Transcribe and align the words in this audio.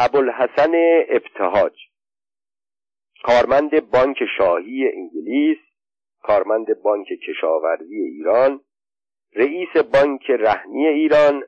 ابوالحسن 0.00 0.72
ابتهاج 1.08 1.72
کارمند 3.24 3.90
بانک 3.90 4.16
شاهی 4.38 4.88
انگلیس 4.94 5.58
کارمند 6.22 6.82
بانک 6.82 7.06
کشاورزی 7.06 8.00
ایران 8.00 8.60
رئیس 9.34 9.76
بانک 9.76 10.30
رهنی 10.30 10.86
ایران 10.86 11.42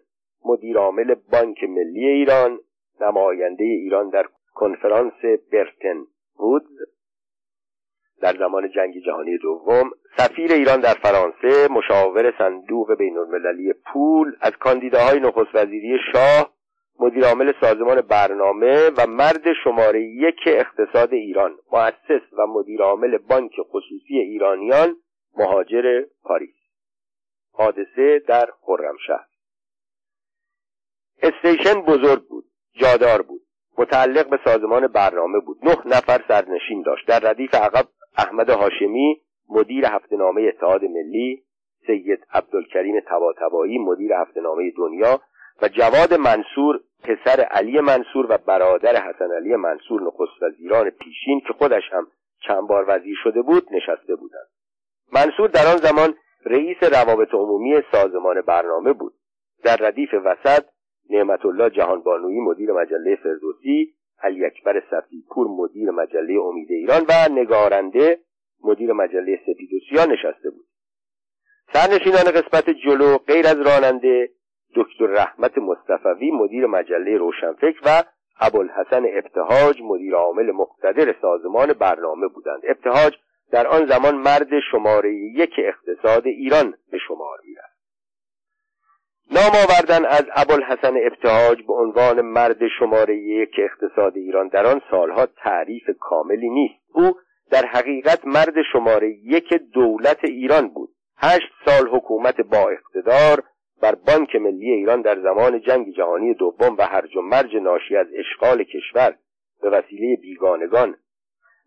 مدیرعامل 0.45 1.15
بانک 1.33 1.65
ملی 1.65 2.09
ایران 2.09 2.59
نماینده 3.01 3.65
ایران 3.65 4.09
در 4.09 4.27
کنفرانس 4.55 5.25
برتن 5.53 6.05
وودز 6.39 6.79
در 8.21 8.37
زمان 8.39 8.71
جنگ 8.71 8.95
جهانی 9.07 9.39
دوم 9.39 9.91
سفیر 10.17 10.53
ایران 10.53 10.81
در 10.81 10.95
فرانسه 10.95 11.69
مشاور 11.71 12.35
صندوق 12.39 12.95
بین 12.95 13.19
المللی 13.19 13.73
پول 13.73 14.37
از 14.41 14.53
کاندیداهای 14.53 15.21
نخست 15.21 15.55
وزیری 15.55 15.99
شاه 16.13 16.60
مدیرعامل 17.01 17.53
سازمان 17.61 18.01
برنامه 18.01 18.91
و 18.91 19.07
مرد 19.07 19.53
شماره 19.65 20.03
یک 20.03 20.41
اقتصاد 20.47 21.15
ایران 21.15 21.59
مؤسس 21.73 22.33
و 22.33 22.47
مدیرعامل 22.47 23.19
بانک 23.19 23.53
خصوصی 23.61 24.19
ایرانیان 24.19 24.97
مهاجر 25.37 26.05
پاریس. 26.23 26.55
حادثه 27.53 28.19
در 28.29 28.47
خرمشهر. 28.61 29.27
استیشن 31.23 31.81
بزرگ 31.81 32.29
بود 32.29 32.45
جادار 32.73 33.23
بود 33.23 33.43
متعلق 33.79 34.29
به 34.29 34.39
سازمان 34.45 34.87
برنامه 34.87 35.41
بود. 35.41 35.59
نه 35.63 35.77
نفر 35.87 36.25
سرنشین 36.29 36.83
داشت. 36.83 37.09
در 37.09 37.21
ردیف 37.21 37.55
عقب 37.55 37.89
احمد 38.19 38.51
هاشمی 38.51 39.23
مدیر 39.49 39.87
هفتهنامه 39.87 40.43
اتحاد 40.43 40.85
ملی 40.85 41.43
سید 41.87 42.27
عبدالکریم 42.33 43.01
تباتبایی 43.01 43.79
مدیر 43.79 44.13
هفتهنامه 44.13 44.71
دنیا 44.77 45.21
و 45.63 45.69
جواد 45.69 46.15
منصور 46.15 46.81
پسر 47.03 47.41
علی 47.41 47.81
منصور 47.81 48.27
و 48.29 48.39
برادر 48.39 48.97
حسن 48.97 49.33
علی 49.33 49.57
منصور 49.57 50.03
نخست 50.03 50.43
وزیران 50.43 50.91
پیشین 50.91 51.41
که 51.47 51.53
خودش 51.53 51.83
هم 51.93 52.07
چند 52.49 52.69
بار 52.69 52.85
وزیر 52.89 53.17
شده 53.23 53.43
بود 53.43 53.67
نشسته 53.71 54.17
بودند. 54.17 54.49
منصور 55.13 55.49
در 55.49 55.67
آن 55.67 55.77
زمان 55.77 56.15
رئیس 56.45 56.83
روابط 56.83 57.35
عمومی 57.35 57.83
سازمان 57.93 58.41
برنامه 58.41 58.93
بود. 58.93 59.15
در 59.65 59.77
ردیف 59.77 60.15
وسط 60.25 60.65
نعمت 61.11 61.47
الله 61.47 61.71
جهانبانویی 61.71 62.41
مدیر 62.41 62.73
مجله 62.73 63.17
فردوسی 63.17 63.95
علی 64.23 64.45
اکبر 64.45 64.83
صفیپور 64.91 65.47
مدیر 65.47 65.91
مجله 65.91 66.41
امید 66.43 66.71
ایران 66.71 67.03
و 67.09 67.33
نگارنده 67.33 68.19
مدیر 68.65 68.93
مجله 68.93 69.41
سپیدوسیا 69.47 70.05
نشسته 70.05 70.51
بود. 70.51 70.67
سرنشینان 71.73 72.25
قسمت 72.25 72.71
جلو 72.71 73.19
غیر 73.19 73.47
از 73.47 73.61
راننده 73.61 74.31
دکتر 74.75 75.07
رحمت 75.07 75.59
مصطفوی 75.59 76.31
مدیر 76.31 76.67
مجله 76.67 77.17
روشنفکر 77.17 77.81
و 77.87 78.03
ابوالحسن 78.41 79.05
ابتهاج 79.19 79.83
مدیر 79.83 80.15
عامل 80.15 80.53
مقتدر 80.53 81.15
سازمان 81.23 81.73
برنامه 81.73 82.29
بودند. 82.29 82.61
ابتهاج 82.65 83.13
در 83.53 83.67
آن 83.67 83.87
زمان 83.87 84.15
مرد 84.15 84.61
شماره 84.71 85.15
یک 85.15 85.53
اقتصاد 85.59 86.27
ایران 86.27 86.75
به 86.91 86.99
شمار 86.99 87.39
می‌رفت. 87.45 87.81
نام 89.31 89.53
آوردن 89.65 90.05
از 90.07 90.25
ابوالحسن 90.35 90.95
ابتهاج 91.07 91.67
به 91.67 91.73
عنوان 91.73 92.21
مرد 92.21 92.69
شماره 92.79 93.17
یک 93.17 93.51
اقتصاد 93.59 94.17
ایران 94.17 94.49
در 94.49 94.67
آن 94.67 94.81
سالها 94.91 95.27
تعریف 95.27 95.91
کاملی 96.01 96.51
نیست. 96.51 96.75
او 96.95 97.17
در 97.51 97.67
حقیقت 97.67 98.27
مرد 98.27 98.55
شماره 98.73 99.11
یک 99.11 99.55
دولت 99.55 100.25
ایران 100.25 100.69
بود. 100.69 100.91
هشت 101.17 101.53
سال 101.67 101.89
حکومت 101.89 102.41
با 102.41 102.71
اقتدار 102.71 103.43
بر 103.83 103.95
بانک 103.95 104.37
ملی 104.37 104.71
ایران 104.71 105.03
در 105.03 105.21
زمان 105.23 105.61
جنگ 105.61 105.95
جهانی 105.97 106.35
دوم 106.35 106.77
و 106.79 106.83
هرج 106.83 107.17
و 107.17 107.21
مرج 107.21 107.57
ناشی 107.57 107.97
از 107.97 108.07
اشغال 108.15 108.65
کشور 108.65 109.15
به 109.63 109.71
وسیله 109.71 110.17
بیگانگان 110.17 110.97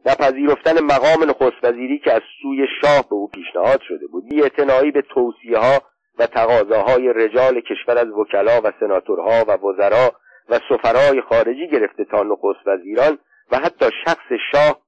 و 0.05 0.15
پذیرفتن 0.15 0.83
مقام 0.83 1.29
نخست 1.29 1.63
وزیری 1.63 1.99
که 1.99 2.13
از 2.13 2.21
سوی 2.41 2.67
شاه 2.81 3.09
به 3.09 3.15
او 3.15 3.27
پیشنهاد 3.27 3.81
شده 3.81 4.07
بود 4.07 4.29
بیاعتنایی 4.29 4.91
به 4.91 5.01
توصیه 5.01 5.57
ها 5.57 5.81
و 6.19 6.27
تقاضاهای 6.27 7.13
رجال 7.13 7.61
کشور 7.61 7.97
از 7.97 8.07
وکلا 8.07 8.61
و 8.63 8.71
سناتورها 8.79 9.45
و 9.47 9.67
وزرا 9.67 10.11
و 10.49 10.59
سفرای 10.69 11.21
خارجی 11.21 11.67
گرفته 11.67 12.05
تا 12.05 12.23
نخست 12.23 12.67
وزیران 12.67 13.17
و 13.51 13.57
حتی 13.57 13.85
شخص 14.05 14.33
شاه 14.51 14.81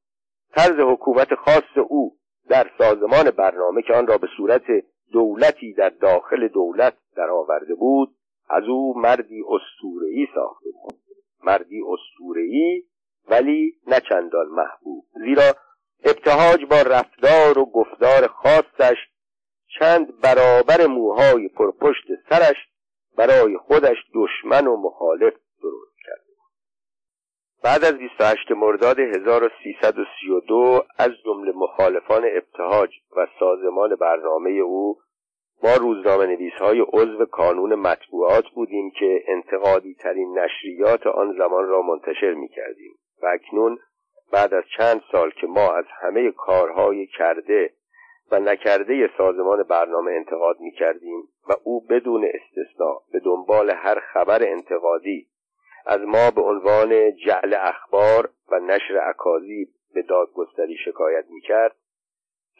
طرز 0.56 0.80
حکومت 0.80 1.36
خاص 1.36 1.78
او 1.90 2.18
در 2.50 2.68
سازمان 2.78 3.32
برنامه 3.32 3.82
که 3.82 3.94
آن 3.94 4.08
را 4.08 4.18
به 4.18 4.28
صورت 4.38 4.64
دولتی 5.12 5.74
در 5.74 5.90
داخل 5.90 6.48
دولت 6.48 6.94
در 7.16 7.30
آورده 7.30 7.76
بود 7.76 8.16
از 8.50 8.64
او 8.64 9.00
مردی 9.00 9.44
استورهی 9.50 10.28
ساخته 10.36 10.70
بود. 10.72 11.00
مردی 11.44 11.82
استورهی 11.82 12.84
ولی 13.30 13.74
نه 13.88 14.00
چندان 14.10 14.48
محبوب. 14.48 15.06
زیرا 15.14 15.54
ابتهاج 16.06 16.66
با 16.66 16.82
رفتار 16.82 17.60
و 17.60 17.66
گفتار 17.66 18.28
خاصش 18.28 18.98
چند 19.80 20.22
برابر 20.22 20.88
موهای 20.88 21.48
پرپشت 21.48 22.06
سرش 22.30 22.56
برای 23.18 23.58
خودش 23.58 23.98
دشمن 24.16 24.68
و 24.68 24.78
مخالف 24.78 25.34
بعد 27.66 27.86
از 27.86 27.98
28 27.98 28.52
مرداد 28.52 29.00
1332 29.00 30.84
از 31.00 31.12
جمله 31.26 31.52
مخالفان 31.56 32.24
ابتهاج 32.26 32.90
و 33.18 33.28
سازمان 33.40 33.96
برنامه 33.96 34.50
او 34.50 34.98
ما 35.64 35.76
روزنامه 35.76 36.26
نویس 36.26 36.54
های 36.54 36.80
عضو 36.94 37.26
کانون 37.26 37.76
مطبوعات 37.76 38.44
بودیم 38.56 38.92
که 39.00 39.24
انتقادی 39.28 39.94
ترین 39.94 40.40
نشریات 40.40 41.08
آن 41.08 41.36
زمان 41.38 41.68
را 41.68 41.82
منتشر 41.82 42.34
می 42.34 42.48
کردیم 42.48 42.94
و 43.24 43.26
اکنون 43.26 43.78
بعد 44.32 44.54
از 44.54 44.64
چند 44.78 45.02
سال 45.12 45.30
که 45.30 45.48
ما 45.48 45.72
از 45.72 45.86
همه 46.02 46.32
کارهای 46.32 47.08
کرده 47.08 47.70
و 48.32 48.40
نکرده 48.40 49.10
سازمان 49.18 49.64
برنامه 49.64 50.12
انتقاد 50.12 50.60
می 50.60 50.72
کردیم 50.72 51.24
و 51.50 51.54
او 51.64 51.86
بدون 51.90 52.26
استثنا 52.26 53.02
به 53.12 53.20
دنبال 53.20 53.72
هر 53.72 54.00
خبر 54.00 54.44
انتقادی 54.44 55.28
از 55.86 56.02
ما 56.02 56.32
به 56.32 56.42
عنوان 56.42 57.16
جعل 57.16 57.54
اخبار 57.54 58.30
و 58.52 58.60
نشر 58.60 59.10
اکاذیب 59.10 59.68
به 59.94 60.02
دادگستری 60.02 60.78
شکایت 60.86 61.26
می 61.30 61.42
کرد 61.42 61.76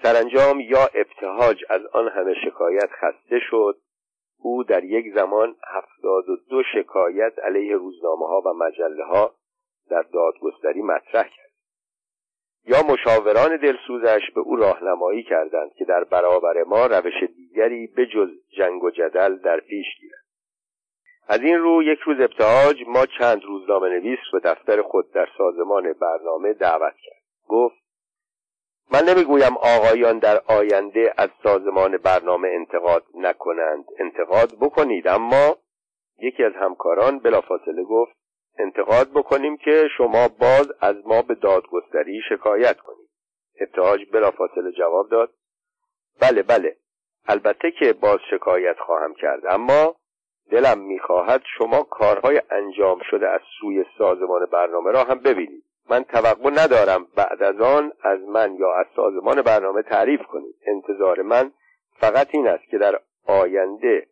سرانجام 0.04 0.60
یا 0.60 0.90
ابتهاج 0.94 1.64
از 1.70 1.86
آن 1.86 2.08
همه 2.10 2.34
شکایت 2.46 2.90
خسته 2.92 3.40
شد. 3.50 3.78
او 4.40 4.64
در 4.64 4.84
یک 4.84 5.14
زمان 5.16 5.56
هفتاد 5.68 6.30
و 6.30 6.36
دو 6.50 6.64
شکایت 6.74 7.40
علیه 7.40 7.76
روزنامه 7.76 8.28
ها 8.28 8.42
و 8.46 8.54
مجله 8.54 9.06
ها 9.06 9.36
در 9.90 10.02
دادگستری 10.02 10.82
مطرح 10.82 11.24
کرد. 11.24 11.52
یا 12.66 12.78
مشاوران 12.94 13.58
دلسوزش 13.58 14.22
به 14.36 14.42
او 14.42 14.56
راهنمایی 14.56 15.24
کردند 15.24 15.74
که 15.74 15.86
در 15.86 16.04
برابر 16.04 16.64
ما 16.64 16.86
روش 16.86 17.24
دیگری 17.36 17.88
به 17.88 18.06
جز 18.06 18.30
جنگ 18.58 18.84
و 18.84 18.92
جدل 18.92 19.36
در 19.36 19.60
پیش 19.60 19.86
گیرد. 20.00 20.25
از 21.28 21.42
این 21.42 21.58
رو 21.58 21.84
یک 21.84 22.00
روز 22.00 22.20
ابتهاج 22.20 22.84
ما 22.88 23.06
چند 23.06 23.44
روزنامه 23.44 23.90
نویس 23.90 24.20
به 24.32 24.40
دفتر 24.40 24.82
خود 24.82 25.12
در 25.12 25.28
سازمان 25.38 25.94
برنامه 25.94 26.54
دعوت 26.54 26.94
کرد. 27.04 27.22
گفت 27.48 27.76
من 28.92 29.04
نمی‌گویم 29.04 29.58
آقایان 29.58 30.20
در 30.20 30.42
آینده 30.48 31.14
از 31.18 31.30
سازمان 31.44 31.98
برنامه 31.98 32.48
انتقاد 32.48 33.04
نکنند. 33.16 33.86
انتقاد 34.00 34.50
بکنید. 34.62 35.08
اما 35.08 35.58
یکی 36.20 36.44
از 36.44 36.54
همکاران 36.54 37.20
بلافاصله 37.20 37.84
گفت 37.84 38.16
انتقاد 38.60 39.10
بکنیم 39.16 39.58
که 39.58 39.88
شما 39.98 40.28
باز 40.28 40.72
از 40.82 40.96
ما 41.06 41.22
به 41.22 41.36
دادگستری 41.36 42.22
شکایت 42.30 42.78
کنید. 42.78 43.10
ابتهاج 43.60 44.00
بلافاصله 44.14 44.72
جواب 44.72 45.10
داد 45.10 45.34
بله 46.22 46.44
بله. 46.44 46.78
البته 47.28 47.72
که 47.72 47.94
باز 47.94 48.20
شکایت 48.32 48.80
خواهم 48.80 49.14
کرد. 49.14 49.42
اما 49.50 49.96
دلم 50.52 50.80
می‌خواهد 50.80 51.42
شما 51.58 51.84
کارهای 51.84 52.42
انجام 52.50 53.00
شده 53.10 53.30
از 53.30 53.42
سوی 53.60 53.86
سازمان 53.98 54.46
برنامه 54.46 54.92
را 54.92 55.04
هم 55.04 55.20
ببینید. 55.20 55.64
من 55.90 56.04
توقع 56.04 56.50
ندارم 56.50 57.08
بعد 57.16 57.44
از 57.44 57.62
آن 57.62 57.92
از 58.02 58.20
من 58.20 58.56
یا 58.56 58.74
از 58.74 58.86
سازمان 58.96 59.42
برنامه 59.42 59.82
تعریف 59.82 60.22
کنید. 60.22 60.56
انتظار 60.66 61.22
من 61.22 61.52
فقط 62.00 62.28
این 62.32 62.48
است 62.48 62.64
که 62.70 62.78
در 62.78 63.00
آینده 63.28 64.08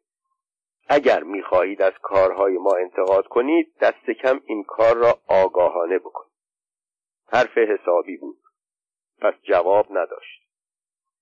اگر 0.88 1.24
می‌خواهید 1.24 1.82
از 1.82 1.94
کارهای 2.02 2.58
ما 2.58 2.76
انتقاد 2.76 3.28
کنید 3.28 3.78
دست 3.82 4.12
کم 4.12 4.42
این 4.46 4.64
کار 4.64 4.96
را 4.96 5.18
آگاهانه 5.28 6.00
بکنید. 6.00 6.34
حرف 7.28 7.58
حسابی 7.58 8.18
بود. 8.18 8.38
پس 9.22 9.34
جواب 9.44 9.86
نداشت. 9.90 10.43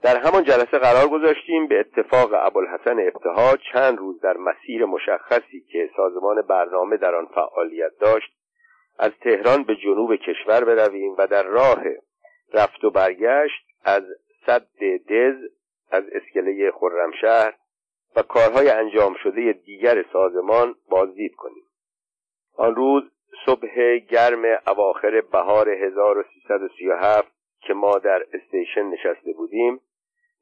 در 0.01 0.18
همان 0.18 0.44
جلسه 0.44 0.77
قرار 0.77 1.07
گذاشتیم 1.07 1.68
به 1.68 1.80
اتفاق 1.80 2.30
ابوالحسن 2.33 3.00
ابتها 3.00 3.57
چند 3.74 3.98
روز 3.98 4.21
در 4.21 4.38
مسیر 4.38 4.86
مشخصی 4.86 5.62
که 5.71 5.89
سازمان 5.95 6.42
برنامه 6.42 6.98
در 6.98 7.15
آن 7.15 7.25
فعالیت 7.25 7.92
داشت 8.00 8.33
از 9.00 9.12
تهران 9.21 9.63
به 9.63 9.75
جنوب 9.75 10.15
کشور 10.15 10.65
برویم 10.65 11.15
و 11.18 11.27
در 11.27 11.44
راه 11.44 11.83
رفت 12.53 12.83
و 12.83 12.92
برگشت 12.92 13.65
از 13.86 14.03
صد 14.45 14.68
دز 15.09 15.36
از 15.92 16.03
اسکله 16.12 16.71
خرمشهر 16.71 17.53
و 18.15 18.21
کارهای 18.21 18.69
انجام 18.69 19.15
شده 19.24 19.53
دیگر 19.53 20.06
سازمان 20.13 20.75
بازدید 20.89 21.36
کنیم. 21.36 21.63
آن 22.57 22.75
روز 22.75 23.03
صبح 23.45 23.98
گرم 23.98 24.59
اواخر 24.68 25.21
بهار 25.21 25.69
1337 25.69 27.31
که 27.62 27.74
ما 27.74 27.98
در 27.98 28.25
استیشن 28.33 28.83
نشسته 28.83 29.33
بودیم 29.33 29.81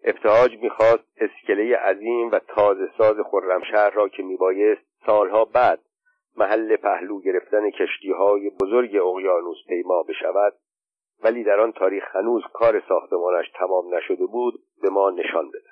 ابتهاج 0.04 0.58
می‌خواست 0.62 1.04
اسکله 1.18 1.78
عظیم 1.78 2.32
و 2.32 2.40
تازه 2.40 2.90
ساز 2.98 3.16
خرمشهر 3.32 3.90
را 3.90 4.10
که 4.10 4.24
میبایست 4.24 4.82
سالها 5.06 5.46
بعد 5.46 5.80
محل 6.38 6.76
پهلو 6.76 7.22
گرفتن 7.22 7.70
کشتی 7.70 8.12
های 8.12 8.50
بزرگ 8.50 8.96
اقیانوس 8.96 9.58
پیما 9.68 10.04
بشود 10.04 10.54
ولی 11.24 11.44
در 11.44 11.60
آن 11.60 11.72
تاریخ 11.72 12.16
هنوز 12.16 12.44
کار 12.54 12.84
ساختمانش 12.90 13.46
تمام 13.60 13.96
نشده 13.96 14.26
بود 14.26 14.54
به 14.82 14.90
ما 14.90 15.10
نشان 15.10 15.50
بده 15.50 15.70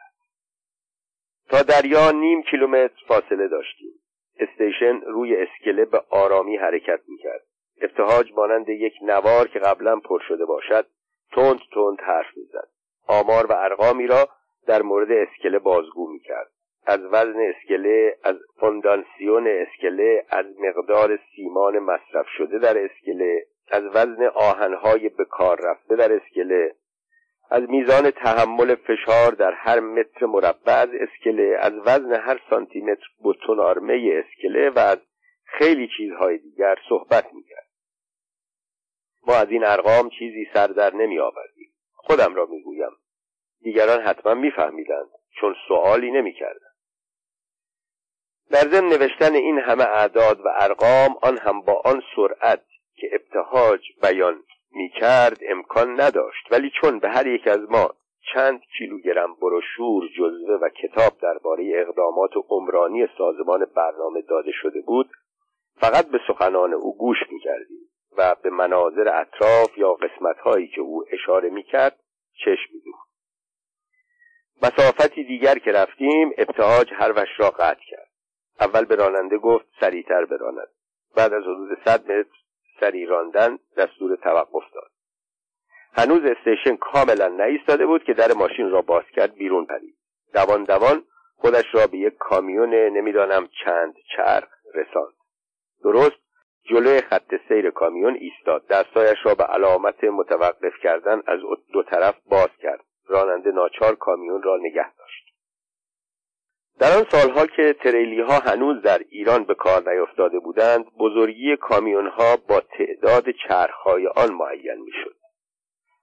تا 1.49 1.61
دریا 1.61 2.11
نیم 2.11 2.41
کیلومتر 2.41 3.03
فاصله 3.07 3.47
داشتیم. 3.47 3.91
استیشن 4.39 5.01
روی 5.01 5.35
اسکله 5.35 5.85
به 5.85 6.01
آرامی 6.09 6.57
حرکت 6.57 6.99
می‌کرد. 7.07 7.43
ابتهاج 7.81 8.31
مانند 8.33 8.69
یک 8.69 8.93
نوار 9.01 9.47
که 9.47 9.59
قبلا 9.59 9.99
پر 9.99 10.19
شده 10.27 10.45
باشد 10.45 10.85
تند 11.31 11.59
تند 11.73 12.01
حرف 12.01 12.37
می‌زد. 12.37 12.69
آمار 13.07 13.45
و 13.45 13.53
ارقامی 13.53 14.07
را 14.07 14.29
در 14.67 14.81
مورد 14.81 15.11
اسکله 15.11 15.59
بازگو 15.59 16.11
می‌کرد. 16.11 16.51
از 16.85 16.99
وزن 17.11 17.39
اسکله 17.39 18.17
از 18.23 18.35
فوندانسیون 18.59 19.47
اسکله 19.47 20.25
از 20.29 20.45
مقدار 20.59 21.19
سیمان 21.35 21.79
مصرف 21.79 22.25
شده 22.37 22.59
در 22.59 22.77
اسکله 22.77 23.45
از 23.71 23.83
وزن 23.83 24.23
آهنهای 24.23 25.09
به 25.09 25.25
کار 25.25 25.59
رفته 25.63 25.95
در 25.95 26.13
اسکله 26.13 26.75
از 27.51 27.69
میزان 27.69 28.11
تحمل 28.11 28.75
فشار 28.75 29.31
در 29.31 29.51
هر 29.51 29.79
متر 29.79 30.25
مربع 30.25 30.73
از 30.73 30.89
اسکله 30.99 31.57
از 31.59 31.73
وزن 31.73 32.13
هر 32.13 32.39
سانتی 32.49 32.81
متر 32.81 33.05
بتون 33.23 33.59
آرمه 33.59 34.23
اسکله 34.25 34.69
و 34.69 34.79
از 34.79 34.99
خیلی 35.45 35.89
چیزهای 35.97 36.37
دیگر 36.37 36.75
صحبت 36.89 37.25
می‌کرد. 37.33 37.67
ما 39.27 39.35
از 39.35 39.49
این 39.49 39.65
ارقام 39.65 40.09
چیزی 40.09 40.47
سر 40.53 40.67
در 40.67 40.93
نمی 40.95 41.19
آوردیم 41.19 41.56
خودم 42.07 42.35
را 42.35 42.45
می‌گویم. 42.45 42.91
دیگران 43.61 44.01
حتما 44.01 44.33
میفهمیدند 44.33 45.09
چون 45.39 45.55
سوالی 45.67 46.11
نمی‌کردند. 46.11 46.77
در 48.51 48.67
ضمن 48.67 48.89
نوشتن 48.89 49.33
این 49.33 49.59
همه 49.59 49.83
اعداد 49.83 50.39
و 50.39 50.47
ارقام 50.55 51.17
آن 51.21 51.37
هم 51.37 51.61
با 51.61 51.81
آن 51.85 52.01
سرعت 52.15 52.63
که 52.95 53.09
ابتهاج 53.13 53.81
بیان 54.01 54.43
می‌کرد 54.71 55.39
امکان 55.49 56.01
نداشت. 56.01 56.47
ولی 56.51 56.71
چون 56.81 56.99
به 56.99 57.09
هر 57.09 57.27
یک 57.27 57.47
از 57.47 57.59
ما 57.69 57.89
چند 58.33 58.61
کیلوگرم 58.77 59.35
بروشور 59.35 60.07
جزوه 60.17 60.55
و 60.61 60.69
کتاب 60.69 61.17
درباره 61.21 61.71
اقدامات 61.75 62.31
عمرانی 62.49 63.07
سازمان 63.17 63.65
برنامه 63.75 64.21
داده 64.21 64.51
شده 64.51 64.81
بود 64.81 65.09
فقط 65.75 66.05
به 66.07 66.19
سخنان 66.27 66.73
او 66.73 66.97
گوش 66.97 67.17
می‌کردیم. 67.31 67.89
و 68.17 68.35
به 68.35 68.49
مناظر 68.49 69.07
اطراف 69.21 69.77
یا 69.77 69.93
قسمتهایی 69.93 70.67
که 70.67 70.81
او 70.81 71.05
اشاره 71.11 71.49
می‌کرد 71.49 71.99
چشم 72.45 72.69
میدوخت 72.73 73.07
مسافتی 74.61 75.23
دیگر 75.23 75.55
که 75.55 75.71
رفتیم 75.71 76.31
ابتهاج 76.37 76.93
هر 76.93 77.13
وش 77.15 77.29
را 77.37 77.49
قطع 77.49 77.81
کرد. 77.89 78.09
اول 78.59 78.85
به 78.85 78.95
راننده 78.95 79.37
گفت 79.37 79.65
سریعتر 79.79 80.25
براند. 80.25 80.67
بعد 81.15 81.33
از 81.33 81.43
حدود 81.43 81.77
صد 81.85 82.11
متر 82.11 82.37
سری 82.79 83.05
راندن 83.05 83.59
دستور 83.77 84.15
توقف 84.15 84.73
داد. 84.73 84.91
هنوز 85.93 86.21
استیشن 86.25 86.75
کاملا 86.75 87.27
نایستاده 87.27 87.85
بود 87.85 88.03
که 88.03 88.13
در 88.13 88.33
ماشین 88.33 88.69
را 88.69 88.81
باز 88.81 89.03
کرد 89.15 89.35
بیرون 89.35 89.65
پرید. 89.65 89.97
دوان 90.33 90.63
دوان 90.63 91.03
خودش 91.35 91.65
را 91.73 91.87
به 91.87 91.97
یک 91.97 92.13
کامیون 92.19 92.73
نمی‌دانم 92.73 93.49
چند 93.65 93.95
چرخ 94.15 94.49
رساند. 94.73 95.13
درست 95.83 96.26
جلوی 96.69 97.01
خط 97.01 97.33
سیر 97.47 97.71
کامیون 97.71 98.15
ایستاد. 98.15 98.67
دستایش 98.67 99.17
را 99.23 99.35
به 99.35 99.43
علامت 99.43 100.03
متوقف 100.03 100.73
کردن 100.83 101.21
از 101.27 101.39
دو 101.73 101.83
طرف 101.83 102.15
باز 102.25 102.49
کرد. 102.61 102.83
راننده 103.07 103.51
ناچار 103.51 103.95
کامیون 103.95 104.43
را 104.43 104.57
نگه 104.57 104.95
داشت. 104.95 105.27
در 106.79 106.97
آن 106.97 107.05
سالها 107.11 107.45
که 107.45 107.75
تریلی 107.83 108.21
ها 108.21 108.39
هنوز 108.39 108.81
در 108.81 108.99
ایران 109.09 109.43
به 109.43 109.55
کار 109.55 109.91
نیفتاده 109.91 110.39
بودند 110.39 110.85
بزرگی 110.99 111.57
کامیون 111.57 112.07
ها 112.07 112.37
با 112.49 112.59
تعداد 112.59 113.25
چرخهای 113.47 114.07
آن 114.07 114.33
معین 114.33 114.81
می‌شد. 114.85 115.15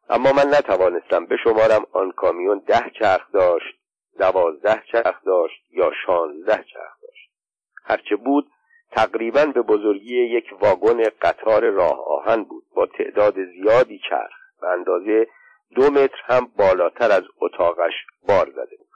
اما 0.09 0.33
من 0.33 0.49
نتوانستم 0.49 1.27
بشمارم 1.27 1.87
آن 1.93 2.13
کامیون 2.13 2.63
ده 2.67 2.91
چرخ 2.99 3.33
داشت 3.33 3.79
دوازده 4.19 4.83
چرخ 4.93 5.25
داشت 5.25 5.63
یا 5.71 5.93
شانزده 6.07 6.65
چرخ 6.73 7.01
داشت. 7.03 7.31
هرچه 7.85 8.17
بود 8.17 8.47
تقریبا 8.91 9.47
به 9.47 9.63
بزرگی 9.63 10.25
یک 10.25 10.45
واگن 10.61 11.09
قطار 11.23 11.71
راه 11.71 12.09
آهن 12.09 12.45
بود. 12.45 12.65
با 12.75 12.87
تعداد 12.87 13.35
زیادی 13.45 14.01
چرخ 14.11 14.33
به 14.61 14.67
اندازه 14.67 15.27
دو 15.75 15.91
متر 15.91 16.19
هم 16.25 16.47
بالاتر 16.57 17.13
از 17.13 17.23
اتاقش 17.41 17.93
بار 18.29 18.51
زده 18.51 18.77
بود. 18.77 18.89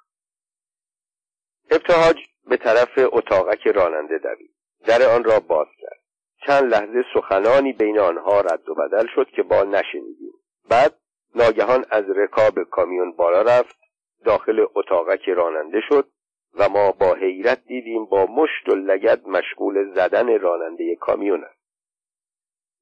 ابتهاج 1.71 2.17
به 2.47 2.57
طرف 2.57 2.99
اتاقک 3.13 3.67
راننده 3.67 4.19
دوید. 4.19 4.51
در 4.87 5.03
آن 5.15 5.25
را 5.25 5.41
باز 5.41 5.67
کرد. 5.81 6.01
چند 6.47 6.75
لحظه 6.75 7.05
سخنانی 7.15 7.73
بین 7.73 7.99
آنها 7.99 8.41
رد 8.41 8.69
و 8.69 8.75
بدل 8.75 9.07
شد 9.15 9.31
که 9.31 9.43
با 9.43 9.63
نشنیدیم. 9.63 10.33
بعد 10.71 10.95
ناگهان 11.35 11.85
از 11.91 12.05
رکاب 12.17 12.63
کامیون 12.63 13.13
بالا 13.13 13.43
رفت 13.43 13.79
داخل 14.25 14.67
اتاقک 14.75 15.29
راننده 15.29 15.81
شد 15.89 16.09
و 16.55 16.69
ما 16.69 16.93
با 16.93 17.15
حیرت 17.15 17.65
دیدیم 17.67 18.05
با 18.05 18.27
مشت 18.27 18.69
و 18.69 18.75
لگد 18.75 19.27
مشغول 19.27 19.95
زدن 19.95 20.39
راننده 20.39 20.97
کامیون 20.97 21.45
است. 21.45 21.59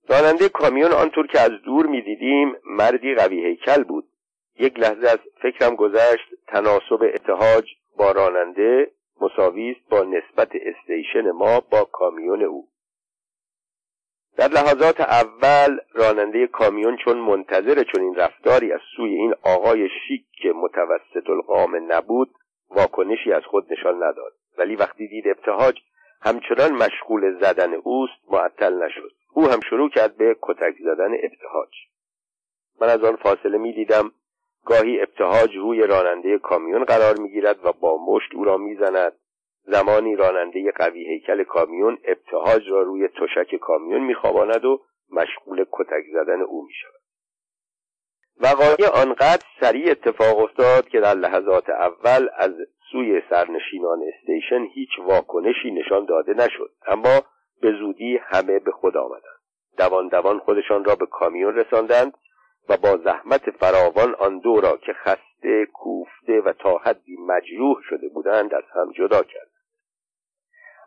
راننده 0.08 0.48
کامیون 0.48 0.92
آنطور 0.92 1.26
که 1.26 1.40
از 1.40 1.50
دور 1.64 1.86
می‌دیدیم 1.86 2.56
مردی 2.64 3.14
قوی 3.14 3.44
هیکل 3.44 3.84
بود. 3.84 4.04
یک 4.58 4.78
لحظه 4.78 5.08
از 5.08 5.18
فکرم 5.42 5.74
گذشت 5.74 6.28
تناسب 6.46 7.02
اتحاج 7.14 7.64
با 7.96 8.12
راننده 8.12 8.90
مساوی 9.20 9.70
است 9.70 9.88
با 9.90 10.02
نسبت 10.02 10.50
استیشن 10.54 11.30
ما 11.30 11.60
با 11.60 11.84
کامیون 11.84 12.42
او. 12.42 12.69
در 14.36 14.48
لحظات 14.48 15.00
اول 15.00 15.78
راننده 15.92 16.46
کامیون 16.46 16.96
چون 17.04 17.19
منتظر 17.19 17.82
چون 17.82 18.02
این 18.02 18.14
رفتاری 18.14 18.72
از 18.72 18.80
سوی 18.96 19.14
این 19.14 19.34
آقای 19.42 19.88
شیک 19.88 20.46
متوسط 20.54 21.30
القام 21.30 21.92
نبود 21.92 22.30
واکنشی 22.70 23.32
از 23.32 23.42
خود 23.44 23.72
نشان 23.72 23.96
نداد. 23.96 24.32
ولی 24.58 24.76
وقتی 24.76 25.08
دید 25.08 25.28
ابتهاج 25.28 25.78
همچنان 26.22 26.72
مشغول 26.72 27.40
زدن 27.40 27.74
اوست 27.74 28.12
معطل 28.30 28.82
نشد. 28.82 29.12
او 29.34 29.48
هم 29.48 29.60
شروع 29.60 29.90
کرد 29.90 30.16
به 30.16 30.36
کتک 30.42 30.74
زدن 30.84 31.14
ابتهاج. 31.22 31.70
من 32.81 32.88
از 32.88 33.05
آن 33.05 33.17
فاصله 33.17 33.58
می 33.58 33.72
دیدم 33.72 34.12
گاهی 34.64 35.00
ابتهاج 35.00 35.56
روی 35.56 35.86
راننده 35.86 36.38
کامیون 36.38 36.84
قرار 36.84 37.17
می 37.19 37.31
گیرد 37.31 37.67
و 37.67 37.72
با 37.72 37.98
مشت 38.06 38.34
او 38.34 38.44
را 38.44 38.56
می 38.56 38.74
زند. 38.74 39.12
زمانی 39.62 40.17
راننده 40.17 40.72
قوی 40.72 41.05
هیکل 41.05 41.44
کامیون 41.44 41.98
ابتهاج 42.05 42.69
را 42.69 42.82
روی 42.82 43.08
تشک 43.08 43.56
کامیون 43.56 44.00
می 44.00 44.14
خواباند 44.14 44.64
و 44.64 44.82
مشغول 45.10 45.64
کتک 45.72 46.05
زدن 46.12 46.43
او 46.43 46.67
می 46.67 46.72
شود. 46.72 46.95
وقایع 48.40 48.88
آنقدر 49.02 49.46
سریع 49.60 49.90
اتفاق 49.90 50.38
افتاد 50.38 50.88
که 50.88 51.00
در 51.00 51.14
لحظات 51.14 51.69
اول 51.69 52.28
از 52.36 52.52
سوی 52.93 53.22
سرنشینان 53.31 53.98
استیشن 54.14 54.64
هیچ 54.74 54.90
واکنشی 54.98 55.70
نشان 55.70 56.05
داده 56.05 56.34
نشد. 56.34 56.70
اما 56.86 57.22
به 57.60 57.72
زودی 57.72 58.16
همه 58.16 58.58
به 58.58 58.72
خود 58.72 58.96
آمدند. 58.96 59.36
دوان 59.78 60.08
دوان 60.08 60.38
خودشان 60.38 60.84
را 60.84 60.94
به 60.94 61.06
کامیون 61.06 61.55
رساندند 61.55 62.14
و 62.69 62.76
با 62.76 62.96
زحمت 63.05 63.50
فراوان 63.50 64.14
آن 64.14 64.38
دو 64.38 64.60
را 64.60 64.76
که 64.76 64.93
خسته 64.93 65.66
کوفته 65.72 66.40
و 66.40 66.52
تا 66.52 66.78
حدی 66.78 67.16
مجروح 67.16 67.76
شده 67.88 68.08
بودند 68.08 68.55
از 68.55 68.64
هم 68.74 68.93
جدا 68.93 69.22
کرد 69.22 69.50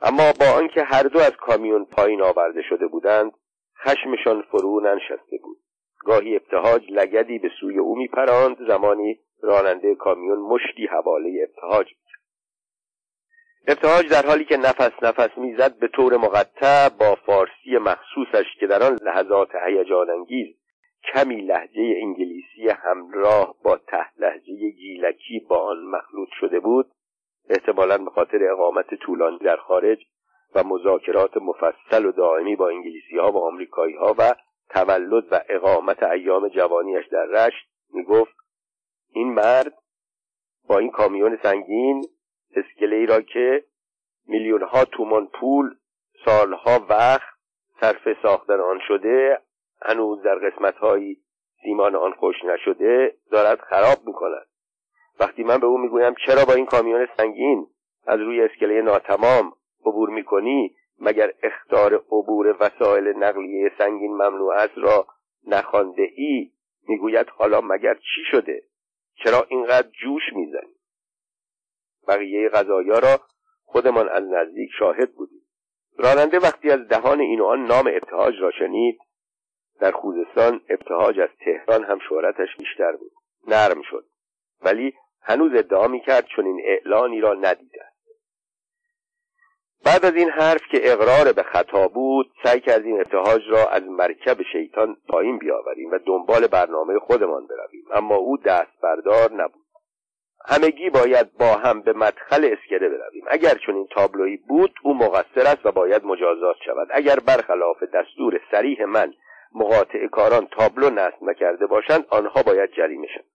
اما 0.02 0.34
با 0.40 0.46
آنکه 0.58 0.84
هر 0.84 1.04
دو 1.04 1.20
از 1.20 1.32
کامیون 1.32 1.86
پایین 1.86 2.22
آورده 2.22 2.62
شده 2.70 2.88
بودند 2.88 3.32
خشمشان 3.86 4.42
فرو 4.42 4.80
ننشسته 4.80 5.38
بود. 5.44 5.58
گاهی 6.00 6.36
ابتهاج 6.36 6.92
لگدی 6.92 7.40
به 7.40 7.50
سوی 7.60 7.78
او 7.78 7.96
میپراند 7.96 8.68
زمانی 8.68 9.20
راننده 9.42 9.96
کامیون 9.96 10.40
مشتی 10.40 10.86
حواله 10.86 11.48
ابتهاج 11.50 11.88
ابتهاج 13.68 14.10
در 14.10 14.26
حالی 14.26 14.46
که 14.46 14.58
نفس 14.58 14.92
نفس 15.04 15.38
می‌زد 15.38 15.80
به 15.80 15.88
طور 15.88 16.18
مقطع 16.18 16.90
با 16.90 17.16
فارسی 17.16 17.78
مخصوصش 17.78 18.46
که 18.60 18.68
در 18.68 18.84
آن 18.84 18.98
لحظات 19.02 19.50
هیجان 19.68 20.10
انگیز 20.10 20.56
کمی 21.14 21.42
لحجه 21.42 21.94
انگلیسی 22.02 22.70
همراه 22.70 23.56
با 23.64 23.78
ته 23.78 24.20
لحجه 24.20 24.70
گیلکی 24.70 25.40
با 25.50 25.58
آن 25.58 25.78
مخلوط 25.78 26.30
شده 26.40 26.60
بود 26.60 26.92
احتمالا 27.50 27.98
به 27.98 28.10
خاطر 28.10 28.52
اقامت 28.52 28.96
طولانی 28.96 29.38
در 29.38 29.58
خارج 29.58 30.00
و 30.56 30.64
مذاکرات 30.64 31.38
مفصل 31.38 32.06
و 32.06 32.12
دائمی 32.12 32.56
با 32.56 32.70
انگلیسی 32.70 33.18
ها 33.18 33.32
و 33.32 33.38
آمریکایی 33.38 33.96
ها 33.96 34.16
و 34.18 34.36
تولد 34.70 35.24
و 35.32 35.42
اقامت 35.50 36.04
ایام 36.04 36.48
جوانیش 36.48 37.08
در 37.08 37.26
رشت 37.26 37.70
می‌گفت 37.94 38.36
این 39.14 39.34
مرد 39.34 39.74
با 40.68 40.78
این 40.78 40.92
کامیون 40.92 41.40
سنگین 41.44 42.06
اسکله 42.56 42.96
ای 42.96 43.06
را 43.06 43.22
که 43.22 43.64
میلیون 44.28 44.64
ها 44.64 44.86
تومان 44.86 45.28
پول 45.28 45.76
سالها 46.26 46.86
وقت 46.90 47.30
صرف 47.82 48.22
ساختن 48.24 48.60
آن 48.60 48.80
شده 48.88 49.42
هنوز 49.82 50.22
در 50.24 50.36
قسمتهایی 50.36 51.18
سیمان 51.64 51.96
آن 51.96 52.12
خوش 52.12 52.36
نشده 52.46 53.16
دارد 53.32 53.60
خراب 53.60 53.98
می‌کند. 54.06 54.48
وقتی 55.20 55.44
من 55.44 55.58
به 55.58 55.68
او 55.68 55.78
می‌گویم 55.78 56.16
چرا 56.26 56.46
با 56.46 56.54
این 56.54 56.66
کامیون 56.66 57.08
سنگین 57.18 57.68
از 58.08 58.20
روی 58.20 58.42
اسکله 58.42 58.82
ناتمام 58.82 59.54
عبور 59.86 60.10
می‌کنی؟ 60.10 60.76
مگر 61.02 61.34
اختار 61.44 61.94
عبور 61.96 62.58
وسایل 62.60 63.08
نقلیه 63.08 63.72
سنگین 63.78 64.12
ممنوع 64.12 64.54
است 64.54 64.78
را 64.78 65.08
نخوانده 65.48 66.10
ای؟ 66.16 66.52
می‌گوید 66.88 67.30
حالا 67.30 67.62
مگر 67.62 67.94
چی 67.94 68.22
شده؟ 68.32 68.64
چرا 69.24 69.46
اینقدر 69.50 69.88
جوش 69.88 70.24
می‌زنی؟ 70.36 70.76
بقیه 72.08 72.50
غذایا 72.50 73.00
را 73.00 73.20
خودمان 73.64 74.10
از 74.10 74.24
نزدیک 74.24 74.70
شاهد 74.80 75.14
بودیم. 75.14 75.42
راننده 75.98 76.40
وقتی 76.40 76.72
از 76.72 76.88
دهان 76.88 77.20
این 77.20 77.42
آن 77.42 77.66
نام 77.66 77.88
ابتهاج 77.88 78.36
را 78.42 78.52
شنید 78.52 79.00
در 79.80 79.92
خوزستان 79.92 80.62
ابتهاج 80.70 81.20
از 81.20 81.30
تهران 81.46 81.84
هم 81.84 82.00
شهرتش 82.10 82.56
بیشتر 82.58 82.92
بود. 82.92 83.12
نرم 83.48 83.82
شد. 83.82 84.06
ولی 84.62 84.94
هنوز 85.22 85.52
ادعا 85.56 85.88
می‌کرد 85.88 86.26
چون 86.36 86.46
این 86.46 86.62
اعلانی 86.66 87.22
را 87.22 87.34
ندیده 87.34 87.89
بعد 89.86 90.06
از 90.06 90.16
این 90.16 90.30
حرف 90.30 90.62
که 90.72 90.92
اقرار 90.92 91.34
به 91.34 91.44
خطا 91.44 91.88
بود 91.88 92.32
سعی 92.44 92.60
کردیم 92.60 92.96
ابتهاج 92.96 93.42
را 93.50 93.70
از 93.70 93.84
مرکب 93.84 94.38
شیطان 94.52 94.98
پایین 95.08 95.38
بیاوریم 95.38 95.92
و 95.92 96.00
دنبال 96.06 96.48
برنامه 96.48 97.00
خودمان 97.00 97.48
برویم. 97.48 97.86
اما 97.94 98.16
او 98.16 98.38
دست 98.38 98.82
بردار 98.84 99.32
نبود. 99.32 99.66
همگی 100.48 100.90
باید 100.90 101.38
با 101.38 101.46
هم 101.46 101.82
به 101.82 101.94
مدخل 101.94 102.46
اسکله 102.46 102.90
برویم. 102.90 103.24
اگر 103.28 103.54
چون 103.66 103.76
این 103.76 103.88
تابلویی 103.88 104.38
بود 104.38 104.74
او 104.84 104.94
مقصر 104.94 105.48
است 105.48 105.66
و 105.66 105.72
باید 105.72 106.06
مجازات 106.06 106.56
شود. 106.66 106.88
اگر 106.92 107.20
برخلاف 107.20 107.84
دستور 107.84 108.42
سریح 108.52 108.86
من 108.86 109.14
مقاطع 109.56 110.08
کاران 110.08 110.48
تابلو 110.48 110.90
نصب 110.90 111.24
نکرده 111.24 111.66
باشند 111.66 112.06
آنها 112.10 112.44
باید 112.44 112.72
جریمه 112.72 113.08
شوند. 113.08 113.26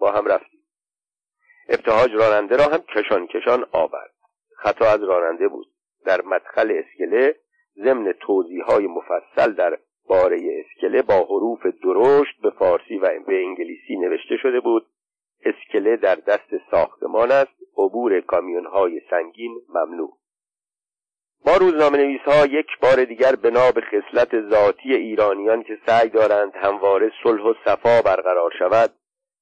با 0.00 0.12
هم 0.12 0.26
رفتیم. 0.26 0.60
ابتهاج 1.68 2.10
راننده 2.12 2.56
را 2.56 2.64
هم 2.64 2.78
کشان 2.78 3.26
کشان 3.26 3.66
آورد. 3.72 4.14
خطا 4.56 4.84
از 4.84 5.02
راننده 5.02 5.48
بود. 5.48 5.66
در 6.08 6.22
مدخل 6.22 6.72
اسکله 6.84 7.34
ضمن 7.84 8.12
توضیح 8.12 8.64
مفصل 8.78 9.52
در 9.52 9.78
باره 10.08 10.64
اسکله 10.64 11.02
با 11.02 11.14
حروف 11.14 11.66
درشت 11.66 12.40
به 12.42 12.50
فارسی 12.50 12.98
و 12.98 13.20
به 13.26 13.44
انگلیسی 13.44 13.96
نوشته 13.96 14.36
شده 14.36 14.60
بود. 14.60 14.86
اسکله 15.44 15.96
در 15.96 16.14
دست 16.14 16.50
ساختمان 16.70 17.32
است. 17.32 17.52
عبور 17.76 18.20
کامیون 18.20 18.66
های 18.66 19.00
سنگین 19.10 19.60
ممنوع. 19.68 20.12
ما 21.46 21.56
روزنامه 21.56 21.98
نویس 21.98 22.20
ها 22.20 22.46
یک 22.46 22.66
بار 22.82 23.04
دیگر 23.04 23.36
بنا 23.36 23.70
به 23.70 23.80
خصلت 23.80 24.48
ذاتی 24.50 24.94
ایرانیان 24.94 25.62
که 25.62 25.78
سعی 25.86 26.08
دارند 26.08 26.52
همواره 26.54 27.12
صلح 27.22 27.42
و 27.42 27.54
صفا 27.64 28.02
برقرار 28.02 28.50
شود 28.58 28.90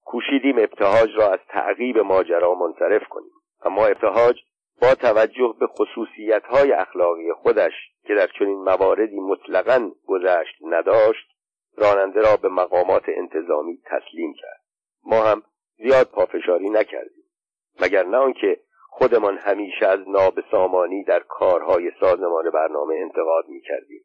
کوشیدیم 0.05 0.59
ابتهاج 0.59 1.11
را 1.17 1.33
از 1.33 1.41
تعقیب 1.49 1.99
ماجرا 1.99 2.55
منصرف 2.55 3.09
کنیم. 3.09 3.33
اما 3.65 3.87
ابتهاج 3.87 4.37
با 4.83 4.95
توجه 4.95 5.55
به 5.61 5.67
خصوصیت 5.67 6.45
های 6.45 6.73
اخلاقی 6.73 7.33
خودش 7.33 7.73
که 8.05 8.15
در 8.15 8.29
چنین 8.39 8.59
مواردی 8.59 9.21
مطلقا 9.21 9.91
گذشت 10.07 10.55
نداشت 10.63 11.27
راننده 11.77 12.21
را 12.21 12.37
به 12.37 12.49
مقامات 12.49 13.05
انتظامی 13.09 13.83
تسلیم 13.85 14.35
کرد. 14.35 14.61
ما 15.05 15.23
هم 15.23 15.43
زیاد 15.77 16.07
پافشاری 16.07 16.71
نکردیم 16.71 17.25
مگر 17.81 18.03
نه 18.03 18.17
آنکه 18.17 18.61
خودمان 18.89 19.39
همیشه 19.39 19.87
از 19.87 20.09
نابسامانی 20.09 21.05
در 21.05 21.21
کارهای 21.21 21.93
سازمان 22.01 22.51
برنامه 22.51 22.95
انتقاد 22.95 23.49
می‌کردیم. 23.49 24.05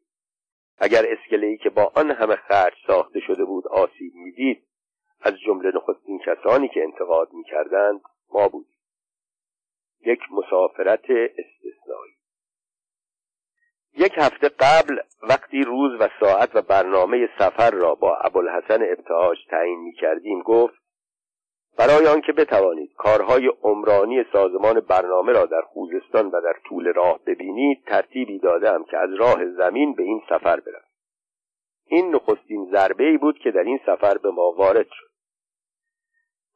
اگر 0.78 1.04
اسکلهای 1.08 1.56
که 1.56 1.70
با 1.70 1.92
آن 1.94 2.10
همه 2.10 2.36
خرج 2.36 2.72
ساخته 2.86 3.20
شده 3.20 3.44
بود 3.44 3.68
آسیب 3.68 4.14
می‌دید 4.14 4.62
از 5.20 5.34
جمله 5.46 5.72
نخستین 5.74 6.18
کسانی 6.18 6.68
که 6.68 6.82
انتقاد 6.82 7.32
می‌کردند 7.32 8.00
ما 8.32 8.48
بودیم. 8.48 8.71
یک 10.06 10.20
مسافرت 10.30 11.04
استثنایی. 11.10 12.12
یک 13.96 14.12
هفته 14.16 14.48
قبل 14.48 14.98
وقتی 15.22 15.62
روز 15.62 16.00
و 16.00 16.08
ساعت 16.20 16.50
و 16.54 16.62
برنامه 16.62 17.28
سفر 17.38 17.70
را 17.70 17.94
با 17.94 18.16
ابوالحسن 18.16 18.82
ابتهاج 18.82 19.38
تعیین 19.50 19.78
می 19.78 19.92
کردیم 19.92 20.42
گفت 20.42 20.82
برای 21.78 22.06
آنکه 22.06 22.32
بتوانید 22.32 22.92
کارهای 22.96 23.52
عمرانی 23.62 24.24
سازمان 24.32 24.80
برنامه 24.80 25.32
را 25.32 25.46
در 25.46 25.60
خوزستان 25.60 26.26
و 26.26 26.40
در 26.40 26.54
طول 26.68 26.92
راه 26.92 27.20
ببینید 27.26 27.84
ترتیبی 27.86 28.38
دادم 28.38 28.84
که 28.84 28.96
از 28.98 29.14
راه 29.14 29.46
زمین 29.46 29.94
به 29.94 30.02
این 30.02 30.22
سفر 30.28 30.60
برم. 30.60 30.84
این 31.86 32.14
نخستین 32.14 32.68
ضربه 32.72 33.04
ای 33.04 33.18
بود 33.18 33.38
که 33.38 33.50
در 33.50 33.62
این 33.62 33.80
سفر 33.86 34.18
به 34.18 34.30
ما 34.30 34.52
وارد 34.52 34.86
شد. 34.90 35.11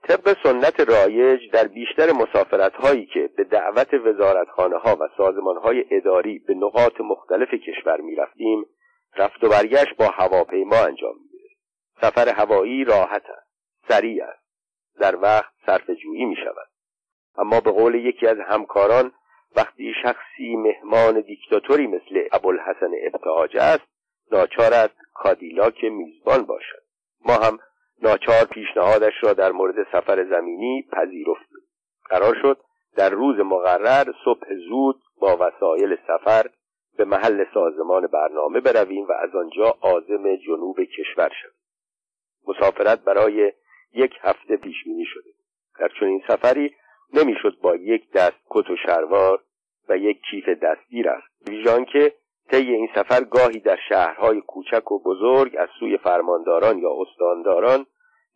طبق 0.09 0.37
سنت 0.43 0.81
رایج 0.81 1.51
در 1.53 1.69
بیشتر 1.69 2.13
مسافرت 2.13 2.75
هایی 2.75 3.07
که 3.07 3.31
به 3.37 3.45
دعوت 3.45 3.95
وزارتخانه 3.95 4.77
ها 4.77 4.97
و 5.01 5.09
سازمان 5.17 5.57
های 5.57 5.85
اداری 5.91 6.39
به 6.39 6.55
نقاط 6.55 7.01
مختلف 7.01 7.49
کشور 7.55 8.01
می 8.01 8.15
رفتیم 8.15 8.67
رفت 9.17 9.45
و 9.45 9.49
برگشت 9.49 9.97
با 9.97 10.07
هواپیما 10.07 10.77
انجام 10.77 11.15
می 11.15 11.37
سفر 12.01 12.29
هوایی 12.29 12.85
راحت 12.85 13.23
است 13.31 13.47
سریع 13.89 14.25
است. 14.25 14.47
در 15.01 15.17
وقت 15.17 15.53
صرف 15.67 15.91
جویی 15.91 16.25
می 16.25 16.37
شود 16.37 16.69
اما 17.39 17.61
به 17.61 17.71
قول 17.71 17.95
یکی 17.95 18.27
از 18.27 18.39
همکاران 18.39 19.13
وقتی 19.57 19.93
شخصی 20.03 20.57
مهمان 20.57 21.21
دیکتاتوری 21.21 21.87
مثل 21.87 22.29
ابوالحسن 22.33 22.91
ابتهاج 23.07 23.57
است 23.57 23.85
ناچار 24.33 24.75
است 24.75 24.97
کادیلاک 25.15 25.85
میزبان 25.85 26.43
باشد. 26.43 26.83
ما 27.25 27.35
هم 27.35 27.59
ناچار 28.03 28.45
پیشنهادش 28.45 29.15
را 29.23 29.33
در 29.33 29.53
مورد 29.53 29.87
سفر 29.93 30.25
زمینی 30.25 30.89
پذیرفتیم 30.93 31.61
قرار 32.05 32.35
شد 32.43 32.61
در 32.97 33.11
روز 33.11 33.37
مقرر 33.39 34.05
صبح 34.25 34.55
زود 34.69 35.03
با 35.21 35.37
وسایل 35.37 35.97
سفر 36.07 36.47
به 36.97 37.05
محل 37.05 37.45
سازمان 37.55 38.07
برنامه 38.07 38.61
برویم 38.61 39.07
و 39.09 39.13
از 39.13 39.35
آنجا 39.35 39.75
عازم 39.81 40.37
جنوب 40.37 40.77
کشور 40.81 41.31
شویم. 41.43 41.53
مسافرت 42.49 43.05
برای 43.05 43.53
یک 43.95 44.13
هفته 44.21 44.57
پیش 44.57 44.85
بینی 44.85 45.05
شده. 45.05 45.31
در 45.81 45.89
چنین 46.01 46.23
سفری 46.29 46.75
نمی‌شد 47.15 47.59
با 47.63 47.77
یک 47.77 48.13
دست 48.13 48.37
کت 48.51 48.71
و 48.71 48.77
شلوار 48.77 49.43
و 49.89 49.97
یک 49.97 50.21
کیف 50.31 50.49
دستی 50.49 51.03
رفت 51.03 51.49
ویژان 51.49 51.85
که 51.85 52.13
طی 52.51 52.73
این 52.73 52.89
سفر 52.95 53.25
گاهی 53.25 53.61
در 53.61 53.79
شهرهای 53.89 54.41
کوچک 54.41 54.93
و 54.93 54.99
بزرگ 54.99 55.57
از 55.59 55.69
سوی 55.81 55.99
فرمانداران 55.99 56.79
یا 56.79 56.91
استانداران 57.01 57.87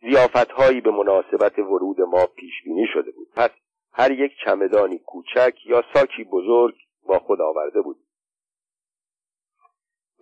زیافتهایی 0.01 0.81
به 0.81 0.91
مناسبت 0.91 1.59
ورود 1.59 2.01
ما 2.01 2.25
پیش 2.25 2.63
بینی 2.65 2.87
شده 2.93 3.11
بود. 3.11 3.27
پس 3.35 3.49
هر 3.93 4.11
یک 4.11 4.31
چمدانی 4.45 4.97
کوچک 4.97 5.53
یا 5.65 5.83
ساکی 5.93 6.23
بزرگ 6.23 6.75
با 7.07 7.19
خود 7.19 7.41
آورده 7.41 7.81
بود. 7.81 7.97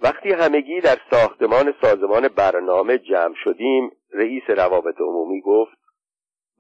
وقتی 0.02 0.34
همگی 0.34 0.82
در 0.82 0.98
ساختمان 1.12 1.74
سازمان 1.82 2.28
برنامه 2.28 2.98
جمع 2.98 3.36
شدیم 3.44 3.92
رئیس 4.14 4.44
روابط 4.48 5.02
عمومی 5.02 5.42
گفت 5.42 5.78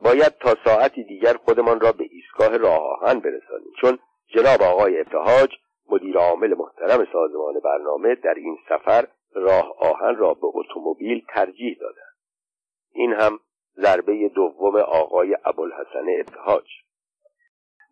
باید 0.01 0.37
تا 0.39 0.55
ساعتی 0.65 1.03
دیگر 1.03 1.33
خودمان 1.33 1.79
را 1.79 1.91
به 1.91 2.05
ایستگاه 2.11 2.57
راه 2.57 2.79
آهن 2.79 3.19
برسانیم. 3.19 3.71
چون 3.81 3.99
جناب 4.27 4.61
آقای 4.61 4.99
ابتهاج 4.99 5.49
مدیر 5.91 6.17
عامل 6.17 6.55
محترم 6.57 7.07
سازمان 7.13 7.59
برنامه 7.63 8.15
در 8.15 8.33
این 8.33 8.57
سفر 8.69 9.07
راه 9.33 9.75
آهن 9.79 10.15
را 10.15 10.33
به 10.33 10.47
اتومبیل 10.53 11.25
ترجیح 11.33 11.77
داده. 11.81 12.01
این 12.93 13.13
هم 13.13 13.39
ضربه 13.77 14.29
دوم 14.35 14.75
آقای 14.75 15.37
ابوالحسن 15.45 16.05
ابتهاج. 16.19 16.65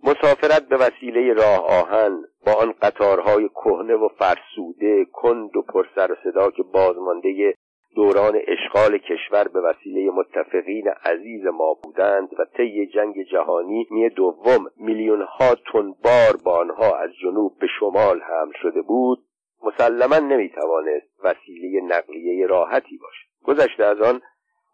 مسافرت 0.03 0.67
به 0.67 0.77
وسیله 0.77 1.33
راه 1.33 1.65
آهن 1.81 2.23
با 2.45 2.53
آن 2.53 2.73
قطارهای 2.81 3.49
کهنه 3.49 3.95
و 3.95 4.07
فرسوده 4.07 5.05
کند 5.05 5.55
و 5.55 5.61
پرسر 5.61 6.11
و 6.11 6.15
صدا 6.23 6.51
که 6.51 6.63
بازمانده 6.63 7.57
دوران 7.97 8.39
اشغال 8.47 8.97
کشور 8.97 9.47
به 9.47 9.61
وسیله 9.61 10.11
متفقین 10.11 10.87
عزیز 11.05 11.45
ما 11.45 11.73
بودند 11.83 12.29
و 12.39 12.45
طی 12.57 12.87
جنگ 12.87 13.23
جهانی 13.31 13.87
می 13.91 14.09
دوم 14.09 14.65
میلیون 14.77 15.21
ها 15.21 15.55
تن 15.55 15.91
بار 16.03 16.37
با 16.45 16.57
آنها 16.59 16.97
از 16.97 17.09
جنوب 17.21 17.59
به 17.59 17.67
شمال 17.79 18.21
حمل 18.21 18.51
شده 18.61 18.81
بود 18.81 19.19
مسلما 19.63 20.19
نمی 20.19 20.49
توانست 20.49 21.07
وسیله 21.23 21.81
نقلیه 21.81 22.47
راحتی 22.47 22.97
باشد. 22.97 23.27
گذشته 23.43 23.85
از 23.85 24.01
آن 24.01 24.21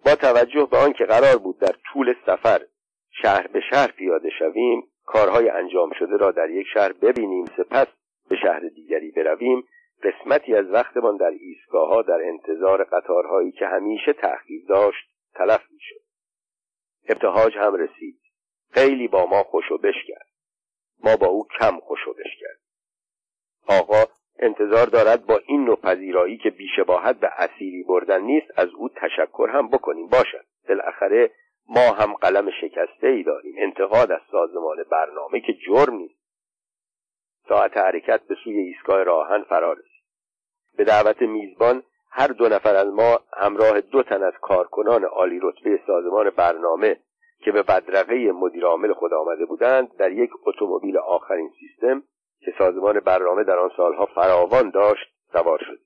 با 0.05 0.15
توجه 0.15 0.67
به 0.71 0.77
آنکه 0.77 1.05
قرار 1.05 1.37
بود 1.37 1.59
در 1.59 1.75
طول 1.93 2.15
سفر 2.25 2.61
شهر 3.21 3.47
به 3.47 3.61
شهر 3.69 3.91
پیاده 3.91 4.29
شویم 4.39 4.83
کارهای 5.05 5.49
انجام 5.49 5.91
شده 5.99 6.17
را 6.17 6.31
در 6.31 6.49
یک 6.49 6.67
شهر 6.73 6.93
ببینیم 6.93 7.45
سپس 7.45 7.87
به 8.29 8.35
شهر 8.35 8.61
دیگری 8.75 9.11
برویم 9.11 9.63
قسمتی 10.03 10.55
از 10.55 10.65
وقتمان 10.69 11.17
در 11.17 11.31
ایستگاه 11.39 11.87
ها 11.87 12.01
در 12.01 12.21
انتظار 12.23 12.83
قطارهایی 12.83 13.51
که 13.51 13.67
همیشه 13.67 14.13
تأخیر 14.13 14.65
داشت 14.69 15.09
تلف 15.33 15.71
می‌شد. 15.71 16.03
ابتهاج 17.09 17.57
هم 17.57 17.75
رسید. 17.75 18.19
خیلی 18.71 19.07
با 19.07 19.25
ما 19.25 19.43
خوش 19.43 19.71
و 19.71 19.77
بش 19.77 20.05
کرد. 20.07 20.27
ما 21.03 21.17
با 21.17 21.27
او 21.27 21.47
کم 21.59 21.79
خوش 21.79 22.07
و 22.07 22.13
بش 22.13 22.37
کرد. 22.39 22.59
آقا 23.79 24.03
انتظار 24.39 24.85
دارد 24.85 25.25
با 25.25 25.41
این 25.45 25.65
نوع 25.65 25.75
پذیرایی 25.75 26.37
که 26.37 26.49
بیشباهت 26.49 27.19
به 27.19 27.27
اسیری 27.37 27.83
بردن 27.83 28.21
نیست 28.21 28.47
از 28.55 28.69
او 28.69 28.89
تشکر 28.89 29.49
هم 29.53 29.67
بکنیم. 29.67 30.07
باشد. 30.07 30.45
بالاخره 30.69 31.31
ما 31.69 31.91
هم 31.91 32.13
قلم 32.13 32.49
شکسته 32.61 33.07
ای 33.07 33.23
داریم. 33.23 33.55
انتقاد 33.57 34.11
از 34.11 34.21
سازمان 34.31 34.83
برنامه 34.91 35.39
که 35.39 35.53
جرم 35.53 35.93
نیست. 35.93 36.23
ساعت 37.47 37.77
حرکت 37.77 38.21
به 38.27 38.35
سوی 38.43 38.57
ایستگاه 38.57 39.03
راهن 39.03 39.43
فرا 39.43 39.73
رسید. 39.73 39.92
به 40.77 40.83
دعوت 40.83 41.21
میزبان 41.21 41.83
هر 42.11 42.27
دو 42.27 42.49
نفر 42.49 42.75
از 42.75 42.87
ما 42.87 43.19
همراه 43.37 43.81
دو 43.81 44.03
تن 44.03 44.23
از 44.23 44.33
کارکنان 44.41 45.03
عالی 45.03 45.39
رتبه 45.43 45.79
سازمان 45.87 46.29
برنامه 46.29 46.97
که 47.39 47.51
به 47.51 47.63
بدرقه 47.63 48.31
مدیرعامل 48.31 48.93
خود 48.93 49.13
آمده 49.13 49.45
بودند 49.45 49.97
در 49.97 50.11
یک 50.11 50.29
اتومبیل 50.45 50.97
آخرین 50.97 51.51
سیستم 51.59 52.03
که 52.39 52.53
سازمان 52.57 52.99
برنامه 52.99 53.43
در 53.43 53.59
آن 53.59 53.71
سالها 53.77 54.05
فراوان 54.05 54.69
داشت 54.69 55.13
سوار 55.33 55.59
شد. 55.59 55.79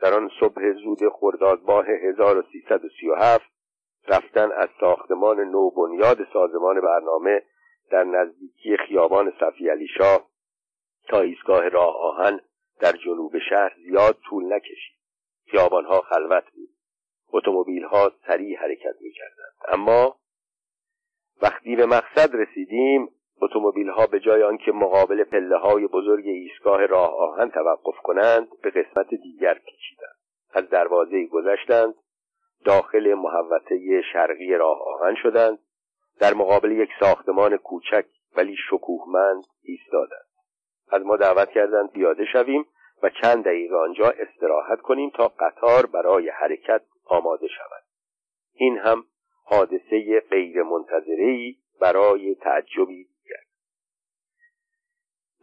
در 0.00 0.14
آن 0.14 0.30
صبح 0.40 0.72
زود 0.72 0.98
خرداد 1.12 1.60
ماه 1.66 1.86
1337 1.88 3.52
رفتن 4.08 4.52
از 4.52 4.68
ساختمان 4.80 5.40
نو 5.40 5.70
بنیاد 5.70 6.18
سازمان 6.32 6.80
برنامه 6.80 7.42
در 7.90 8.04
نزدیکی 8.04 8.76
خیابان 8.76 9.32
صفی 9.40 9.68
علی 9.68 9.86
شاه 9.98 10.28
تا 11.08 11.20
ایستگاه 11.20 11.68
راه 11.68 11.96
آهن 11.96 12.40
در 12.80 12.92
جنوب 12.92 13.38
شهر 13.48 13.72
زیاد 13.84 14.18
طول 14.28 14.52
نکشید. 14.54 14.98
خیابانها 15.50 16.00
خلوت 16.00 16.44
بود. 16.54 16.68
اتومبیلها 17.32 18.12
سریع 18.26 18.58
حرکت 18.58 18.94
می‌کردند. 19.00 19.54
اما 19.68 20.16
وقتی 21.42 21.76
به 21.76 21.86
مقصد 21.86 22.36
رسیدیم 22.36 23.08
اتومبیل 23.42 23.88
ها 23.88 24.06
به 24.06 24.20
جای 24.20 24.42
آنکه 24.42 24.72
مقابل 24.72 25.24
پله 25.24 25.56
های 25.56 25.86
بزرگ 25.86 26.26
ایستگاه 26.26 26.86
راه 26.86 27.14
آهن 27.14 27.50
توقف 27.50 27.96
کنند 28.02 28.48
به 28.62 28.70
قسمت 28.70 29.14
دیگر 29.14 29.54
پیچیدند 29.54 30.16
از 30.54 30.68
دروازه 30.68 31.26
گذشتند 31.26 31.94
داخل 32.64 33.14
محوطه 33.14 34.02
شرقی 34.12 34.54
راه 34.54 34.82
آهن 34.82 35.14
شدند. 35.22 35.58
در 36.20 36.34
مقابل 36.34 36.72
یک 36.72 36.90
ساختمان 37.00 37.56
کوچک 37.56 38.06
ولی 38.36 38.56
شکوهمند 38.70 39.44
ایستادند. 39.62 40.31
از 40.92 41.02
ما 41.02 41.16
دعوت 41.16 41.50
کردند 41.50 41.90
پیاده 41.90 42.24
شویم 42.32 42.66
و 43.02 43.10
چند 43.22 43.44
دقیقه 43.44 43.76
آنجا 43.76 44.14
استراحت 44.18 44.80
کنیم 44.80 45.10
تا 45.10 45.28
قطار 45.28 45.86
برای 45.86 46.28
حرکت 46.28 46.82
آماده 47.04 47.48
شود. 47.48 47.82
این 48.54 48.78
هم 48.78 49.04
حادثه 49.44 50.22
غیر 50.30 50.62
منتظری 50.62 51.58
برای 51.80 52.34
تعجبی 52.34 53.04
دیگر. 53.04 53.42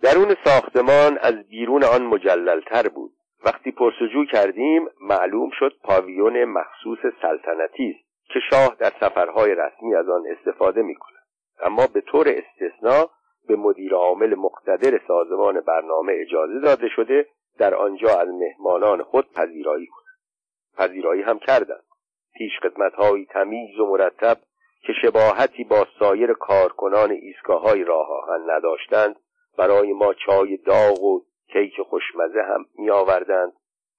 درون 0.01 0.35
ساختمان 0.45 1.17
از 1.17 1.47
بیرون 1.49 1.83
آن 1.83 2.01
مجللتر 2.01 2.87
بود. 2.87 3.11
وقتی 3.45 3.71
پرسجو 3.71 4.25
کردیم 4.25 4.89
معلوم 5.01 5.49
شد 5.59 5.73
پاویون 5.83 6.45
مخصوص 6.45 6.99
سلطنتی 7.21 7.95
است 7.95 8.33
که 8.33 8.39
شاه 8.49 8.75
در 8.79 8.91
سفرهای 8.99 9.55
رسمی 9.55 9.95
از 9.95 10.09
آن 10.09 10.23
استفاده 10.37 10.81
می 10.81 10.95
کند. 10.95 11.23
اما 11.61 11.87
به 11.93 12.01
طور 12.01 12.27
استثنا 12.27 13.09
به 13.49 13.55
مدیر 13.55 13.93
عامل 13.93 14.35
مقتدر 14.35 14.99
سازمان 15.07 15.61
برنامه 15.61 16.13
اجازه 16.15 16.59
داده 16.59 16.89
شده 16.95 17.25
در 17.57 17.75
آنجا 17.75 18.19
از 18.19 18.27
مهمانان 18.27 19.03
خود 19.03 19.33
پذیرایی 19.33 19.87
کند 19.87 20.05
پذیرایی 20.77 21.21
هم 21.21 21.39
کردند. 21.39 21.83
پیش 22.33 22.51
های 22.97 23.25
تمیز 23.25 23.79
و 23.79 23.85
مرتب 23.85 24.37
که 24.81 24.93
شباهتی 25.01 25.63
با 25.63 25.87
سایر 25.99 26.33
کارکنان 26.33 27.11
ایستگاه 27.11 27.61
های 27.61 27.83
راه 27.83 28.07
آهن 28.11 28.49
نداشتند 28.49 29.15
برای 29.57 29.93
ما 29.93 30.13
چای 30.13 30.57
داغ 30.57 31.03
و 31.03 31.21
کیک 31.53 31.81
خوشمزه 31.81 32.41
هم 32.41 32.65
می 32.77 32.89
آوردند 32.89 33.53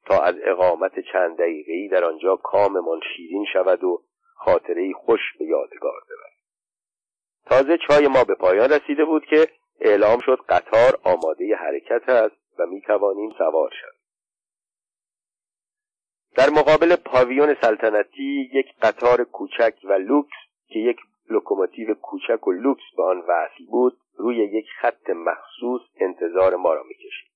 تا 0.07 0.21
از 0.21 0.35
اقامت 0.45 1.01
چند 1.13 1.37
دقیقه‌ای 1.37 1.89
در 1.89 2.05
آنجا 2.05 2.37
کاممان 2.37 3.01
شیرین 3.17 3.45
شود 3.53 3.85
و 3.85 4.03
خاطره 4.35 4.93
خوش 4.93 5.21
به 5.39 5.45
یادگار 5.45 6.01
ببرد. 6.07 6.30
تازه 7.51 7.79
چای 7.89 8.09
ما 8.09 8.25
به 8.25 8.35
پایان 8.35 8.69
رسیده 8.69 9.05
بود 9.05 9.25
که 9.25 9.49
اعلام 9.81 10.21
شد 10.21 10.39
قطار 10.49 10.99
آماده 11.05 11.57
حرکت 11.57 12.09
است 12.09 12.37
و 12.59 12.67
می 12.67 12.81
توانیم 12.81 13.31
سوار 13.39 13.71
شویم. 13.81 14.01
در 16.37 16.51
مقابل 16.51 16.97
پاویون 16.97 17.57
سلطنتی 17.63 18.51
یک 18.53 18.67
قطار 18.83 19.25
کوچک 19.25 19.75
و 19.85 19.93
لوکس 19.93 20.37
که 20.69 20.79
یک 20.79 20.97
لوکوموتیو 21.31 21.95
کوچک 21.95 22.47
و 22.47 22.53
لوکس 22.53 22.83
به 22.97 23.03
آن 23.03 23.19
وصل 23.19 23.67
بود 23.71 23.99
روی 24.17 24.37
یک 24.37 24.67
خط 24.81 25.11
مخصوص 25.11 25.81
انتظار 25.97 26.57
ما 26.57 26.75
را 26.75 26.83
می‌کشید. 26.83 27.31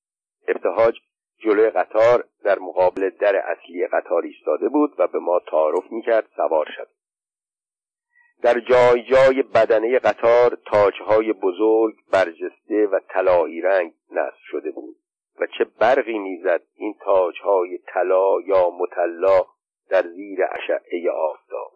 ابتهاج 0.48 1.00
جلوی 1.38 1.70
قطار 1.70 2.24
در 2.44 2.58
مقابل 2.58 3.10
در 3.10 3.36
اصلی 3.36 3.86
قطار 3.86 4.22
ایستاده 4.22 4.68
بود 4.68 4.94
و 4.98 5.06
به 5.06 5.18
ما 5.18 5.40
تعارف 5.50 5.92
می‌کرد 5.92 6.28
سوار 6.36 6.66
شد 6.76 6.88
در 8.44 8.60
جای 8.60 9.02
جای 9.02 9.42
بدنه 9.42 9.98
قطار 9.98 10.58
تاجهای 10.66 11.32
بزرگ 11.32 11.94
برجسته 12.12 12.86
و 12.86 13.00
طلایی 13.08 13.60
رنگ 13.60 13.92
نصب 14.10 14.38
شده 14.50 14.70
بود 14.70 14.96
و 15.40 15.46
چه 15.58 15.66
برقی 15.80 16.18
می‌زد 16.18 16.60
این 16.76 16.94
تاجهای 17.04 17.78
طلا 17.86 18.40
یا 18.46 18.70
مطلا 18.70 19.40
در 19.90 20.02
زیر 20.02 20.38
اشعه 20.52 21.10
آفتاب. 21.10 21.72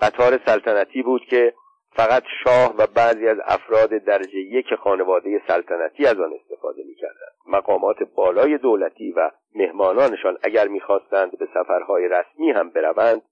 قطار 0.00 0.40
سلطنتی 0.46 1.02
بود 1.02 1.22
که 1.24 1.54
فقط 1.96 2.22
شاه 2.44 2.74
و 2.78 2.86
بعضی 2.86 3.28
از 3.28 3.38
افراد 3.44 3.90
درجه 3.90 4.38
یک 4.38 4.74
خانواده 4.74 5.42
سلطنتی 5.48 6.06
از 6.06 6.20
آن 6.20 6.32
استفاده 6.32 6.82
می‌کردند. 6.84 7.32
مقامات 7.46 7.96
بالای 8.16 8.58
دولتی 8.58 9.12
و 9.12 9.30
مهمانانشان 9.54 10.38
اگر 10.42 10.68
می‌خواستند 10.68 11.38
به 11.38 11.48
سفرهای 11.54 12.08
رسمی 12.08 12.50
هم 12.50 12.70
بروند 12.70 13.22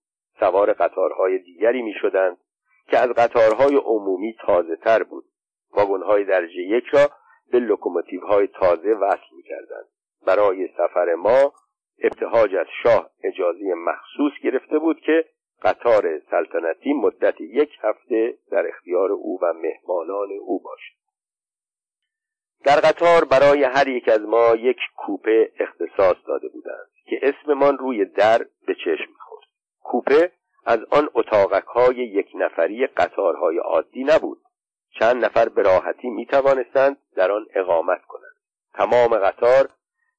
سوار 0.40 0.72
قطارهای 0.72 1.38
دیگری 1.38 1.82
می‌شدند 1.82 2.36
که 2.86 2.98
از 2.98 3.08
قطارهای 3.08 3.76
عمومی 3.76 4.36
تازه 4.46 4.76
تر 4.76 5.02
بود. 5.02 5.24
واگنهای 5.72 6.24
درجه 6.24 6.60
یک 6.60 6.84
را 6.86 7.10
به 7.52 7.58
لوکوموتیو 7.58 8.26
های 8.26 8.46
تازه 8.46 8.88
وصل 8.88 9.36
می‌کردند. 9.36 9.86
برای 10.26 10.68
سفر 10.68 11.14
ما 11.14 11.52
ابتهاج 11.98 12.54
از 12.54 12.66
شاه 12.82 13.10
اجازه 13.24 13.74
مخصوص 13.74 14.32
گرفته 14.42 14.78
بود 14.78 15.00
که 15.00 15.24
قطار 15.62 16.18
سلطنتی 16.30 16.92
مدت 16.92 17.40
یک 17.40 17.70
هفته 17.82 18.34
در 18.50 18.66
اختیار 18.68 19.12
او 19.12 19.38
و 19.42 19.52
مهمانان 19.52 20.28
او 20.40 20.62
باشد. 20.62 21.00
در 22.64 22.76
قطار 22.80 23.24
برای 23.24 23.64
هر 23.64 23.88
یک 23.88 24.08
از 24.08 24.20
ما 24.20 24.54
یک 24.54 24.76
کوپه 24.96 25.52
اختصاص 25.60 26.16
داده 26.26 26.48
بودند 26.48 26.90
که 27.04 27.20
اسممان 27.22 27.78
روی 27.78 28.04
در 28.04 28.38
به 28.66 28.74
چشم 28.74 29.12
کوپه 29.90 30.32
از 30.66 30.78
آن 30.90 31.08
اتاقک 31.14 31.64
های 31.64 31.96
یک 31.96 32.28
نفری 32.34 32.86
قطارهای 32.86 33.58
عادی 33.58 34.04
نبود. 34.04 34.38
چند 34.98 35.24
نفر 35.24 35.48
به 35.48 35.62
راحتی 35.62 36.10
می 36.10 36.26
توانستند 36.26 36.96
در 37.16 37.32
آن 37.32 37.46
اقامت 37.54 38.02
کنند. 38.08 38.36
تمام 38.74 39.18
قطار 39.18 39.68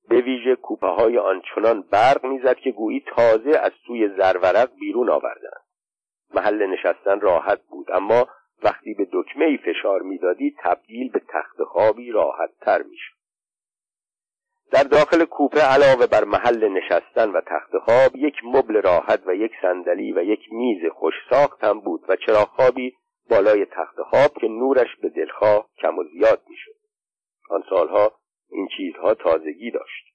به 0.10 0.22
ویژه 0.22 0.56
کوپه 0.56 0.88
های 0.88 1.18
آنچنان 1.18 1.82
برق 1.82 2.26
می‌زد 2.26 2.56
که 2.56 2.72
گویی 2.72 3.04
تازه 3.16 3.60
از 3.60 3.72
توی 3.88 4.10
زرورق 4.18 4.70
بیرون 4.80 5.10
آوردند. 5.10 5.66
محل 6.34 6.66
نشستن 6.66 7.20
راحت 7.20 7.62
بود 7.62 7.92
اما 7.92 8.28
وقتی 8.64 8.94
به 8.94 9.08
دکمه 9.14 9.46
ای 9.46 9.58
فشار 9.58 10.02
می‌دادی 10.02 10.56
تبدیل 10.60 11.12
به 11.12 11.22
تخت 11.30 11.64
خوابی 11.64 12.12
راحت 12.12 12.50
تر 12.62 12.82
می‌شد. 12.82 13.21
در 14.72 14.84
داخل 14.84 15.26
کوپه 15.26 15.62
علاوه 15.62 16.08
بر 16.08 16.24
محل 16.24 16.70
نشستن 16.70 17.30
و 17.30 17.42
تخت 17.42 17.78
خواب 17.86 18.16
یک 18.16 18.36
مبل 18.44 18.82
راحت 18.82 19.22
و 19.26 19.36
یک 19.36 19.52
صندلی 19.62 20.14
و 20.14 20.24
یک 20.24 20.40
میز 20.52 20.92
خوش 20.94 21.14
ساخت 21.30 21.64
هم 21.64 21.80
بود 21.80 22.06
و 22.08 22.16
چراغ 22.16 22.48
خوابی 22.48 22.94
بالای 23.30 23.66
تخت 23.66 24.02
خواب 24.10 24.32
که 24.42 24.48
نورش 24.48 24.96
به 25.02 25.10
دلخواه 25.10 25.70
کم 25.82 25.98
و 25.98 26.04
زیاد 26.04 26.42
می‌شد. 26.50 26.76
آن 27.50 27.64
سالها 27.70 28.12
این 28.52 28.68
چیزها 28.78 29.14
تازگی 29.14 29.72
داشت. 29.72 30.06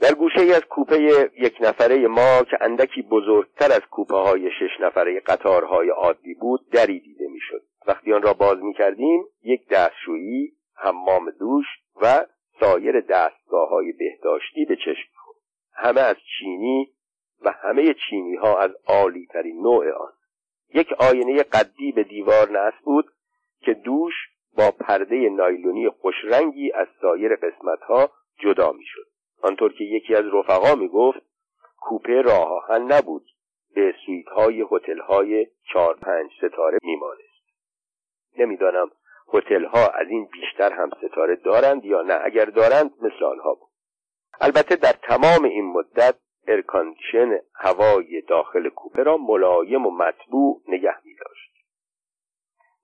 در 0.00 0.14
گوشه 0.14 0.40
ای 0.40 0.52
از 0.52 0.64
کوپه 0.64 1.30
یک 1.38 1.56
نفره 1.60 2.08
ما 2.08 2.42
که 2.50 2.58
اندکی 2.60 3.02
بزرگتر 3.02 3.72
از 3.72 3.82
کوپه 3.90 4.16
های 4.16 4.50
شش 4.50 4.80
نفره 4.80 5.20
قطارهای 5.20 5.88
عادی 5.88 6.34
بود 6.34 6.70
دری 6.70 7.00
دیده 7.00 7.28
می‌شد. 7.28 7.62
وقتی 7.86 8.12
آن 8.12 8.22
را 8.22 8.32
باز 8.32 8.58
می 8.58 8.74
کردیم 8.74 9.24
یک 9.42 9.68
دستشویی 9.68 10.52
حمام 10.74 11.30
دوش 11.30 11.64
و 12.02 12.26
سایر 12.60 13.00
دستگاه 13.00 13.68
های 13.68 13.92
بهداشتی 13.92 14.64
به 14.64 14.76
چشم 14.76 15.08
خورد 15.14 15.38
همه 15.74 16.00
از 16.00 16.16
چینی 16.38 16.92
و 17.44 17.50
همه 17.50 17.94
چینی 17.94 18.34
ها 18.34 18.58
از 18.58 18.70
عالی 18.86 19.26
ترین 19.26 19.62
نوع 19.62 19.90
آن. 19.92 20.12
یک 20.74 20.92
آینه 20.92 21.42
قدی 21.42 21.92
به 21.92 22.02
دیوار 22.02 22.50
نصب 22.50 22.84
بود 22.84 23.06
که 23.60 23.74
دوش 23.74 24.14
با 24.56 24.70
پرده 24.70 25.30
نایلونی 25.30 25.88
خوشرنگی 25.88 26.72
از 26.72 26.86
سایر 27.00 27.36
قسمتها 27.36 28.10
جدا 28.38 28.72
می‌شد. 28.72 29.06
آنطور 29.42 29.72
که 29.72 29.84
یکی 29.84 30.14
از 30.14 30.24
رفقا 30.32 30.74
می 30.74 30.88
گفت 30.88 31.20
کوپه 31.76 32.22
راه 32.22 32.78
نبود 32.78 33.26
به 33.74 33.94
سویت 34.06 34.28
های 34.28 34.64
هتل 34.70 34.98
های 34.98 35.46
چهار 35.72 35.96
پنج 35.96 36.30
ستاره 36.38 36.78
میمانست. 36.82 37.36
نمی‌دانم 38.38 38.90
هتل 39.34 39.64
ها 39.64 39.86
از 39.86 40.06
این 40.08 40.28
بیشتر 40.32 40.72
هم 40.72 40.90
ستاره 40.98 41.36
دارند 41.36 41.84
یا 41.84 42.02
نه؟ 42.02 42.20
اگر 42.24 42.44
دارند 42.44 42.90
مثل 43.00 43.24
آنها 43.24 43.54
بود. 43.54 43.70
البته 44.40 44.76
در 44.76 44.92
تمام 44.92 45.44
این 45.44 45.72
مدت 45.72 46.14
air 46.48 46.71
condition 46.71 47.38
هوای 47.54 48.20
داخل 48.28 48.68
کوپه 48.68 49.02
را 49.02 49.16
ملایم 49.16 49.86
و 49.86 49.90
مطبوع 49.90 50.62
نگه 50.68 50.96
می 51.04 51.14
داشت 51.14 51.46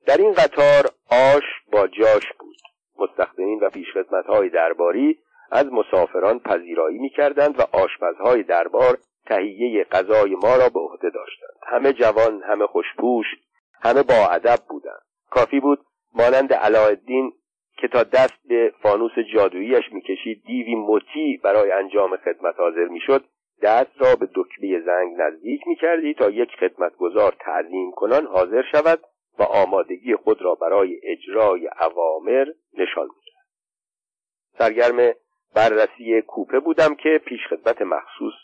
در 0.07 0.17
این 0.17 0.33
قطار 0.33 0.85
آش 1.11 1.43
با 1.73 1.87
جاش 1.87 2.33
بود. 2.39 2.57
مستخدمین 2.99 3.61
و 3.61 3.71
پیشخدمتهای 3.71 4.49
درباری 4.49 5.19
از 5.51 5.67
مسافران 5.73 6.39
پذیرایی 6.39 6.99
می 6.99 7.11
کردند 7.11 7.61
و 7.61 7.63
آشپزهای 7.73 8.43
دربار 8.43 8.99
تهیه 9.27 9.85
غذای 9.85 10.35
ما 10.35 10.57
را 10.57 10.69
به 10.69 10.81
عهده 10.81 11.11
داشتند. 11.11 11.59
همه 11.67 11.93
جوان 11.93 12.43
همه 12.43 12.67
خوشپوش 12.67 13.27
همه 13.83 14.03
با 14.03 14.29
ادب 14.31 14.59
بودند. 14.69 15.03
کافی 15.31 15.61
بود 15.61 15.79
مانند 16.15 16.53
علاءالدین 16.53 17.33
که 17.77 17.89
تا 17.89 18.03
دست 18.03 18.49
به 18.49 18.73
فانوس 18.83 19.13
جادوییش 19.35 19.93
می‌کشید 19.93 20.43
دیوی 20.47 20.75
مطیع 20.75 21.41
برای 21.45 21.71
انجام 21.71 22.17
خدمت 22.17 22.55
حاضر 22.59 22.85
می‌شد 22.85 23.25
دست 23.63 23.93
را 23.99 24.17
به 24.17 24.29
دکمه 24.35 24.81
زنگ 24.81 25.13
نزدیک 25.17 25.61
می‌کردی 25.67 26.15
تا 26.15 26.31
یک 26.31 26.51
خدمتگزار 26.61 27.37
تعظیم 27.41 27.93
کنان 27.93 28.27
حاضر 28.27 28.63
شود 28.73 29.01
و 29.39 29.43
آمادگی 29.43 30.17
خود 30.17 30.43
را 30.43 30.55
برای 30.55 31.01
اجرای 31.03 31.69
اوامر 31.81 32.47
نشان 32.79 33.05
می‌دهد. 33.05 33.43
سرگرم 34.59 35.15
بررسی 35.55 36.23
کوپه 36.23 36.61
بودم 36.61 36.95
که 36.95 37.21
پیش 37.25 37.41
خدمت 37.51 37.83
مخصوص 37.83 38.35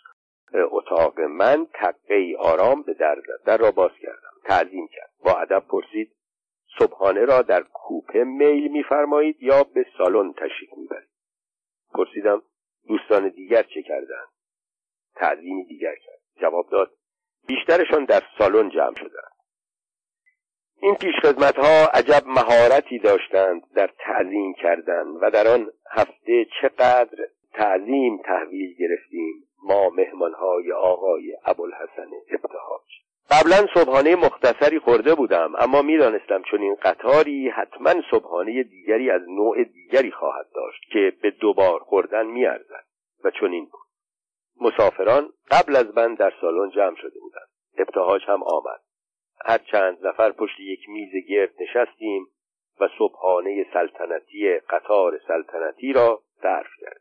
اتاق 0.55 1.21
من 1.21 1.67
تقه 1.75 2.35
آرام 2.39 2.83
به 2.83 2.95
در 2.95 3.17
زد 3.27 3.47
در 3.47 3.57
را 3.57 3.71
باز 3.71 3.91
کردم. 4.03 4.33
تعظیم 4.45 4.89
کرد. 4.93 5.11
با 5.25 5.41
ادب 5.41 5.63
پرسید 5.69 6.18
صبحانه 6.79 7.25
را 7.25 7.43
در 7.43 7.63
کوپه 7.63 8.25
میل 8.25 8.69
میفرمایید 8.69 9.43
یا 9.43 9.65
به 9.65 9.87
سالن 9.99 10.33
تشریف 10.33 10.71
می‌برید. 10.77 11.09
پرسیدم 11.95 12.43
دوستان 12.89 13.29
دیگر 13.29 13.63
چه 13.63 13.83
کردند؟ 13.83 14.29
تعظیمی 15.15 15.65
دیگر 15.65 15.95
کرد. 15.95 16.19
جواب 16.41 16.71
داد 16.71 16.91
بیشترشان 17.47 18.05
در 18.05 18.23
سالن 18.39 18.71
جمع 18.71 18.95
شدند 18.95 19.33
این 20.81 20.95
پیشخدمت 20.95 21.57
ها 21.57 21.87
عجب 21.95 22.23
مهارتی 22.27 22.99
داشتند 22.99 23.63
در 23.75 23.91
تعظیم 23.99 24.55
کردن 24.55 25.07
و 25.07 25.31
در 25.31 25.49
آن 25.49 25.71
هفته 25.91 26.47
چقدر 26.63 27.29
تعظیم 27.53 28.23
تحویل 28.25 28.77
گرفتیم 28.79 29.49
ما 29.63 29.91
مهمانهای 29.91 30.73
آقای 30.73 31.37
ابوالحسن 31.45 32.11
ابتهاج. 32.31 32.88
قبلا 33.39 33.67
صبحانه 33.75 34.17
مختصری 34.17 34.79
خورده 34.79 35.15
بودم 35.15 35.55
اما 35.59 35.83
می‌دانستم 35.83 36.43
چون 36.43 36.63
این 36.63 36.77
قطاری 36.83 37.49
حتما 37.49 37.95
صبحانه 38.11 38.63
دیگری 38.63 39.11
از 39.11 39.23
نوع 39.29 39.65
دیگری 39.65 40.11
خواهد 40.11 40.47
داشت 40.55 40.81
که 40.93 41.13
به 41.23 41.31
دوبار 41.31 41.79
خوردن 41.79 42.27
میارزد 42.27 42.85
و 43.25 43.31
چون 43.31 43.53
این 43.53 43.65
بود. 43.65 43.81
مسافران 44.61 45.33
قبل 45.51 45.77
از 45.77 45.97
من 45.97 46.15
در 46.15 46.33
سالن 46.41 46.71
جمع 46.71 46.97
شده 46.97 47.21
بودند. 47.21 47.49
ابتهاج 47.79 48.23
هم 48.27 48.43
آمد. 48.43 48.81
هر 49.45 49.59
چند 49.59 50.07
نفر 50.07 50.33
پشت 50.33 50.61
یک 50.61 50.89
میز 50.89 51.13
گرد 51.29 51.53
نشستیم 51.61 52.27
و 52.81 52.89
صبحانه 52.99 53.67
سلطنتی 53.73 54.59
قطار 54.71 55.21
سلطنتی 55.29 55.93
را 55.93 56.23
صرف 56.43 56.71
کرد 56.81 57.01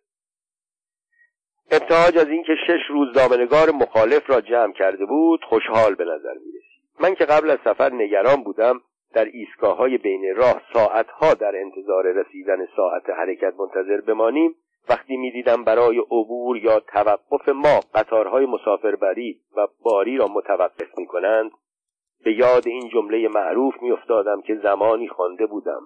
ابتهاج 1.71 2.17
از 2.17 2.27
اینکه 2.27 2.56
شش 2.67 2.89
روز 2.89 3.13
دامنگار 3.13 3.71
مخالف 3.71 4.30
را 4.30 4.41
جمع 4.41 4.73
کرده 4.73 5.06
بود 5.06 5.43
خوشحال 5.43 5.95
به 5.95 6.03
نظر 6.03 6.34
می 6.34 6.51
رسید. 6.51 6.82
من 6.99 7.15
که 7.15 7.25
قبل 7.25 7.49
از 7.49 7.58
سفر 7.63 7.93
نگران 7.93 8.43
بودم 8.43 8.82
در 9.13 9.25
ایستگاه 9.25 9.77
های 9.77 9.97
بین 9.97 10.36
راه 10.36 10.62
ساعتها 10.73 11.34
در 11.34 11.56
انتظار 11.56 12.12
رسیدن 12.12 12.58
ساعت 12.75 13.10
حرکت 13.10 13.53
منتظر 13.60 14.01
بمانیم 14.01 14.56
وقتی 14.89 15.17
می‌دیدم 15.17 15.63
برای 15.63 15.99
عبور 15.99 16.58
یا 16.58 16.80
توقف 16.80 17.49
ما 17.49 17.80
قطارهای 17.93 18.45
مسافربری 18.45 19.39
و 19.58 19.67
باری 19.84 20.17
را 20.17 20.27
متوقف 20.27 20.97
می 20.97 21.06
کنند 21.06 21.51
به 22.23 22.34
یاد 22.34 22.67
این 22.67 22.89
جمله 22.89 23.27
معروف 23.27 23.73
میافتادم 23.82 24.41
که 24.41 24.56
زمانی 24.56 25.08
خوانده 25.08 25.45
بودم. 25.45 25.82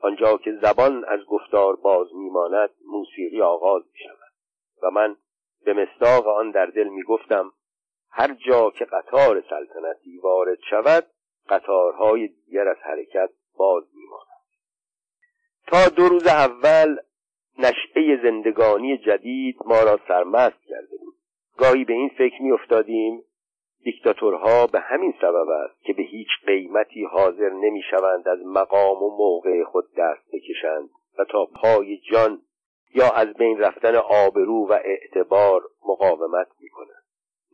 آنجا 0.00 0.36
که 0.36 0.52
زبان 0.62 1.04
از 1.04 1.20
گفتار 1.24 1.76
باز 1.76 2.06
میماند 2.14 2.70
موسیقی 2.86 3.42
آغاز 3.42 3.82
می 3.82 3.98
شود. 3.98 4.23
و 4.84 4.90
من 4.90 5.16
به 5.64 5.72
مصداق 5.72 6.28
آن 6.28 6.50
در 6.50 6.66
دل 6.66 6.88
می 6.88 7.02
گفتم 7.02 7.52
هر 8.10 8.34
جا 8.34 8.70
که 8.70 8.84
قطار 8.84 9.44
سلطنتی 9.50 10.18
وارد 10.18 10.58
شود 10.70 11.06
قطارهای 11.48 12.28
دیگر 12.28 12.68
از 12.68 12.76
حرکت 12.82 13.30
باز 13.56 13.84
میمانند 13.94 14.34
تا 15.66 15.88
دو 15.88 16.08
روز 16.08 16.26
اول 16.26 16.96
نشعه 17.58 18.22
زندگانی 18.22 18.98
جدید 18.98 19.56
ما 19.66 19.82
را 19.82 19.98
سرمست 20.08 20.64
کرده 20.68 20.96
بود. 21.00 21.14
گاهی 21.58 21.84
به 21.84 21.92
این 21.92 22.08
فکر 22.08 22.42
می 22.42 22.52
افتادیم 22.52 23.22
دیکتاتورها 23.84 24.66
به 24.66 24.80
همین 24.80 25.14
سبب 25.20 25.48
است 25.48 25.82
که 25.82 25.92
به 25.92 26.02
هیچ 26.02 26.28
قیمتی 26.46 27.04
حاضر 27.04 27.50
نمی 27.50 27.82
شوند 27.90 28.28
از 28.28 28.38
مقام 28.46 29.02
و 29.02 29.16
موقع 29.16 29.64
خود 29.64 29.84
دست 29.98 30.24
بکشند 30.32 30.90
و 31.18 31.24
تا 31.24 31.46
پای 31.46 31.96
جان 31.96 32.42
یا 32.94 33.10
از 33.10 33.34
بین 33.34 33.58
رفتن 33.58 33.94
آبرو 33.94 34.66
و 34.68 34.72
اعتبار 34.72 35.62
مقاومت 35.88 36.48
می 36.60 36.68
کنند 36.68 37.04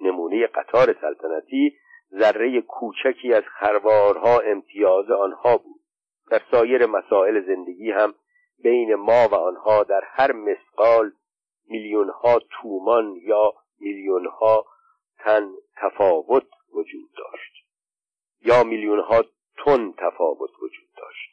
نمونه 0.01 0.47
قطار 0.47 0.97
سلطنتی 1.01 1.77
ذره 2.19 2.61
کوچکی 2.61 3.35
از 3.35 3.43
خروارها 3.45 4.39
امتیاز 4.39 5.11
آنها 5.11 5.57
بود. 5.57 5.81
در 6.31 6.41
سایر 6.51 6.87
مسائل 6.87 7.47
زندگی 7.47 7.91
هم 7.91 8.15
بین 8.63 8.95
ما 8.95 9.29
و 9.29 9.35
آنها 9.35 9.83
در 9.83 10.03
هر 10.05 10.33
مسقال 10.33 11.13
میلیونها 11.69 12.39
تومان 12.51 13.17
یا 13.23 13.55
میلیونها 13.81 14.67
تن 15.19 15.51
تفاوت 15.77 16.47
وجود 16.75 17.11
داشت. 17.17 17.67
یا 18.43 18.65
میلیونها 18.65 19.25
تن 19.65 19.93
تفاوت 19.93 20.51
وجود 20.63 20.89
داشت. 20.97 21.31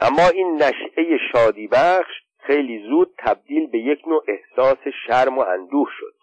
اما 0.00 0.28
این 0.28 0.54
نشعه 0.62 1.18
شادی 1.32 1.68
بخش 1.68 2.27
خیلی 2.38 2.88
زود 2.88 3.14
تبدیل 3.18 3.66
به 3.66 3.78
یک 3.78 4.08
نوع 4.08 4.24
احساس 4.28 4.78
شرم 5.06 5.38
و 5.38 5.40
اندوه 5.40 5.88
شد. 5.98 6.14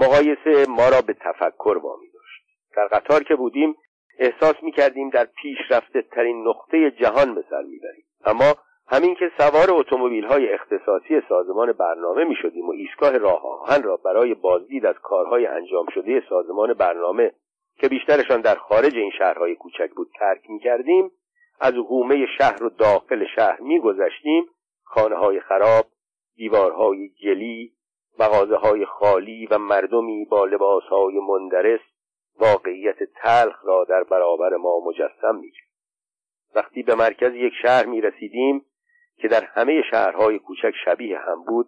مقایسه 0.00 0.70
ما 0.70 0.88
را 0.88 1.00
به 1.06 1.12
تفکر 1.12 1.78
وامی 1.82 2.06
داشت. 2.14 2.42
در 2.76 2.86
قطار 2.86 3.22
که 3.22 3.34
بودیم 3.34 3.76
احساس 4.18 4.54
می 4.62 4.72
کردیم 4.72 5.10
در 5.10 5.24
پیشرفته 5.24 6.02
ترین 6.02 6.48
نقطه 6.48 6.90
جهان 6.90 7.34
به 7.34 7.44
سر 7.50 7.62
بریم. 7.62 8.04
اما 8.24 8.54
همین 8.88 9.14
که 9.14 9.30
سوار 9.38 9.66
اتومبیل 9.70 10.24
های 10.24 10.52
اختصاصی 10.52 11.22
سازمان 11.28 11.72
برنامه 11.72 12.24
می 12.24 12.34
شدیم 12.42 12.68
و 12.68 12.72
ایستگاه 12.72 13.18
راه 13.18 13.46
آهن 13.46 13.82
را 13.82 13.96
برای 13.96 14.34
بازدید 14.34 14.86
از 14.86 14.94
کارهای 15.02 15.46
انجام 15.46 15.86
شده 15.94 16.22
سازمان 16.28 16.74
برنامه 16.74 17.32
که 17.78 17.88
بیشترشان 17.88 18.40
در 18.40 18.54
خارج 18.54 18.96
این 18.96 19.10
شهرهای 19.18 19.56
کوچک 19.56 19.90
بود 19.96 20.08
ترک 20.18 20.50
می 20.50 20.58
کردیم 20.58 21.10
از 21.60 21.74
حومه 21.74 22.26
شهر 22.38 22.64
و 22.64 22.68
داخل 22.68 23.24
شهر 23.36 23.60
می 23.60 23.80
گذشتیم 23.80 24.44
خانه 24.94 25.16
های 25.16 25.40
خراب 25.40 25.86
دیوارهای 26.36 27.10
گلی 27.24 27.72
مغازه 28.18 28.56
های 28.56 28.86
خالی 28.86 29.46
و 29.46 29.58
مردمی 29.58 30.24
با 30.24 30.44
لباس 30.44 30.82
های 30.82 31.18
مندرس 31.18 31.80
واقعیت 32.38 32.96
تلخ 33.02 33.64
را 33.64 33.84
در 33.88 34.02
برابر 34.02 34.56
ما 34.56 34.80
مجسم 34.86 35.36
می 35.40 35.52
وقتی 36.54 36.82
به 36.82 36.94
مرکز 36.94 37.34
یک 37.34 37.52
شهر 37.62 37.86
می 37.86 38.00
رسیدیم 38.00 38.66
که 39.16 39.28
در 39.28 39.44
همه 39.44 39.82
شهرهای 39.90 40.38
کوچک 40.38 40.72
شبیه 40.84 41.18
هم 41.18 41.44
بود 41.44 41.66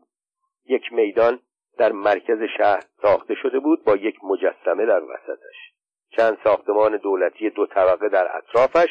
یک 0.67 0.93
میدان 0.93 1.39
در 1.79 1.93
مرکز 1.93 2.39
شهر 2.59 2.83
ساخته 3.03 3.35
شده 3.35 3.59
بود 3.59 3.85
با 3.85 3.97
یک 3.97 4.17
مجسمه 4.25 4.87
در 4.87 5.03
وسطش. 5.05 5.73
چند 6.11 6.39
ساختمان 6.45 6.97
دولتی 6.97 7.51
دو 7.51 7.67
طبقه 7.67 8.09
در 8.09 8.37
اطرافش 8.37 8.89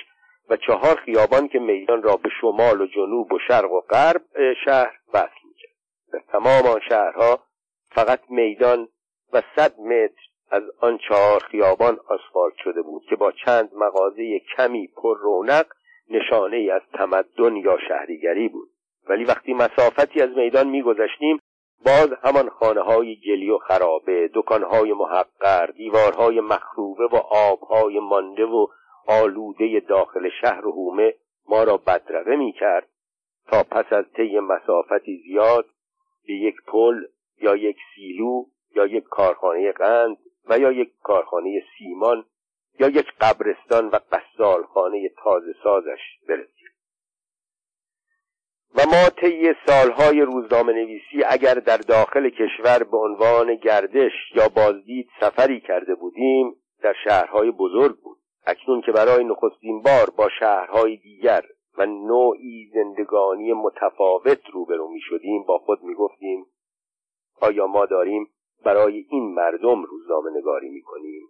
و 0.50 0.58
چهار 0.58 0.96
خیابان 0.96 1.48
که 1.48 1.60
میدان 1.60 2.04
را 2.04 2.18
به 2.18 2.30
شمال 2.42 2.82
و 2.82 2.88
جنوب 2.88 3.34
و 3.34 3.40
شرق 3.48 3.72
و 3.72 3.80
غرب 3.80 4.22
شهر 4.66 5.00
وصل 5.14 5.44
می‌کرد 5.48 5.74
در 6.14 6.20
تمام 6.32 6.66
آن 6.66 6.80
شهرها 6.90 7.40
فقط 7.96 8.20
میدان 8.30 8.88
و 9.34 9.42
صد 9.56 9.80
متر 9.80 10.22
از 10.52 10.64
آن 10.82 10.98
چهار 10.98 11.40
خیابان 11.40 12.00
آسفالت 12.08 12.54
شده 12.64 12.82
بود 12.82 13.04
که 13.10 13.16
با 13.16 13.32
چند 13.32 13.70
مغازه 13.76 14.40
کمی 14.58 14.88
پر 14.88 15.18
رونق 15.18 15.66
نشانه 16.10 16.58
ای 16.58 16.72
از 16.72 16.82
تمدن 16.94 17.56
یا 17.56 17.78
شهریگری 17.88 18.48
بود. 18.48 18.70
ولی 19.10 19.24
وقتی 19.24 19.54
مسافتی 19.54 20.22
از 20.22 20.30
میدان 20.30 20.68
میگذشتیم 20.68 21.40
باز 21.86 22.10
همان 22.24 22.50
خانه 22.50 22.82
های 22.82 23.16
گلی 23.16 23.50
و 23.50 23.58
خرابه 23.58 24.30
دکانهای 24.34 24.94
محقر 24.94 25.66
دیوارهای 25.66 26.40
مخروبه 26.40 27.06
و 27.12 27.16
آبهای 27.16 28.00
مانده 28.00 28.46
و 28.46 28.68
آلوده 29.08 29.80
داخل 29.80 30.30
شهر 30.42 30.68
و 30.68 30.72
هومه 30.72 31.14
ما 31.48 31.64
را 31.64 31.78
بدرقه 31.78 32.36
می 32.36 32.54
کرد 32.54 32.90
تا 33.48 33.64
پس 33.64 33.94
از 33.94 34.06
طی 34.16 34.40
مسافتی 34.40 35.24
زیاد 35.28 35.66
به 36.28 36.34
یک 36.34 36.56
پل 36.68 37.04
یا 37.42 37.56
یک 37.56 37.78
سیلو 37.96 38.46
یا 38.76 38.86
یک 38.86 39.04
کارخانه 39.04 39.72
قند 39.72 40.18
و 40.50 40.60
یا 40.60 40.72
یک 40.72 40.92
کارخانه 41.04 41.64
سیمان 41.78 42.26
یا 42.80 42.88
یک 42.88 43.08
قبرستان 43.22 43.88
و 43.88 44.00
قصالخانه 44.12 45.10
تازه 45.24 45.56
سازش 45.64 46.00
برسیم. 46.28 46.70
و 48.76 48.82
ما 48.86 49.10
طی 49.10 49.54
سالهای 49.66 50.22
روزنامه 50.22 50.74
نویسی 50.74 51.24
اگر 51.28 51.54
در 51.54 51.78
داخل 51.78 52.30
کشور 52.30 52.84
به 52.84 52.98
عنوان 52.98 53.56
گردش 53.56 54.12
یا 54.36 54.50
بازدید 54.50 55.10
سفری 55.20 55.62
کرده 55.62 55.96
بودیم 55.96 56.56
در 56.82 56.94
شهرهای 57.04 57.52
بزرگ 57.52 57.96
بود. 58.00 58.18
اکنون 58.46 58.82
که 58.82 58.92
برای 58.92 59.24
نخستین 59.24 59.82
بار 59.82 60.10
با 60.18 60.30
شهرهای 60.40 60.98
دیگر 60.98 61.44
و 61.78 61.86
نوعی 61.86 62.72
زندگانی 62.74 63.54
متفاوت 63.54 64.40
روبرو 64.54 64.88
می 64.88 65.00
شدیم 65.02 65.44
با 65.44 65.58
خود 65.58 65.84
می 65.84 65.96
گفتیم 65.96 66.46
آیا 67.42 67.68
ما 67.68 67.86
داریم 67.86 68.28
برای 68.66 69.06
این 69.10 69.34
مردم 69.34 69.84
روزنامه 69.84 70.32
نگاری 70.38 70.70
می 70.70 70.82
کنیم؟ 70.82 71.22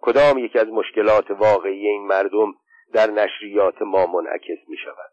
کدام 0.00 0.38
یکی 0.38 0.58
از 0.58 0.68
مشکلات 0.68 1.30
واقعی 1.30 1.86
این 1.86 2.06
مردم 2.06 2.54
در 2.92 3.10
نشریات 3.10 3.82
ما 3.82 4.06
منعکس 4.06 4.68
می 4.68 4.76
شود؟ 4.76 5.12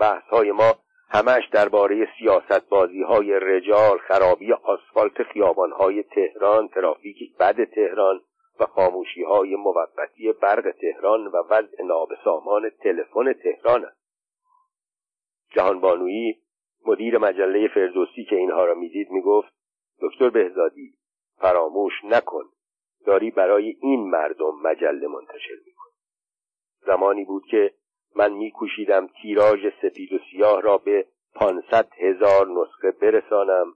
بحث 0.00 0.22
های 0.22 0.52
ما 0.52 0.74
همش 1.10 1.48
درباره 1.52 2.08
سیاست 2.18 2.68
بازی 2.68 3.02
های 3.02 3.40
رجال 3.40 3.98
خرابی 3.98 4.52
آسفالت 4.52 5.22
خیابان 5.22 5.72
های 5.72 6.02
تهران 6.02 6.68
ترافیک 6.68 7.36
بد 7.40 7.64
تهران 7.64 8.20
و 8.60 8.66
خاموشی 8.66 9.22
های 9.22 9.56
موقتی 9.56 10.32
برق 10.32 10.70
تهران 10.80 11.26
و 11.26 11.36
وضع 11.50 11.82
نابسامان 11.82 12.70
تلفن 12.70 13.32
تهران 13.32 13.84
است. 13.84 13.98
جهان 15.50 15.80
بانویی 15.80 16.42
مدیر 16.86 17.18
مجله 17.18 17.68
فردوسی 17.68 18.24
که 18.24 18.36
اینها 18.36 18.64
را 18.64 18.74
می‌دید 18.74 19.10
می‌گفت 19.10 19.52
دکتر 20.00 20.30
بهزادی 20.30 20.94
فراموش 21.40 21.92
نکن. 22.04 22.44
داری 23.06 23.30
برای 23.30 23.76
این 23.80 24.10
مردم 24.10 24.60
مجله 24.62 25.08
منتشر 25.08 25.54
میکن 25.66 25.88
زمانی 26.86 27.24
بود 27.24 27.42
که 27.50 27.74
من 28.16 28.32
میکوشیدم 28.32 29.06
تیراژ 29.06 29.66
سپید 29.82 30.12
و 30.12 30.18
سیاه 30.30 30.60
را 30.60 30.78
به 30.78 31.06
پانصد 31.34 31.88
هزار 31.98 32.46
نسخه 32.46 32.90
برسانم 32.90 33.74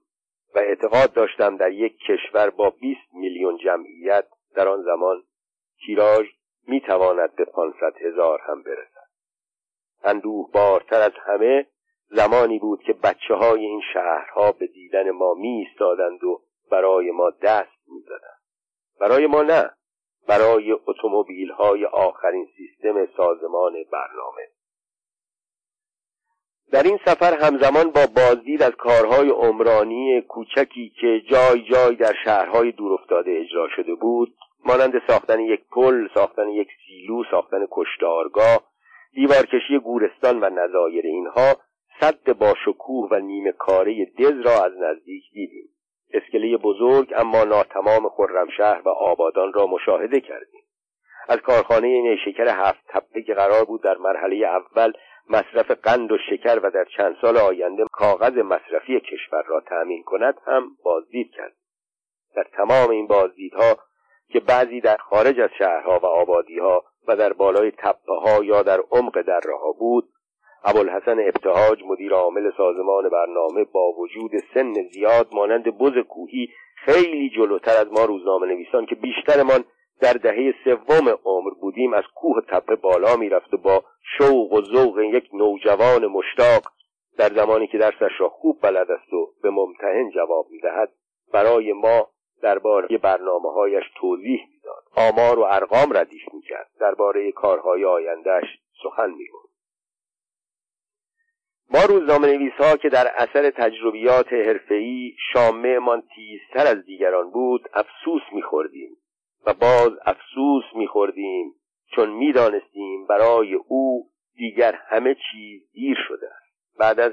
و 0.55 0.59
اعتقاد 0.59 1.13
داشتم 1.13 1.57
در 1.57 1.73
یک 1.73 1.99
کشور 1.99 2.51
با 2.51 2.71
20 2.71 3.01
میلیون 3.15 3.57
جمعیت 3.57 4.27
در 4.55 4.69
آن 4.69 4.83
زمان 4.83 5.23
تیراژ 5.87 6.27
می‌تواند 6.67 7.35
به 7.35 7.45
پانصد 7.45 7.97
هزار 8.01 8.41
هم 8.41 8.63
برسد 8.63 9.09
اندوه 10.05 10.51
بارتر 10.53 11.01
از 11.01 11.13
همه 11.27 11.67
زمانی 12.11 12.59
بود 12.59 12.83
که 12.83 12.93
بچه 12.93 13.35
های 13.35 13.65
این 13.65 13.83
شهرها 13.93 14.53
به 14.53 14.67
دیدن 14.67 15.11
ما 15.11 15.35
می 15.35 15.67
و 15.81 16.39
برای 16.71 17.11
ما 17.11 17.31
دست 17.31 17.89
می 17.89 18.01
زدند. 18.01 18.41
برای 19.01 19.27
ما 19.27 19.43
نه 19.43 19.71
برای 20.29 20.73
اتومبیل 20.73 21.51
های 21.51 21.85
آخرین 21.85 22.49
سیستم 22.57 23.07
سازمان 23.17 23.73
برنامه 23.93 24.49
در 26.73 26.83
این 26.83 26.99
سفر 27.05 27.35
همزمان 27.35 27.91
با 27.91 28.07
بازدید 28.07 28.63
از 28.63 28.71
کارهای 28.71 29.29
عمرانی 29.29 30.21
کوچکی 30.21 30.93
که 31.01 31.23
جای 31.31 31.63
جای 31.63 31.97
در 31.97 32.15
شهرهای 32.25 32.73
دورافتاده 32.73 33.31
اجرا 33.31 33.69
شده 33.77 33.95
بود 33.95 34.35
مانند 34.65 35.03
ساختن 35.09 35.41
یک 35.41 35.61
پل 35.71 36.09
ساختن 36.15 36.49
یک 36.49 36.69
سیلو 36.87 37.25
ساختن 37.31 37.67
کشتارگاه 37.71 38.61
دیوارکشی 39.15 39.79
گورستان 39.79 40.41
و 40.41 40.51
نظایر 40.51 41.07
اینها 41.07 41.57
صد 42.01 42.33
با 42.33 42.55
شکوه 42.65 43.09
و 43.11 43.21
نیمه 43.21 43.53
کاره 43.53 44.05
دز 44.19 44.41
را 44.41 44.65
از 44.65 44.73
نزدیک 44.79 45.25
دیدیم. 45.33 45.69
اسکله 46.13 46.57
بزرگ 46.57 47.13
اما 47.17 47.45
ناتمام 47.45 48.09
خرمشهر 48.09 48.83
و 48.85 48.89
آبادان 48.89 49.53
را 49.53 49.67
مشاهده 49.67 50.21
کردیم. 50.21 50.63
از 51.29 51.37
کارخانه 51.37 52.03
نیشکر 52.03 52.49
هفت 52.49 52.81
تپه 52.89 53.23
که 53.23 53.35
قرار 53.35 53.65
بود 53.65 53.83
در 53.83 53.97
مرحله 53.97 54.47
اول 54.47 54.93
مصرف 55.31 55.71
قند 55.71 56.13
و 56.13 56.19
شکر 56.31 56.61
و 56.63 56.71
در 56.71 56.85
چند 56.97 57.17
سال 57.21 57.37
آینده 57.37 57.85
کاغذ 57.93 58.39
مصرفی 58.39 59.01
کشور 59.01 59.43
را 59.47 59.61
تأمین 59.61 60.03
کند 60.03 60.35
هم 60.47 60.71
بازدید 60.85 61.31
کرد 61.31 61.53
در 62.37 62.45
تمام 62.57 62.91
این 62.91 63.07
بازدیدها 63.07 63.77
که 64.33 64.41
بعضی 64.41 64.81
در 64.81 64.97
خارج 64.97 65.41
از 65.41 65.51
شهرها 65.59 66.01
و 66.03 66.07
آبادیها 66.07 66.85
و 67.09 67.17
در 67.17 67.33
بالای 67.33 67.71
تپه 67.71 68.15
ها 68.25 68.45
یا 68.45 68.63
در 68.63 68.81
عمق 68.91 69.23
دره 69.23 69.57
ها 69.63 69.73
بود 69.73 70.09
ابوالحسن 70.65 71.19
ابتهاج 71.19 71.83
مدیر 71.87 72.13
عامل 72.13 72.51
سازمان 72.57 73.09
برنامه 73.09 73.65
با 73.65 73.93
وجود 73.99 74.31
سن 74.55 74.73
زیاد 74.93 75.29
مانند 75.33 75.79
بز 75.79 75.93
کوهی 76.09 76.49
خیلی 76.85 77.31
جلوتر 77.31 77.81
از 77.81 77.93
ما 77.93 78.05
روزنامه 78.05 78.47
نویسان 78.47 78.87
که 78.87 78.95
بیشترمان 78.95 79.65
در 80.01 80.13
دهه 80.13 80.55
سوم 80.65 81.19
عمر 81.25 81.51
بودیم 81.61 81.95
از 81.95 82.05
کوه 82.15 82.41
تپه 82.49 82.77
بالا 82.77 83.17
می‌رفت 83.17 83.55
و 83.55 83.57
با 83.57 83.85
شوق 84.19 84.53
و 84.53 84.63
ذوق 84.63 84.99
یک 84.99 85.29
نوجوان 85.33 86.07
مشتاق 86.07 86.63
در 87.19 87.29
زمانی 87.29 87.67
که 87.67 87.79
درسش 87.79 88.21
را 88.21 88.29
خوب 88.29 88.59
بلد 88.63 88.91
است 88.91 89.13
و 89.13 89.33
به 89.43 89.51
ممتحن 89.51 90.11
جواب 90.11 90.47
می‌دهد 90.51 90.93
برای 91.33 91.73
ما 91.73 92.09
درباره 92.43 92.99
برنامه 92.99 93.53
هایش 93.53 93.85
توضیح 94.01 94.41
می‌داد. 94.53 94.85
آمار 94.97 95.39
و 95.39 95.43
ارقام 95.43 95.97
ردیف 95.97 96.23
می‌کرد. 96.33 96.71
درباره 96.81 97.33
کارهای 97.33 97.85
آیندهش 97.85 98.59
سخن 98.83 99.11
می‌گفت. 99.11 99.53
ما 101.71 101.85
روزنامه 101.85 102.27
نویس 102.27 102.53
ها 102.53 102.77
که 102.77 102.89
در 102.89 103.13
اثر 103.17 103.51
تجربیات 103.51 104.33
حرفه‌ای 104.33 105.13
شامهمان 105.33 106.03
تیزتر 106.15 106.67
از 106.67 106.85
دیگران 106.85 107.31
بود 107.31 107.69
افسوس 107.75 108.23
میخوردیم 108.33 108.97
و 109.47 109.55
باز 109.55 109.91
افسوس 110.07 110.65
میخوردیم 110.75 111.55
چون 111.95 112.11
می‌دانستیم 112.11 113.07
برای 113.07 113.55
او 113.55 114.11
دیگر 114.37 114.79
همه 114.89 115.17
چیز 115.31 115.63
دیر 115.73 115.97
شده 116.09 116.27
است. 116.27 116.79
بعد 116.79 117.01
از 117.01 117.13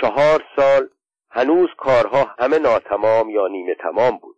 چهار 0.00 0.44
سال 0.56 0.88
هنوز 1.30 1.68
کارها 1.76 2.34
همه 2.38 2.58
ناتمام 2.58 3.30
یا 3.30 3.48
نیمه 3.48 3.74
تمام 3.74 4.18
بود. 4.18 4.36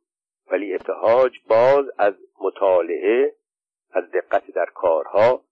ولی 0.51 0.75
ابتهاج 0.75 1.33
باز 1.49 1.85
از 1.99 2.15
مطالعه 2.41 3.33
از 3.93 4.05
دقت 4.11 4.51
در 4.55 4.67
کارها 4.75 5.43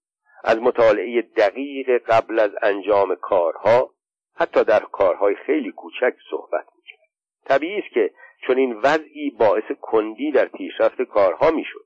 از 0.45 0.59
مطالعه 0.59 1.23
دقیق 1.23 2.03
قبل 2.07 2.39
از 2.39 2.51
انجام 2.63 3.15
کارها 3.15 3.91
حتی 4.35 4.65
در 4.65 4.81
کارهای 4.81 5.35
خیلی 5.35 5.73
کوچک 5.73 6.15
صحبت 6.31 6.67
می‌کرد. 6.77 7.09
طبیعی 7.45 7.79
است 7.79 7.95
که 7.95 8.11
چون 8.47 8.59
این 8.59 8.77
وضعی 8.83 9.31
باعث 9.31 9.73
کندی 9.81 10.33
در 10.33 10.45
پیشرفت 10.45 11.03
کارها 11.03 11.51
می‌شد. 11.51 11.85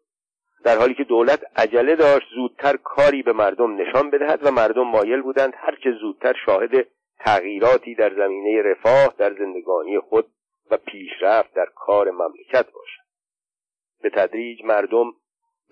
در 0.64 0.79
حالی 0.79 0.94
که 0.94 1.05
دولت 1.05 1.40
عجله 1.57 1.96
داشت 1.96 2.27
زودتر 2.35 2.77
کاری 2.77 3.22
به 3.22 3.33
مردم 3.33 3.77
نشان 3.77 4.11
بدهد 4.11 4.46
و 4.46 4.51
مردم 4.51 4.83
مایل 4.83 5.22
بودند 5.22 5.53
هرچه 5.57 5.92
زودتر 6.01 6.35
شاهد 6.46 6.87
تغییراتی 7.18 7.94
در 7.94 8.14
زمینه 8.14 8.62
رفاه 8.62 9.14
در 9.18 9.35
زندگانی 9.35 9.98
خود 9.98 10.27
و 10.70 10.77
پیشرفت 10.77 11.55
در 11.55 11.66
کار 11.75 12.11
مملکت 12.11 12.72
باشد. 12.72 13.01
به 14.02 14.10
تدریج 14.10 14.64
مردم 14.64 15.12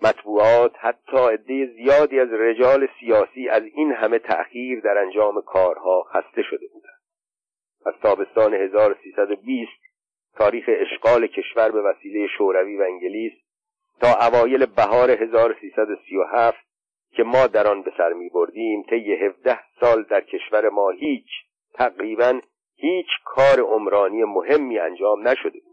مطبوعات 0.03 0.71
حتی 0.79 1.17
عده 1.17 1.65
زیادی 1.65 2.19
از 2.19 2.33
رجال 2.33 2.87
سیاسی 2.99 3.49
از 3.49 3.63
این 3.63 3.91
همه 3.91 4.19
تأخیر 4.19 4.79
در 4.79 4.97
انجام 4.97 5.41
کارها 5.41 6.03
خسته 6.03 6.41
شده 6.41 6.67
بودند. 6.73 7.01
از 7.85 7.93
تابستان 8.01 8.53
1320 8.53 9.71
تاریخ 10.35 10.65
اشغال 10.67 11.27
کشور 11.27 11.71
به 11.71 11.81
وسیله 11.81 12.27
شوروی 12.37 12.77
و 12.77 12.81
انگلیس 12.81 13.33
تا 14.01 14.27
اوایل 14.27 14.65
بهار 14.65 15.11
1337 15.11 16.57
که 17.15 17.23
ما 17.23 17.47
در 17.47 17.67
آن 17.67 17.81
به 17.81 17.91
سر 17.97 18.13
می 18.13 18.29
بردیم 18.29 18.83
طی 18.89 19.13
17 19.13 19.59
سال 19.79 20.03
در 20.03 20.21
کشور 20.21 20.69
ما 20.69 20.89
هیچ 20.89 21.27
تقریبا 21.73 22.41
هیچ 22.75 23.07
کار 23.25 23.59
عمرانی 23.59 24.23
مهمی 24.23 24.79
انجام 24.79 25.27
نشده 25.27 25.59
بود. 25.59 25.70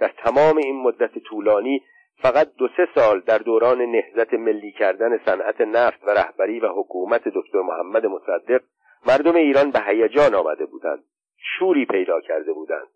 در 0.00 0.08
تمام 0.08 0.56
این 0.56 0.82
مدت 0.82 1.18
طولانی 1.18 1.82
فقط 2.22 2.54
دو 2.58 2.68
سه 2.76 2.88
سال 2.94 3.20
در 3.20 3.38
دوران 3.38 3.82
نهزت 3.82 4.34
ملی 4.34 4.72
کردن 4.72 5.18
صنعت 5.24 5.60
نفت 5.60 6.04
و 6.06 6.10
رهبری 6.10 6.60
و 6.60 6.68
حکومت 6.68 7.28
دکتر 7.28 7.60
محمد 7.60 8.06
مصدق 8.06 8.60
مردم 9.06 9.36
ایران 9.36 9.70
به 9.70 9.80
هیجان 9.80 10.34
آمده 10.34 10.66
بودند 10.66 11.04
شوری 11.36 11.86
پیدا 11.86 12.20
کرده 12.20 12.52
بودند 12.52 12.88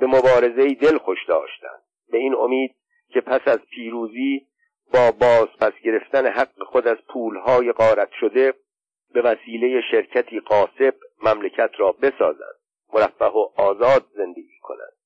به 0.00 0.06
مبارزه 0.06 0.74
دل 0.74 0.98
خوش 0.98 1.18
داشتند. 1.28 1.82
به 2.12 2.18
این 2.18 2.34
امید 2.34 2.74
که 3.08 3.20
پس 3.20 3.40
از 3.46 3.58
پیروزی 3.58 4.46
با 4.92 5.10
باز 5.10 5.48
پس 5.60 5.72
گرفتن 5.84 6.26
حق 6.26 6.62
خود 6.66 6.88
از 6.88 6.96
پولهای 7.12 7.72
غارت 7.72 8.10
شده 8.20 8.54
به 9.14 9.22
وسیله 9.22 9.80
شرکتی 9.90 10.40
قاسب 10.40 10.94
مملکت 11.22 11.70
را 11.78 11.92
بسازند 11.92 12.56
مرفه 12.94 13.24
و 13.24 13.48
آزاد 13.56 14.06
زندگی 14.16 14.58
کنند. 14.62 15.01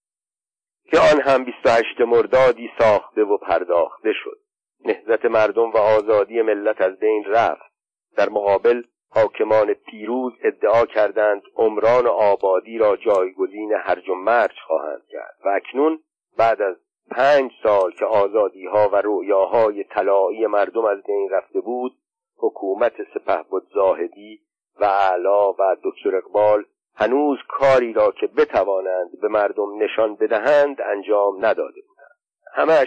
که 0.91 0.99
آن 0.99 1.21
هم 1.21 1.45
28 1.45 2.01
مردادی 2.01 2.71
ساخته 2.79 3.23
و 3.23 3.37
پرداخته 3.37 4.13
شد. 4.13 4.39
نهزت 4.85 5.25
مردم 5.25 5.71
و 5.71 5.77
آزادی 5.77 6.43
ملت 6.43 6.81
از 6.81 6.99
بین 6.99 7.25
رفت. 7.25 7.73
در 8.17 8.29
مقابل 8.29 8.83
حاکمان 9.11 9.75
پیروز 9.75 10.33
ادعا 10.45 10.87
کردند 10.87 11.43
عمران 11.57 12.07
آبادی 12.07 12.79
را 12.79 12.97
جایگزین 12.97 13.73
هرج 13.73 14.09
و 14.09 14.15
مرج 14.15 14.55
خواهند 14.67 15.03
کرد. 15.09 15.37
و 15.45 15.49
اکنون 15.49 15.99
بعد 16.39 16.63
از 16.63 16.77
پنج 17.11 17.51
سال 17.63 17.91
که 17.91 18.05
آزادی 18.05 18.67
ها 18.67 18.89
و 18.89 18.97
رویاهای 18.97 19.85
طلایی 19.85 20.47
مردم 20.47 20.85
از 20.85 21.03
بین 21.03 21.29
رفته 21.31 21.61
بود 21.61 21.93
حکومت 22.39 22.93
سپه 23.15 23.43
بود 23.51 23.67
زاهدی 23.75 24.41
و 24.81 24.85
علا 24.85 25.53
و 25.53 25.77
دکتر 25.83 26.17
اقبال 26.17 26.65
هنوز 26.97 27.39
کاری 27.49 27.93
را 27.93 28.13
که 28.13 28.27
بتوانند 28.27 29.21
به 29.21 29.29
مردم 29.29 29.83
نشان 29.83 30.17
بدهند 30.17 30.81
انجام 30.81 31.47
نداده 31.47 31.81
بودند. 31.89 32.17
همش 32.55 32.87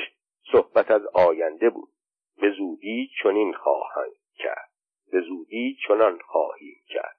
صحبت 0.51 0.91
از 0.91 1.01
آینده 1.13 1.69
بود. 1.69 1.89
به 2.41 2.51
زودی 2.57 3.09
چنین 3.23 3.53
خواهند 3.53 4.13
کرد. 4.37 4.69
به 5.11 5.21
زودی 5.21 5.77
چنان 5.87 6.19
خواهیم 6.25 6.81
کرد. 6.87 7.17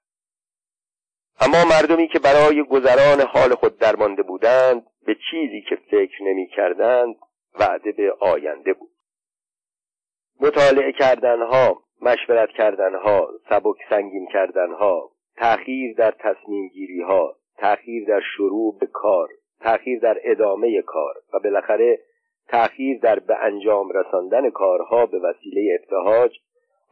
اما 1.39 1.65
مردمی 1.69 2.07
که 2.07 2.19
برای 2.19 2.63
گذران 2.63 3.21
حال 3.21 3.55
خود 3.55 3.77
درمانده 3.77 4.23
بودند 4.23 4.85
به 5.05 5.15
چیزی 5.31 5.61
که 5.69 5.75
فکر 5.75 6.23
نمی 6.23 6.47
کردند 6.47 7.15
وعده 7.59 7.91
به 7.91 8.13
آینده 8.19 8.73
بود. 8.73 8.91
مطالعه 10.41 10.91
کردنها 10.91 11.83
مشورت 12.01 12.49
کردنها 12.49 13.29
سبک 13.49 13.77
سنگین 13.89 14.27
کردنها 14.33 15.10
تأخیر 15.37 15.95
در 15.97 16.11
تصمیم 16.19 16.67
گیری 16.67 17.01
ها 17.01 17.35
تأخیر 17.57 18.07
در 18.07 18.21
شروع 18.37 18.77
به 18.79 18.85
کار 18.85 19.29
تأخیر 19.59 19.99
در 19.99 20.17
ادامه 20.23 20.81
کار 20.81 21.15
و 21.33 21.39
بالاخره 21.39 21.99
تأخیر 22.47 22.99
در 22.99 23.19
به 23.19 23.35
انجام 23.43 23.89
رساندن 23.91 24.49
کارها 24.49 25.05
به 25.05 25.19
وسیله 25.19 25.79
ابتهاج 25.79 26.39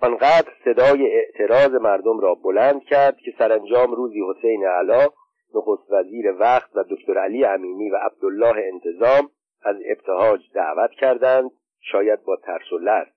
آنقدر 0.01 0.51
صدای 0.65 1.11
اعتراض 1.11 1.71
مردم 1.71 2.19
را 2.19 2.35
بلند 2.35 2.83
کرد 2.83 3.17
که 3.17 3.33
سرانجام 3.37 3.91
روزی 3.91 4.21
حسین 4.29 4.65
علا 4.65 5.07
نخست 5.55 5.91
وزیر 5.91 6.31
وقت 6.39 6.69
و 6.75 6.83
دکتر 6.89 7.17
علی 7.17 7.45
امینی 7.45 7.89
و 7.89 7.95
عبدالله 7.95 8.55
انتظام 8.73 9.29
از 9.61 9.75
ابتهاج 9.85 10.39
دعوت 10.53 10.91
کردند 10.91 11.51
شاید 11.81 12.23
با 12.23 12.35
ترس 12.35 12.73
و 12.73 12.77
لرز. 12.77 13.07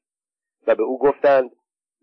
و 0.67 0.75
به 0.75 0.83
او 0.83 0.99
گفتند 0.99 1.51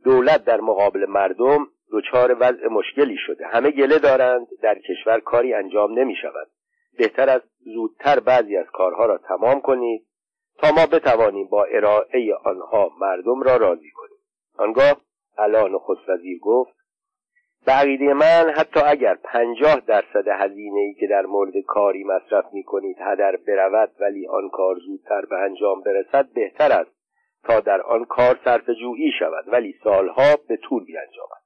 دولت 0.04 0.46
در 0.46 0.62
مقابل 0.62 1.06
مردم 1.06 1.68
دچار 1.92 2.38
وضع 2.40 2.68
مشکلی 2.68 3.18
شده. 3.18 3.48
همه 3.48 3.72
گله 3.72 4.00
دارند 4.00 4.48
در 4.62 4.80
کشور 4.80 5.20
کاری 5.20 5.54
انجام 5.54 6.00
نمی 6.00 6.16
شود 6.16 6.48
بهتر 6.98 7.30
از 7.30 7.42
زودتر 7.60 8.20
بعضی 8.20 8.58
از 8.58 8.66
کارها 8.74 9.06
را 9.06 9.18
تمام 9.18 9.62
کنید 9.62 10.06
تا 10.58 10.72
ما 10.72 10.86
بتوانیم 10.86 11.48
با 11.48 11.64
ارائه 11.64 12.36
آنها 12.46 12.92
مردم 13.00 13.42
را 13.42 13.58
راضی 13.58 13.92
کنیم. 13.92 14.20
آنگاه 14.58 15.02
الان 15.38 15.72
نخست 15.72 16.10
وزیر 16.10 16.40
گفت 16.40 16.80
به 17.66 18.14
من 18.14 18.54
حتی 18.56 18.80
اگر 18.80 19.16
پنجاه 19.16 19.80
درصد 19.88 20.28
هزینه 20.28 20.80
ای 20.80 20.94
که 20.94 21.08
در 21.08 21.26
مورد 21.26 21.54
کاری 21.68 22.04
مصرف 22.04 22.46
می 22.54 22.64
کنید 22.64 22.98
هدر 23.00 23.36
برود 23.48 23.92
ولی 24.00 24.28
آن 24.28 24.50
کار 24.50 24.76
زودتر 24.88 25.26
به 25.26 25.36
انجام 25.36 25.82
برسد 25.82 26.30
بهتر 26.34 26.72
است 26.72 26.92
تا 27.44 27.60
در 27.60 27.82
آن 27.82 28.06
کار 28.06 28.40
صرف 28.46 28.70
جویی 28.70 29.12
شود 29.20 29.46
ولی 29.48 29.76
سالها 29.84 30.36
به 30.48 30.58
طول 30.58 30.86
بیانجامد. 30.86 31.39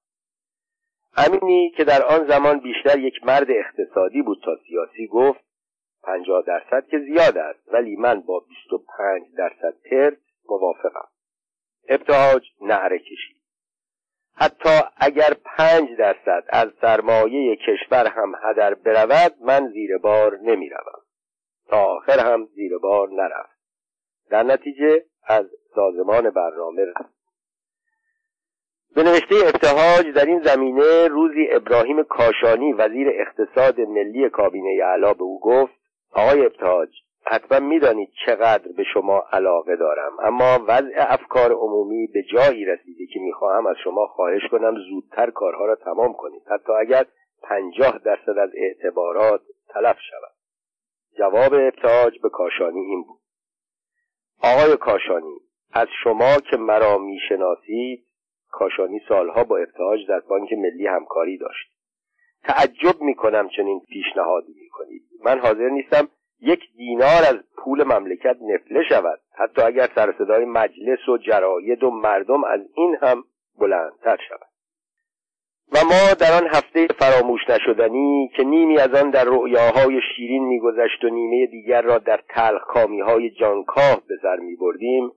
امینی 1.17 1.69
که 1.77 1.83
در 1.83 2.05
آن 2.05 2.27
زمان 2.27 2.59
بیشتر 2.59 2.99
یک 2.99 3.25
مرد 3.25 3.47
اقتصادی 3.49 4.21
بود 4.21 4.41
تا 4.45 4.57
سیاسی 4.67 5.07
گفت 5.07 5.39
پنجاه 6.03 6.43
درصد 6.47 6.87
که 6.87 6.99
زیاد 6.99 7.37
است 7.37 7.73
ولی 7.73 7.95
من 7.95 8.21
با 8.21 8.39
بیست 8.39 8.73
و 8.73 8.77
پنج 8.97 9.23
درصد 9.37 9.75
ترد 9.89 10.17
موافقم. 10.49 11.07
ابتهاج 11.89 12.43
نعره 12.61 12.99
کشید. 12.99 13.43
حتی 14.35 14.79
اگر 14.97 15.33
پنج 15.45 15.97
درصد 15.97 16.43
از 16.49 16.67
سرمایه 16.81 17.55
کشور 17.55 18.07
هم 18.07 18.33
هدر 18.43 18.73
برود 18.73 19.35
من 19.41 19.67
زیر 19.67 19.97
بار 19.97 20.39
نمی 20.39 20.69
روم. 20.69 21.01
تا 21.69 21.77
آخر 21.77 22.19
هم 22.19 22.45
زیر 22.45 22.77
بار 22.77 23.09
نرفت. 23.09 23.59
در 24.29 24.43
نتیجه 24.43 25.05
از 25.27 25.45
سازمان 25.75 26.29
برنامه 26.29 26.85
رفت 26.85 27.22
به 28.95 29.03
نوشته 29.03 29.35
ابتهاج 29.35 30.15
در 30.15 30.25
این 30.25 30.41
زمینه 30.41 31.07
روزی 31.07 31.47
ابراهیم 31.51 32.03
کاشانی 32.03 32.73
وزیر 32.73 33.07
اقتصاد 33.09 33.79
ملی 33.79 34.29
کابینه 34.29 34.83
اعلا 34.83 35.13
به 35.13 35.23
او 35.23 35.39
گفت 35.39 35.73
آقای 36.11 36.45
ابتهاج 36.45 36.89
حتما 37.25 37.59
می‌دانید 37.59 38.09
چقدر 38.25 38.71
به 38.77 38.83
شما 38.93 39.23
علاقه 39.31 39.75
دارم. 39.75 40.11
اما 40.19 40.65
وضع 40.67 40.93
افکار 40.95 41.51
عمومی 41.51 42.07
به 42.07 42.23
جایی 42.23 42.65
رسیده 42.65 43.05
که 43.13 43.19
می‌خواهم 43.19 43.67
از 43.67 43.75
شما 43.83 44.07
خواهش 44.07 44.41
کنم 44.51 44.75
زودتر 44.89 45.29
کارها 45.29 45.65
را 45.65 45.75
تمام 45.75 46.13
کنید. 46.13 46.43
حتی 46.51 46.71
اگر 46.71 47.05
پنجاه 47.43 47.99
درصد 48.05 48.37
از 48.37 48.49
اعتبارات 48.55 49.41
تلف 49.69 49.97
شود. 50.09 50.33
جواب 51.17 51.53
ابتهاج 51.53 52.19
به 52.23 52.29
کاشانی 52.29 52.79
این 52.79 53.03
بود. 53.03 53.19
آقای 54.43 54.77
کاشانی 54.77 55.39
از 55.73 55.87
شما 56.03 56.37
که 56.51 56.57
مرا 56.57 56.97
می‌شناسید 56.97 58.05
کاشانی 58.53 59.01
سالها 59.07 59.43
با 59.43 59.57
ابتهاج 59.57 60.07
در 60.07 60.19
بانک 60.19 60.53
ملی 60.53 60.87
همکاری 60.87 61.37
داشت. 61.37 61.69
تعجب 62.43 63.01
می‌کنم 63.01 63.49
چنین 63.49 63.81
پیشنهادی 63.89 64.53
می‌کنید. 64.61 65.01
من 65.25 65.39
حاضر 65.39 65.69
نیستم 65.69 66.07
یک 66.41 66.59
دینار 66.77 67.21
از 67.29 67.35
پول 67.57 67.83
مملکت 67.83 68.37
نفله 68.41 68.83
شود. 68.89 69.19
حتی 69.35 69.61
اگر 69.61 69.89
سر 69.95 70.13
صدای 70.17 70.45
مجلس 70.45 71.09
و 71.09 71.17
جراید 71.17 71.83
و 71.83 71.91
مردم 71.91 72.43
از 72.43 72.61
این 72.75 72.97
هم 73.01 73.23
بلندتر 73.59 74.17
شود. 74.29 74.47
و 75.73 75.77
ما 75.85 76.13
در 76.19 76.43
آن 76.43 76.47
هفته 76.47 76.87
فراموش 76.99 77.41
نشدنی 77.49 78.31
که 78.35 78.43
نیمی 78.43 78.79
از 78.79 78.93
آن 78.93 79.09
در 79.09 79.23
رؤیاهای 79.23 80.01
شیرین 80.15 80.43
میگذشت 80.43 81.03
و 81.03 81.09
نیمه 81.09 81.45
دیگر 81.45 81.81
را 81.81 81.97
در 81.97 82.19
تلخکامی 82.29 83.01
های 83.01 83.29
جانکاه 83.29 84.01
به 84.07 84.15
سر 84.21 84.35
میبردیم. 84.35 85.11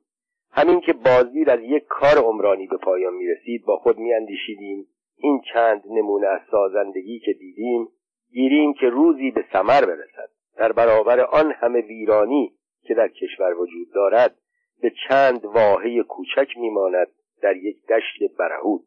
همین 0.56 0.80
که 0.80 0.92
بازدید 0.92 1.48
از 1.48 1.60
یک 1.62 1.84
کار 1.88 2.18
عمرانی 2.18 2.66
به 2.66 2.76
پایان 2.76 3.14
می‌رسید 3.14 3.64
با 3.64 3.76
خود 3.76 3.98
میاندیشیدیم. 3.98 4.86
این 5.16 5.40
چند 5.54 5.82
نمونه 5.86 6.26
از 6.26 6.40
سازندگی 6.50 7.18
که 7.18 7.32
دیدیم 7.32 7.88
گیریم 8.32 8.74
که 8.74 8.86
روزی 8.86 9.30
به 9.30 9.44
ثمر 9.52 9.84
برسد. 9.84 10.30
در 10.56 10.72
برابر 10.72 11.20
آن 11.20 11.52
همه 11.52 11.80
ویرانی 11.80 12.52
که 12.82 12.94
در 12.94 13.08
کشور 13.08 13.54
وجود 13.54 13.92
دارد 13.94 14.36
به 14.82 14.92
چند 15.08 15.44
واحه 15.44 16.02
کوچک 16.02 16.48
میماند 16.56 17.08
در 17.42 17.56
یک 17.56 17.76
دشت 17.86 18.36
برهود 18.38 18.86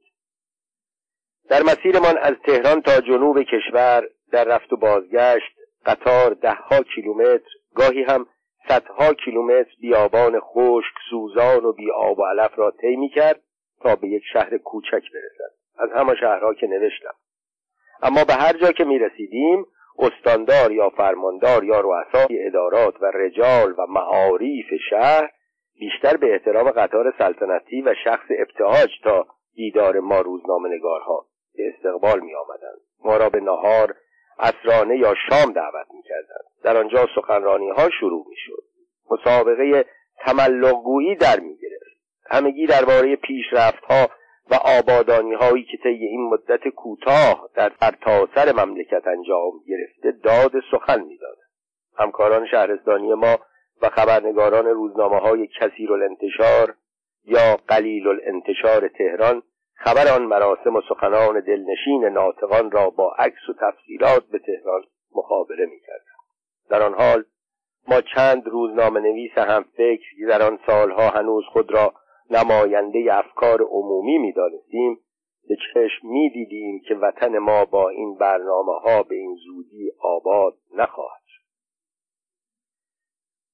در 1.49 1.63
مسیرمان 1.63 2.17
از 2.17 2.33
تهران 2.45 2.81
تا 2.81 3.01
جنوب 3.01 3.41
کشور 3.41 4.09
در 4.31 4.43
رفت 4.43 4.73
و 4.73 4.77
بازگشت 4.77 5.55
قطار 5.85 6.33
دهها 6.33 6.83
کیلومتر 6.95 7.49
گاهی 7.75 8.03
هم 8.03 8.27
صدها 8.69 9.13
کیلومتر 9.13 9.71
بیابان 9.81 10.39
خشک 10.39 10.93
سوزان 11.09 11.65
و 11.65 11.73
بی 11.73 11.91
آب 11.91 12.19
و 12.19 12.25
علف 12.25 12.59
را 12.59 12.71
طی 12.71 13.09
کرد 13.15 13.41
تا 13.81 13.95
به 13.95 14.07
یک 14.07 14.23
شهر 14.33 14.57
کوچک 14.57 14.91
برسد. 14.91 15.53
از 15.79 15.89
همه 15.95 16.15
شهرها 16.15 16.53
که 16.53 16.67
نوشتم. 16.67 17.13
اما 18.01 18.23
به 18.23 18.33
هر 18.33 18.53
جا 18.53 18.71
که 18.71 18.83
می 18.83 18.99
رسیدیم 18.99 19.65
استاندار 19.99 20.71
یا 20.71 20.89
فرماندار 20.89 21.63
یا 21.63 21.79
رؤسای 21.79 22.47
ادارات 22.47 23.01
و 23.01 23.05
رجال 23.05 23.71
و 23.77 23.85
معاریف 23.89 24.65
شهر 24.89 25.31
بیشتر 25.79 26.17
به 26.17 26.33
احترام 26.33 26.71
قطار 26.71 27.13
سلطنتی 27.17 27.81
و 27.81 27.93
شخص 28.03 28.25
ابتهاج 28.39 28.89
تا 29.03 29.27
دیدار 29.55 29.99
ما 29.99 30.21
روزنامه 30.21 30.69
نگارها 30.69 31.25
به 31.55 31.63
استقبال 31.75 32.19
می 32.19 32.35
آمدند 32.35 32.79
ما 33.05 33.17
را 33.17 33.29
به 33.29 33.39
نهار 33.39 33.95
اسرانه 34.39 34.97
یا 34.97 35.15
شام 35.29 35.53
دعوت 35.53 35.87
می 35.93 36.01
کردند 36.03 36.45
در 36.63 36.77
آنجا 36.77 37.07
سخنرانی 37.15 37.69
ها 37.69 37.89
شروع 37.99 38.25
می 38.29 38.35
شد 38.37 38.63
مسابقه 39.11 39.85
تملقگویی 40.19 41.15
در 41.15 41.39
می 41.39 41.57
گرفت 41.57 41.79
همگی 42.29 42.65
درباره 42.65 43.15
پیشرفت 43.15 43.83
ها 43.83 44.09
و 44.51 44.55
آبادانی 44.55 45.33
هایی 45.33 45.63
که 45.63 45.77
طی 45.83 45.89
این 45.89 46.29
مدت 46.29 46.67
کوتاه 46.67 47.49
در 47.55 47.71
سرتاسر 47.79 48.51
مملکت 48.65 49.07
انجام 49.07 49.51
گرفته 49.67 50.11
داد 50.23 50.51
سخن 50.71 51.01
می‌داد. 51.01 51.37
همکاران 51.97 52.47
شهرستانی 52.47 53.13
ما 53.13 53.39
و 53.81 53.89
خبرنگاران 53.89 54.65
روزنامه 54.65 55.19
های 55.19 55.47
کثیر 55.59 55.93
الانتشار 55.93 56.75
یا 57.25 57.57
قلیل 57.67 58.07
الانتشار 58.07 58.87
تهران 58.87 59.43
خبر 59.81 60.13
آن 60.15 60.23
مراسم 60.23 60.75
و 60.75 60.81
سخنان 60.89 61.39
دلنشین 61.39 62.05
ناطقان 62.05 62.71
را 62.71 62.89
با 62.89 63.11
عکس 63.19 63.49
و 63.49 63.53
تفصیلات 63.53 64.23
به 64.31 64.39
تهران 64.39 64.83
مخابره 65.15 65.65
می‌کردند. 65.65 66.19
در 66.69 66.81
آن 66.81 66.93
حال 66.93 67.23
ما 67.87 68.01
چند 68.15 68.47
روزنامه 68.47 68.99
نویس 68.99 69.37
هم 69.37 69.65
فکر 69.77 70.27
در 70.29 70.41
آن 70.41 70.59
سالها 70.67 71.09
هنوز 71.09 71.43
خود 71.53 71.73
را 71.73 71.93
نماینده 72.29 73.17
افکار 73.17 73.61
عمومی 73.61 74.17
می‌دانستیم 74.17 74.99
به 75.49 75.55
چشم 75.73 76.07
می‌دیدیم 76.07 76.81
که 76.87 76.95
وطن 76.95 77.37
ما 77.37 77.65
با 77.65 77.89
این 77.89 78.15
برنامه 78.17 78.73
ها 78.73 79.03
به 79.03 79.15
این 79.15 79.35
زودی 79.35 79.91
آباد 79.99 80.53
نخواهد 80.75 81.18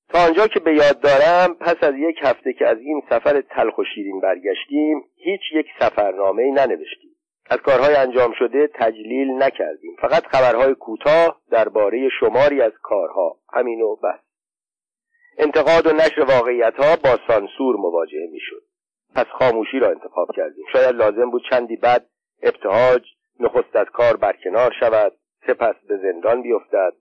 تا 0.10 0.26
آنجا 0.26 0.48
که 0.48 0.60
به 0.60 0.74
یاد 0.76 1.00
دارم 1.00 1.54
پس 1.54 1.76
از 1.82 1.94
یک 1.98 2.16
هفته 2.22 2.54
که 2.54 2.68
از 2.68 2.78
این 2.78 3.04
سفر 3.10 3.42
تلخ 3.42 3.78
و 3.78 3.84
شیرین 3.96 4.20
برگشتیم 4.20 5.04
هیچ 5.16 5.42
یک 5.54 5.66
سفرنامه 5.80 6.44
ای 6.44 6.52
ننوشتیم. 6.52 7.16
از 7.50 7.58
کارهای 7.58 7.96
انجام 7.96 8.34
شده 8.40 8.70
تجلیل 8.74 9.44
نکردیم. 9.44 9.96
فقط 10.02 10.24
خبرهای 10.26 10.76
کوتاه 10.76 11.42
درباره 11.52 12.10
شماری 12.20 12.62
از 12.62 12.72
کارها. 12.82 13.38
همین 13.54 13.82
و 13.82 13.96
بس. 13.96 14.20
انتقاد 15.38 15.88
و 15.88 15.94
نشر 15.94 16.22
واقعیت 16.22 16.74
ها 16.76 16.96
با 16.96 17.20
سانسور 17.28 17.76
مواجهه 17.76 18.28
می‌شد. 18.32 18.64
پس 19.16 19.26
خاموشی 19.26 19.80
را 19.80 19.90
انتخاب 19.90 20.28
کردیم. 20.36 20.66
شاید 20.74 20.96
لازم 20.96 21.32
بود 21.32 21.44
چندی 21.50 21.76
بعد 21.76 22.06
ابتهاج 22.44 23.02
نخست 23.40 23.76
از 23.76 23.88
کار 23.94 24.18
برکنار 24.18 24.74
شود 24.80 25.12
سپس 25.48 25.76
به 25.88 25.98
زندان 25.98 26.42
بیفتد. 26.42 26.94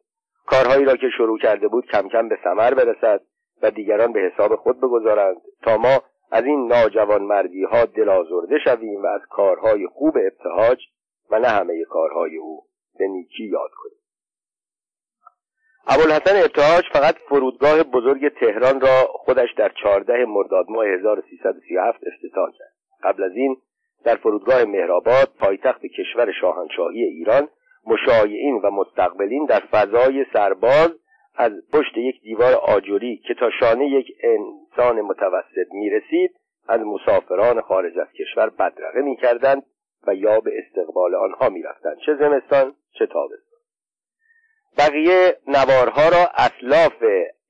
کارهایی 0.47 0.85
را 0.85 0.97
که 0.97 1.09
شروع 1.17 1.39
کرده 1.39 1.69
بود 1.69 1.87
کم 1.87 2.09
کم 2.09 2.29
به 2.29 2.39
ثمر 2.45 2.75
برسد 2.75 3.21
و 3.63 3.71
دیگران 3.71 4.13
به 4.13 4.21
حساب 4.21 4.57
خود 4.57 4.79
بگذارند 4.79 5.37
تا 5.63 5.77
ما 5.77 6.03
از 6.33 6.45
این 6.45 6.67
ناجوان 6.67 7.23
مردی 7.23 7.65
ها 7.65 7.85
دل 7.85 8.09
آزرده 8.09 8.59
شویم 8.65 9.03
و 9.03 9.07
از 9.07 9.21
کارهای 9.31 9.87
خوب 9.87 10.17
ابتهاج 10.17 10.79
و 11.31 11.39
نه 11.39 11.49
همه 11.49 11.85
کارهای 11.85 12.37
او 12.37 12.63
به 12.99 13.07
نیکی 13.09 13.45
یاد 13.45 13.71
کنیم. 13.75 13.99
ابوالحسن 15.87 16.37
ابتهاج 16.37 16.85
فقط 16.93 17.15
فرودگاه 17.29 17.83
بزرگ 17.83 18.29
تهران 18.41 18.81
را 18.81 19.09
خودش 19.11 19.49
در 19.57 19.73
چهارده 19.83 20.25
مرداد 20.25 20.67
ماه 20.69 20.87
1337 20.87 21.99
افتتاح 22.07 22.51
کرد. 22.59 22.75
قبل 23.03 23.23
از 23.23 23.33
این 23.35 23.57
در 24.05 24.17
فرودگاه 24.17 24.65
مهرآباد 24.65 25.29
پایتخت 25.41 25.87
کشور 25.87 26.33
شاهنشاهی 26.41 27.03
ایران 27.03 27.49
مشایعین 27.87 28.55
و 28.55 28.71
مستقبلین 28.71 29.47
در 29.47 29.61
فضای 29.61 30.27
سرباز 30.33 30.91
از 31.37 31.53
پشت 31.73 31.97
یک 31.97 32.21
دیوار 32.23 32.55
آجوری 32.55 33.17
که 33.27 33.35
تا 33.35 33.51
شانه 33.61 33.87
یک 33.87 34.07
انسان 34.23 35.01
متوسط 35.01 35.73
می‌رسید 35.73 36.31
از 36.69 36.81
مسافران 36.81 37.61
خارج 37.61 37.99
از 37.99 38.09
کشور 38.13 38.51
بدرقه 38.51 39.01
می‌کردند 39.01 39.63
و 40.07 40.15
یا 40.15 40.41
به 40.41 40.51
استقبال 40.59 41.15
آنها 41.15 41.49
می‌رفتند. 41.49 41.97
چه 42.07 42.15
زمستان 42.15 42.75
چه 42.99 43.07
تابستان. 43.07 43.59
بقیه 44.79 45.37
نوارها 45.47 46.09
را 46.09 46.29
اصلاف 46.35 47.05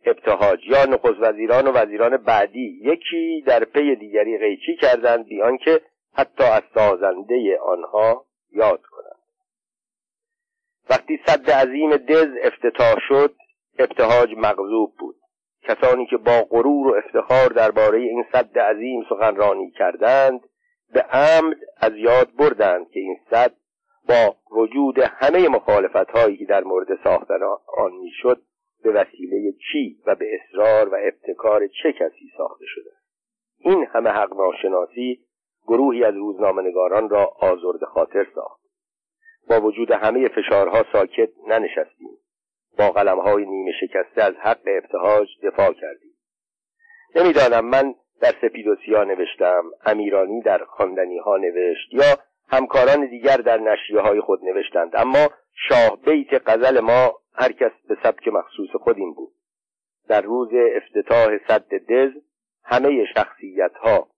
ابتهاج 0.06 0.66
یا 0.66 0.84
نخست 0.84 1.20
وزیران 1.20 1.66
و 1.66 1.72
وزیران 1.72 2.16
بعدی 2.16 2.80
یکی 2.82 3.44
در 3.46 3.64
پی 3.64 3.96
دیگری 3.96 4.38
قیچی 4.38 4.76
کردند 4.76 5.26
بیان 5.26 5.58
که 5.58 5.80
حتی 6.14 6.44
از 6.44 6.62
سازنده 6.74 7.58
آنها 7.58 8.26
یاد 8.52 8.82
کنند. 8.82 9.13
وقتی 10.90 11.20
صد 11.26 11.50
عظیم 11.50 11.96
دز 11.96 12.28
افتتاح 12.42 12.94
شد 13.08 13.34
ابتهاج 13.78 14.28
مغضوب 14.36 14.94
بود. 14.98 15.16
کسانی 15.62 16.06
که 16.06 16.16
با 16.16 16.42
غرور 16.50 16.88
و 16.88 16.94
افتخار 16.94 17.48
درباره 17.48 17.98
این 17.98 18.24
صد 18.32 18.58
عظیم 18.58 19.06
سخنرانی 19.08 19.70
کردند 19.70 20.40
به 20.92 21.00
عمد 21.00 21.56
از 21.80 21.92
یاد 21.96 22.28
بردند 22.38 22.90
که 22.90 23.00
این 23.00 23.16
صد 23.30 23.52
با 24.08 24.36
وجود 24.50 24.98
همه 24.98 25.48
مخالفت 25.48 26.10
هایی 26.10 26.36
که 26.36 26.44
در 26.44 26.64
مورد 26.64 26.88
ساختن 27.04 27.42
آن 27.76 27.92
می‌شد 27.92 28.42
به 28.82 28.90
وسیله 28.90 29.52
چی 29.72 29.98
و 30.06 30.14
به 30.14 30.26
اصرار 30.34 30.88
و 30.88 30.96
ابتکار 31.02 31.66
چه 31.66 31.92
کسی 31.92 32.32
ساخته 32.36 32.64
شده؟ 32.68 32.90
این 33.58 33.86
همه 33.92 34.10
حق 34.10 34.34
ناشناسی 34.34 35.20
گروهی 35.66 36.04
از 36.04 36.14
روزنامهنگاران 36.14 37.08
را 37.08 37.24
آزرد 37.40 37.84
خاطر 37.84 38.26
ساخت. 38.34 38.63
با 39.48 39.60
وجود 39.60 39.90
همه 39.90 40.28
فشارها 40.28 40.84
ساکت 40.92 41.28
ننشستیم. 41.48 42.18
با 42.78 42.90
قلمهای 42.90 43.46
نیمه 43.46 43.72
شکسته 43.80 44.22
از 44.22 44.34
حق 44.34 44.60
ابتهاج 44.66 45.28
دفاع 45.42 45.72
کردیم. 45.72 46.10
نمی‌دانم 47.16 47.64
من 47.64 47.94
در 48.20 48.32
سپید 48.42 48.66
نوشتم 48.88 49.64
امیرانی 49.86 50.42
در 50.42 50.64
خواندنی 50.64 51.18
ها 51.18 51.36
نوشت 51.36 51.92
یا 51.92 52.18
همکاران 52.48 53.06
دیگر 53.06 53.36
در 53.36 53.60
نشریه 53.60 54.00
های 54.00 54.20
خود 54.20 54.44
نوشتند. 54.44 54.96
اما 54.96 55.28
شاه 55.68 55.98
بیت 56.06 56.42
غزل 56.46 56.80
ما 56.80 57.14
هر 57.34 57.52
کس 57.52 57.72
به 57.88 57.96
سبک 58.02 58.28
مخصوص 58.28 58.70
خود 58.70 58.98
این 58.98 59.14
بود. 59.14 59.32
در 60.08 60.20
روز 60.20 60.48
افتتاح 60.76 61.38
صد 61.48 61.68
دز 61.68 62.10
همه 62.64 63.06
شخصیت 63.14 63.74
ها 63.74 64.08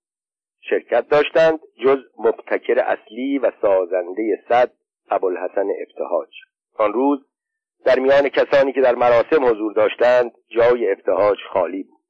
شرکت 0.61 1.09
داشتند 1.09 1.61
جز 1.85 1.99
مبتکر 2.18 2.79
اصلی 2.79 3.39
و 3.39 3.53
سازنده 3.62 4.45
صد 4.49 4.70
ابوالحسن 5.11 5.67
ابتهاج 5.81 6.31
آن 6.79 6.93
روز 6.93 7.27
در 7.85 7.99
میان 7.99 8.29
کسانی 8.29 8.73
که 8.73 8.81
در 8.81 8.95
مراسم 8.95 9.45
حضور 9.45 9.73
داشتند 9.73 10.33
جای 10.49 10.93
ابتهاج 10.93 11.39
خالی 11.53 11.83
بود. 11.83 12.01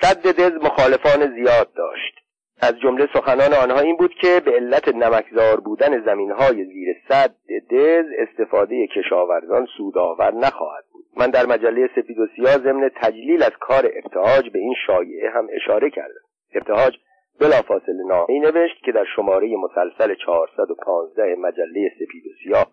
صد 0.00 0.22
دز 0.22 0.64
مخالفان 0.64 1.34
زیاد 1.34 1.72
داشت. 1.72 2.14
از 2.60 2.74
جمله 2.82 3.08
سخنان 3.14 3.54
آنها 3.54 3.80
این 3.80 3.96
بود 3.96 4.14
که 4.14 4.40
به 4.44 4.50
علت 4.50 4.88
نمکزار 4.88 5.60
بودن 5.60 6.04
زمینهای 6.04 6.64
زیر 6.64 6.96
صد 7.08 7.34
دز 7.70 8.04
استفاده 8.18 8.86
کشاورزان 8.86 9.66
سودآور 9.76 10.34
نخواهد 10.34 10.84
بود. 10.92 11.04
من 11.16 11.30
در 11.30 11.46
مجله 11.46 11.90
سپید 11.96 12.18
و 12.18 12.26
سیاه 12.36 12.58
ضمن 12.58 12.90
تجلیل 12.96 13.42
از 13.42 13.52
کار 13.60 13.90
ابتهاج 14.04 14.50
به 14.50 14.58
این 14.58 14.74
شایعه 14.86 15.30
هم 15.30 15.46
اشاره 15.52 15.90
کردم. 15.90 16.20
ابتهاج 16.54 16.94
بلافاصله 17.40 18.04
نامهای 18.08 18.40
نوشت 18.40 18.82
که 18.84 18.92
در 18.92 19.04
شماره 19.16 19.56
مسلسل 19.56 20.14
415 20.14 21.34
مجله 21.34 21.90
سپید 21.94 22.26
و 22.26 22.30
سیاه 22.44 22.66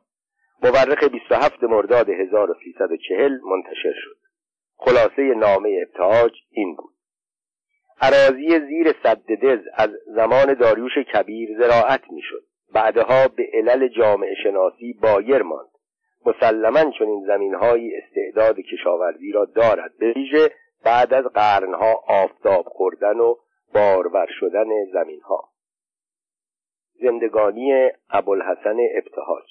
مورخ 0.63 1.03
27 1.03 1.63
مرداد 1.63 2.09
1340 2.09 3.39
منتشر 3.43 3.93
شد. 3.93 4.17
خلاصه 4.77 5.21
نامه 5.21 5.85
ابتهاج 5.87 6.31
این 6.51 6.75
بود. 6.75 6.93
عراضی 8.01 8.59
زیر 8.59 8.95
صد 9.03 9.25
دز 9.25 9.59
از 9.73 9.89
زمان 10.05 10.53
داریوش 10.53 10.97
کبیر 10.97 11.57
زراعت 11.57 12.01
می‌شد. 12.11 12.43
بعدها 12.73 13.27
به 13.27 13.49
علل 13.53 13.87
جامعه 13.87 14.35
شناسی 14.43 14.93
بایر 15.01 15.41
ماند. 15.41 15.69
مسلما 16.25 16.91
چون 16.91 17.07
این 17.07 17.23
زمینهایی 17.27 17.91
استعداد 17.95 18.59
کشاورزی 18.59 19.31
را 19.31 19.45
دارد. 19.45 19.91
به 19.99 20.13
ویژه 20.15 20.51
بعد 20.85 21.13
از 21.13 21.25
قرنها 21.25 22.03
آفتاب 22.07 22.65
خوردن 22.65 23.19
و 23.19 23.35
بارور 23.75 24.27
شدن 24.39 24.67
زمینها. 24.93 25.49
زندگانی 27.01 27.89
ابوالحسن 28.09 28.77
ابتهاج 28.95 29.47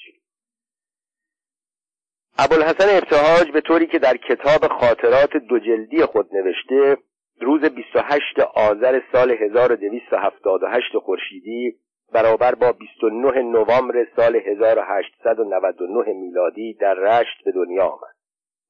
ابوالحسن 2.39 2.97
ابتهاج 2.97 3.51
به 3.53 3.61
طوری 3.61 3.87
که 3.87 3.99
در 3.99 4.17
کتاب 4.17 4.67
خاطرات 4.81 5.37
دو 5.37 5.59
جلدی 5.59 6.05
خود 6.05 6.35
نوشته 6.35 6.97
روز 7.41 7.65
28 7.65 8.41
آذر 8.55 9.01
سال 9.13 9.31
1278 9.31 10.99
خورشیدی 10.99 11.79
برابر 12.13 12.55
با 12.55 12.73
29 12.73 13.43
نوامبر 13.43 14.07
سال 14.17 14.37
1899 14.37 16.13
میلادی 16.13 16.75
در 16.75 16.95
رشت 16.95 17.45
به 17.45 17.53
دنیا 17.53 17.85
آمد. 17.85 18.15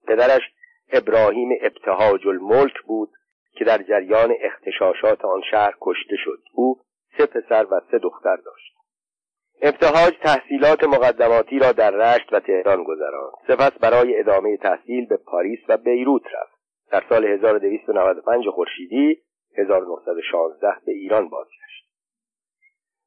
پدرش 0.06 0.42
ابراهیم 0.92 1.48
ابتهاج 1.62 2.26
الملک 2.28 2.82
بود 2.86 3.10
که 3.54 3.64
در 3.64 3.82
جریان 3.82 4.34
اختشاشات 4.40 5.24
آن 5.24 5.42
شهر 5.50 5.74
کشته 5.80 6.16
شد. 6.24 6.42
او 6.52 6.80
سه 7.18 7.26
پسر 7.26 7.66
و 7.70 7.80
سه 7.90 7.98
دختر 7.98 8.36
داشت. 8.36 8.74
ابتهاج 9.62 10.14
تحصیلات 10.22 10.84
مقدماتی 10.84 11.58
را 11.58 11.72
در 11.72 11.90
رشت 11.90 12.32
و 12.32 12.40
تهران 12.40 12.84
گذراند. 12.84 13.32
سپس 13.48 13.78
برای 13.78 14.18
ادامه 14.18 14.56
تحصیل 14.56 15.06
به 15.06 15.16
پاریس 15.16 15.58
و 15.68 15.76
بیروت 15.76 16.22
رفت. 16.26 16.54
در 16.90 17.02
سال 17.08 17.24
1295 17.24 18.44
خورشیدی 18.48 19.22
1916 19.58 20.66
به 20.86 20.92
ایران 20.92 21.28
بازگشت. 21.28 21.84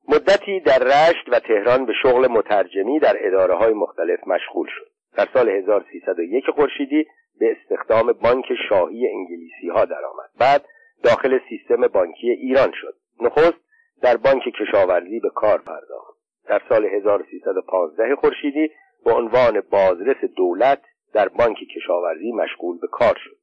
مدتی 0.07 0.59
در 0.59 0.79
رشت 0.79 1.29
و 1.31 1.39
تهران 1.39 1.85
به 1.85 1.93
شغل 2.03 2.27
مترجمی 2.27 2.99
در 2.99 3.15
اداره 3.19 3.55
های 3.55 3.73
مختلف 3.73 4.27
مشغول 4.27 4.67
شد. 4.69 4.87
در 5.17 5.27
سال 5.33 5.49
1301 5.49 6.49
خورشیدی 6.49 7.05
به 7.39 7.57
استخدام 7.57 8.11
بانک 8.11 8.45
شاهی 8.69 9.07
انگلیسی 9.07 9.69
ها 9.69 9.85
درآمد. 9.85 10.29
بعد 10.39 10.65
داخل 11.03 11.39
سیستم 11.49 11.87
بانکی 11.87 12.29
ایران 12.31 12.71
شد. 12.81 12.95
نخست 13.21 13.67
در 14.01 14.17
بانک 14.17 14.43
کشاورزی 14.43 15.19
به 15.19 15.29
کار 15.29 15.57
پرداخت. 15.57 16.17
در 16.45 16.61
سال 16.69 16.85
1315 16.85 18.15
خورشیدی 18.15 18.71
به 19.05 19.11
عنوان 19.11 19.61
بازرس 19.61 20.23
دولت 20.37 20.81
در 21.13 21.27
بانک 21.27 21.57
کشاورزی 21.75 22.31
مشغول 22.31 22.79
به 22.79 22.87
کار 22.87 23.17
شد. 23.23 23.37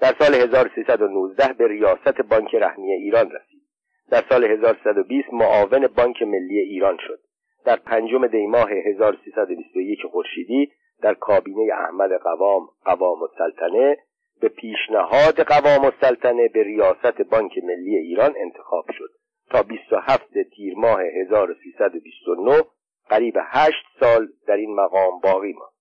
در 0.00 0.14
سال 0.18 0.34
1319 0.34 1.52
به 1.52 1.68
ریاست 1.68 2.22
بانک 2.22 2.54
رهنی 2.54 2.92
ایران 2.92 3.30
رسید. 3.30 3.62
در 4.10 4.24
سال 4.28 4.44
1320 4.44 5.32
معاون 5.32 5.86
بانک 5.86 6.22
ملی 6.22 6.58
ایران 6.58 6.98
شد. 7.06 7.20
در 7.64 7.76
پنجم 7.76 8.26
دیماه 8.26 8.70
1321 8.70 9.98
خورشیدی 10.10 10.72
در 11.02 11.14
کابینه 11.14 11.72
احمد 11.72 12.10
قوام 12.22 12.68
قوام 12.84 13.18
السلطنه 13.22 13.96
به 14.40 14.48
پیشنهاد 14.48 15.40
قوام 15.40 15.84
السلطنه 15.84 16.48
به 16.48 16.62
ریاست 16.62 17.22
بانک 17.22 17.52
ملی 17.64 17.96
ایران 17.96 18.34
انتخاب 18.36 18.84
شد. 18.98 19.10
تا 19.50 19.62
27 19.62 20.42
تیر 20.56 20.74
ماه 20.76 21.00
1329 21.02 22.64
قریب 23.08 23.34
8 23.46 23.76
سال 24.00 24.28
در 24.46 24.56
این 24.56 24.74
مقام 24.74 25.20
باقی 25.20 25.52
ماند. 25.52 25.72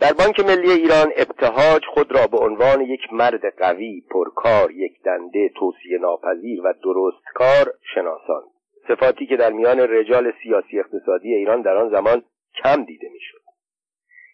در 0.00 0.12
بانک 0.12 0.40
ملی 0.40 0.70
ایران 0.70 1.12
ابتهاج 1.16 1.82
خود 1.94 2.12
را 2.12 2.26
به 2.26 2.38
عنوان 2.38 2.80
یک 2.80 3.12
مرد 3.12 3.58
قوی 3.58 4.02
پرکار 4.10 4.70
یک 4.70 5.02
دنده 5.02 5.48
توصیه 5.48 5.98
ناپذیر 5.98 6.60
و 6.66 6.74
درست 6.82 7.24
کار 7.34 7.74
شناساند. 7.94 8.50
صفاتی 8.88 9.26
که 9.26 9.36
در 9.36 9.52
میان 9.52 9.80
رجال 9.80 10.32
سیاسی 10.42 10.78
اقتصادی 10.78 11.34
ایران 11.34 11.62
در 11.62 11.76
آن 11.76 11.90
زمان 11.90 12.22
کم 12.62 12.84
دیده 12.84 13.08
می‌شد. 13.12 13.43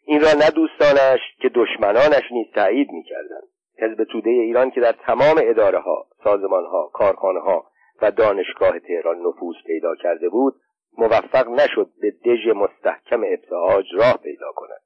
این 0.04 0.20
را 0.20 0.32
نه 0.32 0.50
دوستانش 0.50 1.20
که 1.40 1.48
دشمنانش 1.48 2.32
نیز 2.32 2.46
تایید 2.54 2.90
می‌کردند. 2.90 3.48
حزب 3.78 4.04
توده 4.04 4.30
ایران 4.30 4.70
که 4.70 4.80
در 4.80 4.92
تمام 4.92 5.40
اداره 5.42 5.78
ها 5.78 6.06
سازمان 6.24 6.64
ها 6.64 6.90
کارخانه 6.92 7.40
ها 7.40 7.66
و 8.02 8.10
دانشگاه 8.10 8.78
تهران 8.78 9.16
نفوذ 9.26 9.56
پیدا 9.66 9.94
کرده 9.94 10.28
بود 10.28 10.54
موفق 10.98 11.48
نشد 11.48 11.88
به 12.00 12.10
دژ 12.10 12.48
مستحکم 12.48 13.22
ابتهاج 13.24 13.84
راه 13.94 14.16
پیدا 14.22 14.52
کند. 14.52 14.80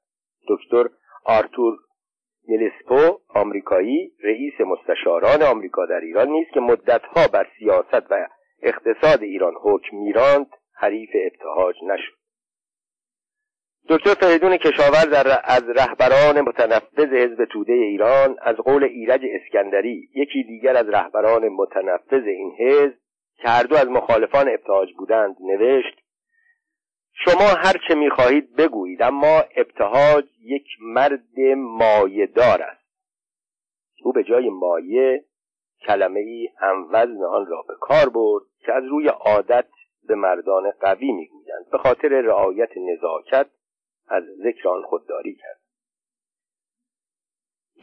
دکتر 0.47 0.89
آرتور 1.25 1.77
میلسپو 2.47 3.19
آمریکایی 3.29 4.11
رئیس 4.23 4.53
مستشاران 4.61 5.43
آمریکا 5.43 5.85
در 5.85 5.99
ایران 5.99 6.29
نیست 6.29 6.51
که 6.51 6.59
مدتها 6.59 7.27
بر 7.33 7.47
سیاست 7.59 8.11
و 8.11 8.27
اقتصاد 8.61 9.23
ایران 9.23 9.53
حکم 9.61 9.97
میراند 9.97 10.47
حریف 10.73 11.09
ابتهاج 11.25 11.75
نشد. 11.83 12.24
دکتر 13.89 14.13
فریدون 14.13 14.57
کشاورز 14.57 15.13
از 15.43 15.63
رهبران 15.69 16.41
متنفذ 16.41 17.13
حزب 17.13 17.45
توده 17.45 17.73
ایران 17.73 18.37
از 18.41 18.55
قول 18.55 18.83
ایرج 18.83 19.21
اسکندری 19.25 20.09
یکی 20.15 20.43
دیگر 20.43 20.77
از 20.77 20.89
رهبران 20.89 21.47
متنفذ 21.47 22.23
این 22.27 22.55
حزب 22.59 22.97
که 23.37 23.49
هر 23.49 23.63
دو 23.63 23.75
از 23.75 23.87
مخالفان 23.87 24.49
ابتهاج 24.49 24.93
بودند 24.97 25.35
نوشت 25.39 26.01
شما 27.13 27.47
هر 27.47 27.73
چه 27.87 27.95
می‌خواهید 27.95 28.55
بگویید 28.55 29.03
اما 29.03 29.43
ابتهاج 29.55 30.25
یک 30.41 30.67
مرد 30.81 31.39
مایهدار 31.57 32.61
است. 32.61 32.85
او 34.03 34.11
به 34.11 34.23
جای 34.23 34.49
مایه 34.49 35.23
کلمه 35.87 36.19
ای 36.19 36.49
هم 36.57 36.87
وزن 36.91 37.23
آن 37.23 37.45
را 37.45 37.65
به 37.67 37.73
کار 37.79 38.09
برد 38.09 38.43
که 38.59 38.73
از 38.73 38.83
روی 38.83 39.07
عادت 39.07 39.67
به 40.07 40.15
مردان 40.15 40.71
قوی 40.81 41.11
می‌گویند. 41.11 41.65
به 41.71 41.77
خاطر 41.77 42.07
رعایت 42.07 42.69
نزاکت 42.77 43.47
از 44.07 44.23
ذکر 44.43 44.69
آن 44.69 44.81
خودداری 44.81 45.35
کرد. 45.35 45.65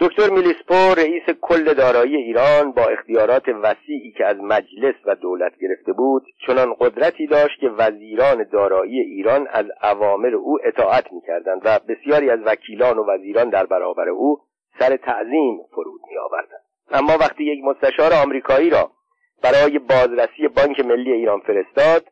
دکتر 0.01 0.31
میلیسپو 0.31 0.95
رئیس 0.97 1.23
کل 1.41 1.75
دارایی 1.75 2.16
ایران 2.16 2.73
با 2.73 2.83
اختیارات 2.83 3.49
وسیعی 3.49 4.12
که 4.12 4.27
از 4.27 4.37
مجلس 4.37 4.95
و 5.05 5.14
دولت 5.14 5.53
گرفته 5.59 5.93
بود 5.93 6.23
چنان 6.47 6.75
قدرتی 6.81 7.27
داشت 7.27 7.61
که 7.61 7.68
وزیران 7.68 8.45
دارایی 8.53 9.01
ایران 9.01 9.47
از 9.51 9.66
اوامر 9.83 10.35
او 10.35 10.59
اطاعت 10.64 11.12
می‌کردند 11.12 11.61
و 11.64 11.79
بسیاری 11.89 12.31
از 12.31 12.39
وکیلان 12.47 12.99
و 12.99 13.05
وزیران 13.11 13.51
در 13.51 13.66
برابر 13.66 14.09
او 14.09 14.39
سر 14.79 14.97
تعظیم 14.97 15.59
فرود 15.70 16.01
میآوردند. 16.11 16.62
اما 16.91 17.18
وقتی 17.20 17.45
یک 17.45 17.64
مستشار 17.64 18.12
آمریکایی 18.25 18.70
را 18.70 18.91
برای 19.43 19.79
بازرسی 19.79 20.49
بانک 20.49 20.81
ملی 20.81 21.12
ایران 21.12 21.41
فرستاد 21.41 22.05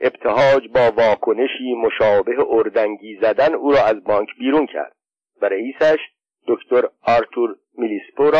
ابتهاج 0.00 0.68
با 0.68 0.90
واکنشی 0.90 1.74
مشابه 1.74 2.34
اردنگی 2.48 3.18
زدن 3.22 3.54
او 3.54 3.72
را 3.72 3.84
از 3.84 4.04
بانک 4.04 4.28
بیرون 4.38 4.66
کرد 4.66 4.96
و 5.42 5.48
رئیسش 5.48 5.98
دکتر 6.48 6.88
آرتور 7.02 7.56
میلیسپو 7.78 8.30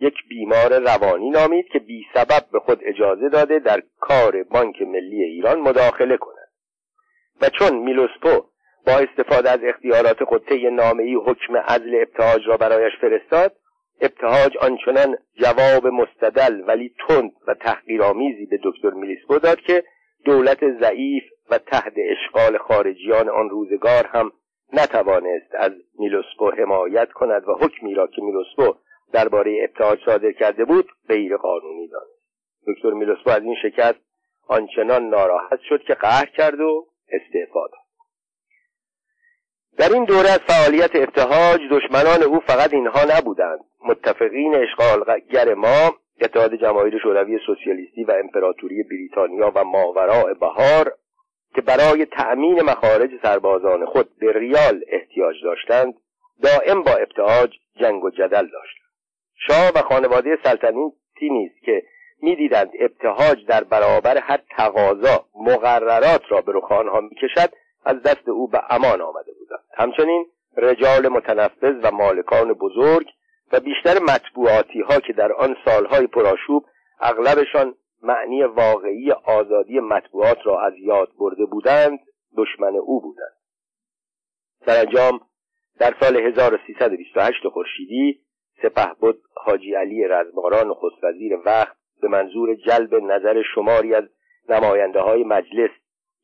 یک 0.00 0.14
بیمار 0.28 0.78
روانی 0.78 1.30
نامید 1.30 1.68
که 1.68 1.78
بی 1.78 2.06
سبب 2.14 2.50
به 2.52 2.60
خود 2.60 2.80
اجازه 2.82 3.28
داده 3.28 3.58
در 3.58 3.82
کار 4.00 4.42
بانک 4.42 4.82
ملی 4.82 5.22
ایران 5.22 5.60
مداخله 5.60 6.16
کند. 6.16 6.48
و 7.40 7.48
چون 7.48 7.78
میلوسپو 7.78 8.44
با 8.86 8.92
استفاده 8.92 9.50
از 9.50 9.58
اختیارات 9.62 10.24
خود 10.24 10.48
طی 10.48 10.70
نامهای 10.70 11.14
حکم 11.14 11.56
عزل 11.56 11.94
ابتهاج 11.94 12.40
را 12.46 12.56
برایش 12.56 12.92
فرستاد 13.00 13.56
ابتهاج 14.00 14.56
آنچنان 14.56 15.16
جواب 15.34 15.86
مستدل 15.86 16.62
ولی 16.66 16.94
تند 17.08 17.32
و 17.46 17.54
تحقیرآمیزی 17.54 18.46
به 18.46 18.58
دکتر 18.64 18.90
میلیسپو 18.90 19.38
داد 19.38 19.60
که 19.60 19.84
دولت 20.24 20.58
ضعیف 20.80 21.24
و 21.50 21.58
تحت 21.58 21.92
اشغال 21.96 22.58
خارجیان 22.58 23.28
آن 23.28 23.50
روزگار 23.50 24.06
هم 24.06 24.32
نتوانست 24.72 25.54
از 25.54 25.72
میلوسپو 25.98 26.50
حمایت 26.50 27.12
کند 27.12 27.48
و 27.48 27.52
حکمی 27.52 27.94
را 27.94 28.06
که 28.06 28.22
میلوسپو 28.22 28.74
درباره 29.12 29.64
ابتهاج 29.64 29.98
صادر 30.06 30.32
کرده 30.32 30.64
بود 30.64 30.88
غیر 31.08 31.36
قانونی 31.36 31.88
دانست. 31.88 32.22
دکتر 32.66 32.90
میلوسپو 32.90 33.30
از 33.30 33.42
این 33.42 33.56
شکست 33.62 34.00
آنچنان 34.48 35.08
ناراحت 35.08 35.60
شد 35.68 35.82
که 35.82 35.94
قهر 35.94 36.26
کرد 36.26 36.60
و 36.60 36.86
استعفا 37.08 37.66
داد. 37.66 37.82
در 39.78 39.92
این 39.92 40.04
دوره 40.04 40.28
از 40.28 40.38
فعالیت 40.38 40.90
ابتهاج 40.94 41.60
دشمنان 41.70 42.22
او 42.22 42.40
فقط 42.40 42.74
اینها 42.74 43.00
نبودند. 43.18 43.60
متفقین 43.84 44.54
اشغالگر 44.54 45.54
ما 45.54 45.94
اتحاد 46.20 46.54
جماهیر 46.54 46.98
شوروی 46.98 47.38
سوسیالیستی 47.46 48.04
و 48.04 48.12
امپراتوری 48.12 48.82
بریتانیا 48.82 49.52
و 49.54 49.64
ماوراء 49.64 50.34
بهار 50.34 50.92
که 51.54 51.60
برای 51.60 52.06
تأمین 52.06 52.62
مخارج 52.62 53.10
سربازان 53.22 53.86
خود 53.86 54.08
به 54.18 54.32
ریال 54.32 54.84
احتیاج 54.88 55.36
داشتند 55.44 55.94
دائم 56.42 56.82
با 56.82 56.90
ابتهاج 56.90 57.50
جنگ 57.80 58.04
و 58.04 58.10
جدل 58.10 58.46
داشتند. 58.46 58.82
شاه 59.34 59.70
و 59.74 59.82
خانواده 59.88 60.38
سلطنتی 60.44 61.30
نیز 61.30 61.50
که 61.64 61.82
می‌دیدند 62.22 62.70
ابتهاج 62.80 63.46
در 63.46 63.64
برابر 63.64 64.18
هر 64.18 64.40
تقاضا 64.56 65.24
مقررات 65.34 66.22
را 66.28 66.40
به 66.40 66.52
رخ 66.54 66.72
آنها 66.72 67.00
می‌کشد 67.00 67.50
از 67.84 68.02
دست 68.02 68.28
او 68.28 68.48
به 68.48 68.60
امان 68.70 69.00
آمده 69.00 69.32
بودند. 69.38 69.64
همچنین 69.74 70.26
رجال 70.56 71.08
متنفذ 71.08 71.74
و 71.82 71.90
مالکان 71.90 72.52
بزرگ 72.52 73.06
و 73.52 73.60
بیشتر 73.60 73.98
مطبوعاتی 73.98 74.80
ها 74.80 75.00
که 75.00 75.12
در 75.12 75.32
آن 75.32 75.56
سالهای 75.64 76.06
پرآشوب 76.06 76.66
اغلبشان 77.00 77.74
معنی 78.02 78.42
واقعی 78.42 79.12
آزادی 79.12 79.80
مطبوعات 79.80 80.38
را 80.44 80.60
از 80.60 80.72
یاد 80.78 81.08
برده 81.18 81.44
بودند 81.44 81.98
دشمن 82.36 82.76
او 82.76 83.00
بودند. 83.00 83.36
سرانجام 84.66 85.20
در 85.78 85.94
سال 86.00 86.16
1328 86.16 87.48
خورشیدی 87.48 88.20
سپهبد 88.62 89.14
حاجی 89.34 89.74
علی 89.74 90.04
رزماران 90.04 90.68
نخست 90.68 91.04
وزیر 91.04 91.38
وقت 91.44 91.76
به 92.02 92.08
منظور 92.08 92.54
جلب 92.54 92.94
نظر 92.94 93.42
شماری 93.54 93.94
از 93.94 94.04
نماینده 94.48 95.00
های 95.00 95.24
مجلس 95.24 95.70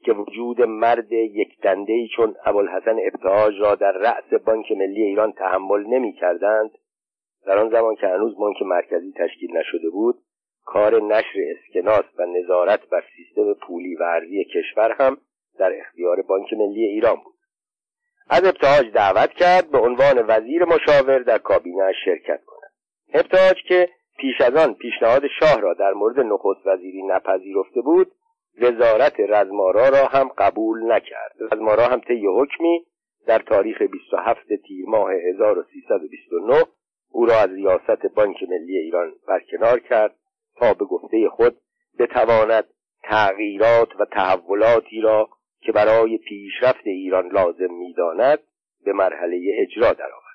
که 0.04 0.12
وجود 0.12 0.62
مرد 0.62 1.12
یک 1.12 1.60
دنده 1.62 2.08
چون 2.16 2.34
ابوالحسن 2.44 2.96
ابتهاج 3.12 3.54
را 3.60 3.74
در 3.74 3.92
رأس 3.92 4.40
بانک 4.44 4.72
ملی 4.72 5.02
ایران 5.02 5.32
تحمل 5.32 5.86
نمی 5.86 6.12
کردند 6.12 6.70
در 7.47 7.59
آن 7.59 7.70
زمان 7.70 7.95
که 7.95 8.07
هنوز 8.07 8.36
بانک 8.39 8.62
مرکزی 8.62 9.12
تشکیل 9.12 9.57
نشده 9.57 9.91
بود 9.91 10.18
کار 10.64 11.03
نشر 11.03 11.39
اسکناس 11.51 12.05
و 12.18 12.26
نظارت 12.26 12.89
بر 12.89 13.05
سیستم 13.16 13.55
پولی 13.55 13.95
و 13.95 14.03
ارزی 14.03 14.45
کشور 14.45 14.93
هم 14.93 15.16
در 15.59 15.72
اختیار 15.80 16.22
بانک 16.22 16.53
ملی 16.53 16.84
ایران 16.84 17.16
بود. 17.16 17.34
از 18.30 18.45
ابتهاج 18.45 18.93
دعوت 18.93 19.30
کرد 19.30 19.70
به 19.70 19.78
عنوان 19.78 20.24
وزیر 20.28 20.64
مشاور 20.64 21.18
در 21.18 21.39
کابینه 21.39 21.93
شرکت 22.05 22.45
کند. 22.45 22.70
ابتهاج 23.14 23.57
که 23.68 23.89
پیش 24.18 24.41
از 24.41 24.57
آن 24.57 24.74
پیشنهاد 24.74 25.22
شاه 25.41 25.61
را 25.61 25.74
در 25.74 25.93
مورد 25.93 26.20
نخست 26.20 26.66
وزیری 26.66 27.03
نپذیرفته 27.03 27.80
بود 27.80 28.12
وزارت 28.61 29.20
رزمارا 29.20 29.89
را 29.89 30.07
هم 30.07 30.28
قبول 30.39 30.93
نکرد. 30.93 31.32
رزمارا 31.53 31.84
هم 31.84 32.01
طی 32.01 32.26
حکمی 32.26 32.86
در 33.26 33.39
تاریخ 33.39 33.82
27 33.82 34.41
تیر 34.66 34.86
ماه 34.89 35.12
1329 35.12 36.64
او 37.11 37.26
را 37.26 37.34
از 37.34 37.50
ریاست 37.50 38.06
بانک 38.06 38.36
ملی 38.42 38.78
ایران 38.78 39.12
برکنار 39.28 39.78
کرد 39.78 40.14
تا 40.56 40.74
به 40.74 40.84
گفته 40.84 41.28
خود 41.28 41.56
بتواند 41.98 42.64
تغییرات 43.02 44.00
و 44.00 44.04
تحولاتی 44.04 45.00
را 45.00 45.28
که 45.61 45.72
برای 45.72 46.18
پیشرفت 46.18 46.86
ایران 46.86 47.28
لازم 47.28 47.74
می‌داند 47.74 48.38
به 48.84 48.92
مرحله 48.92 49.40
اجرا 49.59 49.92
درآورد. 49.92 50.28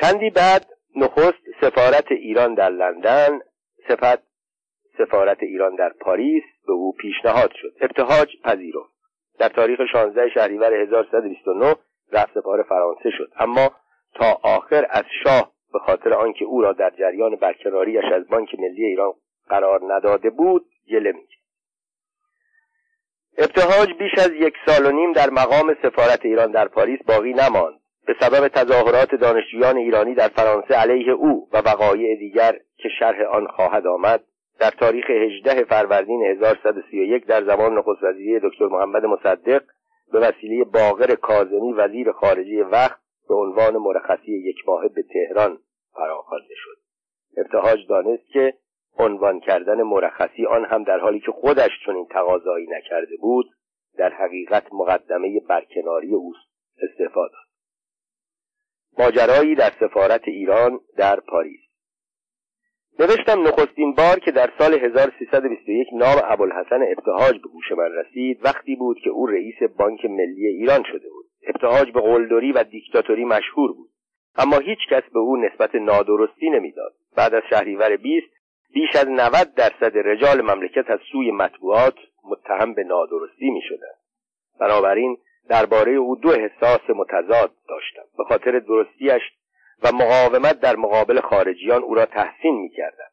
چندی 0.00 0.30
بعد 0.30 0.66
نخست 0.96 1.60
سفارت 1.60 2.12
ایران 2.12 2.54
در 2.54 2.70
لندن 2.70 3.40
سپس 3.88 4.18
سفارت 4.98 5.42
ایران 5.42 5.74
در 5.74 5.88
پاریس 5.88 6.44
به 6.66 6.72
او 6.72 6.92
پیشنهاد 6.92 7.52
شد. 7.62 7.72
ابتهاج 7.80 8.28
پذیرفت. 8.44 8.92
در 9.38 9.48
تاریخ 9.48 9.80
16 9.92 10.28
شهریور 10.28 10.74
1329 10.74 11.76
رفت 12.12 12.34
سپار 12.34 12.62
فرانسه 12.62 13.10
شد. 13.18 13.32
اما 13.36 13.70
تا 14.14 14.38
آخر 14.42 14.86
از 14.90 15.04
شاه 15.24 15.52
به 15.72 15.78
خاطر 15.78 16.14
آنکه 16.14 16.44
او 16.44 16.62
را 16.62 16.72
در 16.72 16.90
جریان 16.90 17.36
برکناریش 17.36 18.04
از 18.14 18.28
بانک 18.28 18.54
ملی 18.58 18.84
ایران 18.84 19.12
قرار 19.48 19.80
نداده 19.94 20.30
بود 20.30 20.66
گله 20.90 21.12
می‌کرد. 21.12 21.42
ابتهاج 23.38 23.88
بیش 23.98 24.12
از 24.18 24.30
یک 24.30 24.54
سال 24.66 24.86
و 24.86 24.90
نیم 24.90 25.12
در 25.12 25.30
مقام 25.30 25.76
سفارت 25.82 26.24
ایران 26.24 26.50
در 26.50 26.68
پاریس 26.68 27.00
باقی 27.06 27.32
نماند. 27.32 27.82
به 28.06 28.14
سبب 28.20 28.48
تظاهرات 28.48 29.14
دانشجویان 29.14 29.76
ایرانی 29.76 30.14
در 30.14 30.28
فرانسه 30.28 30.74
علیه 30.74 31.12
او 31.12 31.48
و 31.52 31.58
وقایع 31.58 32.16
دیگر 32.16 32.52
که 32.76 32.88
شرح 32.98 33.22
آن 33.22 33.46
خواهد 33.46 33.86
آمد 33.86 34.24
در 34.60 34.70
تاریخ 34.70 35.10
18 35.10 35.64
فروردین 35.64 36.22
1131 36.22 37.26
در 37.26 37.44
زمان 37.44 37.78
نخست 37.78 38.02
وزیری 38.02 38.40
دکتر 38.40 38.66
محمد 38.66 39.04
مصدق 39.04 39.62
به 40.12 40.18
وسیله 40.18 40.64
باقر 40.64 41.14
کاظمی 41.14 41.72
وزیر 41.72 42.12
خارجه 42.12 42.64
وقت 42.64 42.98
به 43.32 43.38
عنوان 43.38 43.76
مرخصی 43.76 44.32
یک 44.32 44.56
ماه 44.66 44.88
به 44.88 45.02
تهران 45.02 45.58
فراخوانده 45.92 46.54
شد. 46.54 46.76
ابتهاج 47.36 47.86
دانست 47.88 48.28
که 48.32 48.54
عنوان 48.98 49.40
کردن 49.40 49.82
مرخصی 49.82 50.46
آن 50.46 50.64
هم 50.64 50.84
در 50.84 50.98
حالی 50.98 51.20
که 51.20 51.32
خودش 51.32 51.70
چنین 51.86 52.06
تقاضایی 52.10 52.66
نکرده 52.66 53.16
بود 53.20 53.46
در 53.96 54.12
حقیقت 54.12 54.66
مقدمه 54.72 55.40
برکناری 55.48 56.14
اوست. 56.14 56.48
استعفا 56.82 57.20
داد. 57.20 57.48
ماجرایی 58.98 59.54
در 59.54 59.70
سفارت 59.80 60.28
ایران 60.28 60.80
در 60.96 61.20
پاریس. 61.20 61.60
نوشتم 62.98 63.42
نخستین 63.42 63.94
بار 63.94 64.18
که 64.18 64.30
در 64.30 64.52
سال 64.58 64.74
1321 64.74 65.88
نام 65.92 66.16
ابوالحسن 66.24 66.82
ابتهاج 66.82 67.32
به 67.42 67.48
گوش 67.48 67.72
من 67.72 67.90
رسید 67.92 68.44
وقتی 68.44 68.76
بود 68.76 68.98
که 69.04 69.10
او 69.10 69.26
رئیس 69.26 69.62
بانک 69.78 70.04
ملی 70.04 70.46
ایران 70.46 70.82
شده 70.82 71.08
بود. 71.10 71.31
ابتهاج 71.46 71.92
به 71.92 72.00
قلدری 72.00 72.52
و 72.52 72.64
دیکتاتوری 72.64 73.24
مشهور 73.24 73.72
بود 73.72 73.90
اما 74.36 74.58
هیچ 74.58 74.78
کس 74.90 75.02
به 75.12 75.18
او 75.18 75.36
نسبت 75.36 75.74
نادرستی 75.74 76.50
نمی‌داد 76.50 76.94
بعد 77.16 77.34
از 77.34 77.42
شهریور 77.50 77.96
20 77.96 78.26
بیش 78.74 78.96
از 78.96 79.08
90 79.08 79.54
درصد 79.54 79.98
رجال 79.98 80.42
مملکت 80.42 80.90
از 80.90 81.00
سوی 81.12 81.30
مطبوعات 81.30 81.94
متهم 82.24 82.74
به 82.74 82.84
نادرستی 82.84 83.50
می 83.50 83.62
شدن. 83.68 83.94
بنابراین 84.60 85.16
درباره 85.48 85.92
او 85.92 86.16
دو 86.16 86.28
احساس 86.28 86.90
متضاد 86.90 87.52
داشتم 87.68 88.02
به 88.18 88.24
خاطر 88.24 88.58
درستیش 88.58 89.22
و 89.82 89.92
مقاومت 89.92 90.60
در 90.60 90.76
مقابل 90.76 91.20
خارجیان 91.20 91.82
او 91.82 91.94
را 91.94 92.06
تحسین 92.06 92.54
می 92.54 92.70
کردم. 92.70 93.10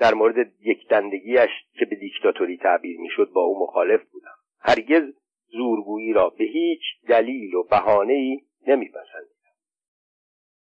در 0.00 0.14
مورد 0.14 0.36
یک 0.60 0.88
دندگیش 0.88 1.50
که 1.78 1.84
به 1.84 1.96
دیکتاتوری 1.96 2.56
تعبیر 2.56 3.00
می‌شد 3.00 3.30
با 3.34 3.40
او 3.40 3.62
مخالف 3.62 4.00
بودم 4.12 4.34
هرگز 4.60 5.02
زورگویی 5.52 6.12
را 6.12 6.28
به 6.28 6.44
هیچ 6.44 6.80
دلیل 7.08 7.54
و 7.54 7.62
بهانه‌ای 7.62 8.40
نمیپسندیدم 8.66 9.32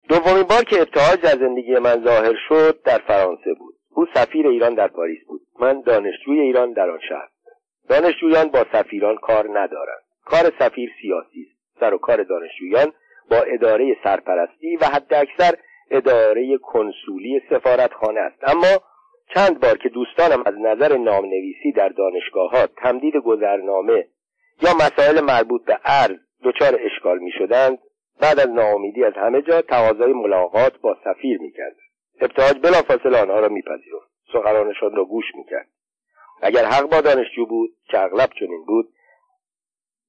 دومین 0.10 0.44
بار 0.44 0.64
که 0.64 0.82
ابتهاج 0.82 1.20
در 1.20 1.46
زندگی 1.46 1.80
من 1.80 2.04
ظاهر 2.04 2.36
شد 2.50 2.82
در 2.86 2.98
فرانسه 2.98 3.54
بود. 3.54 3.76
او 3.96 4.06
سفیر 4.14 4.48
ایران 4.48 4.74
در 4.74 4.88
پاریس 4.88 5.20
بود. 5.28 5.42
من 5.60 5.82
دانشجوی 5.82 6.40
ایران 6.40 6.74
در 6.74 6.90
آن 6.90 7.00
شهر. 7.10 7.28
دانشجویان 7.90 8.48
با 8.48 8.66
سفیران 8.72 9.16
کار 9.16 9.60
ندارند. 9.60 10.04
کار 10.26 10.52
سفیر 10.60 10.90
سیاسی 11.02 11.48
است. 11.50 11.80
سر 11.80 11.94
و 11.94 11.98
کار 11.98 12.24
دانشجویان 12.24 12.94
با 13.32 13.38
اداره 13.38 13.98
سرپرستی 14.04 14.76
و 14.76 14.86
حد 14.86 15.14
اکثر 15.14 15.58
اداره 15.92 16.58
کنسولی 16.58 17.42
سفارتخانه 17.50 18.20
است. 18.20 18.38
اما 18.44 18.84
چند 19.36 19.60
بار 19.60 19.78
که 19.78 19.90
دوستانم 19.90 20.44
از 20.46 20.54
نظر 20.58 20.98
نامنویسی 20.98 21.72
در 21.76 21.90
دانشگاه 21.90 22.52
ها 22.52 22.68
تمدید 22.68 23.16
گذرنامه 23.16 24.08
یا 24.62 24.74
مسائل 24.74 25.22
مربوط 25.22 25.66
به 25.66 25.80
عرض 25.86 26.18
دچار 26.44 26.80
اشکال 26.82 27.20
می 27.20 27.32
شدند 27.32 27.80
بعد 28.22 28.40
از 28.40 28.50
ناامیدی 28.50 29.04
از 29.04 29.14
همه 29.14 29.42
جا 29.42 29.62
تقاضای 29.62 30.14
ملاقات 30.14 30.78
با 30.78 30.98
سفیر 31.04 31.42
می 31.42 31.52
کرد. 31.52 31.76
ابتهاج 32.22 32.58
بلافاصله 32.64 33.22
آنها 33.22 33.40
را 33.40 33.48
میپذیرفت. 33.48 34.08
سخنانشان 34.34 34.96
را 34.96 35.06
گوش 35.06 35.26
می‌کرد. 35.36 35.68
اگر 36.42 36.66
حق 36.66 36.90
با 36.90 37.02
دانشجو 37.02 37.46
بود 37.46 37.70
که 37.90 38.00
اغلب 38.00 38.30
چنین 38.40 38.66
بود 38.66 38.90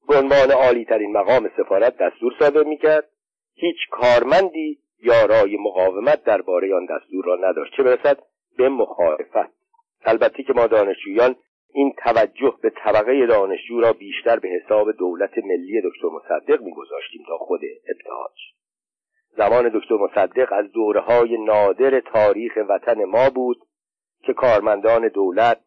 به 0.08 0.16
عنوان 0.16 0.50
عالی 0.50 0.84
ترین 0.84 1.12
مقام 1.12 1.50
سفارت 1.56 1.96
دستور 1.96 2.32
صادر 2.38 2.62
می‌کرد. 2.62 3.08
هیچ 3.54 3.76
کارمندی 3.90 4.78
یارای 5.02 5.56
مقاومت 5.56 6.24
درباره 6.24 6.74
آن 6.74 6.86
دستور 6.86 7.24
را 7.24 7.36
نداشت. 7.36 7.76
چه 7.76 7.82
برسد؟ 7.82 8.18
به 8.58 8.68
مخالفت. 8.68 9.52
البته 10.04 10.42
که 10.42 10.52
ما 10.52 10.66
دانشجویان 10.66 11.36
این 11.72 11.94
توجه 12.04 12.54
به 12.62 12.70
طبقه 12.70 13.26
دانشجو 13.26 13.80
را 13.80 13.92
بیشتر 13.92 14.38
به 14.38 14.48
حساب 14.48 14.92
دولت 14.92 15.38
ملی 15.38 15.82
دکتر 15.84 16.08
مصدق 16.08 16.62
میگذاشتیم 16.62 17.22
تا 17.28 17.38
خود 17.38 17.60
ابتهاج. 17.88 18.38
زمان 19.36 19.70
دکتر 19.74 19.94
مصدق 19.94 20.52
از 20.52 20.72
دوره 20.72 21.00
های 21.00 21.36
نادر 21.44 22.00
تاریخ 22.00 22.52
وطن 22.68 23.04
ما 23.04 23.30
بود 23.30 23.58
که 24.22 24.32
کارمندان 24.32 25.08
دولت 25.08 25.60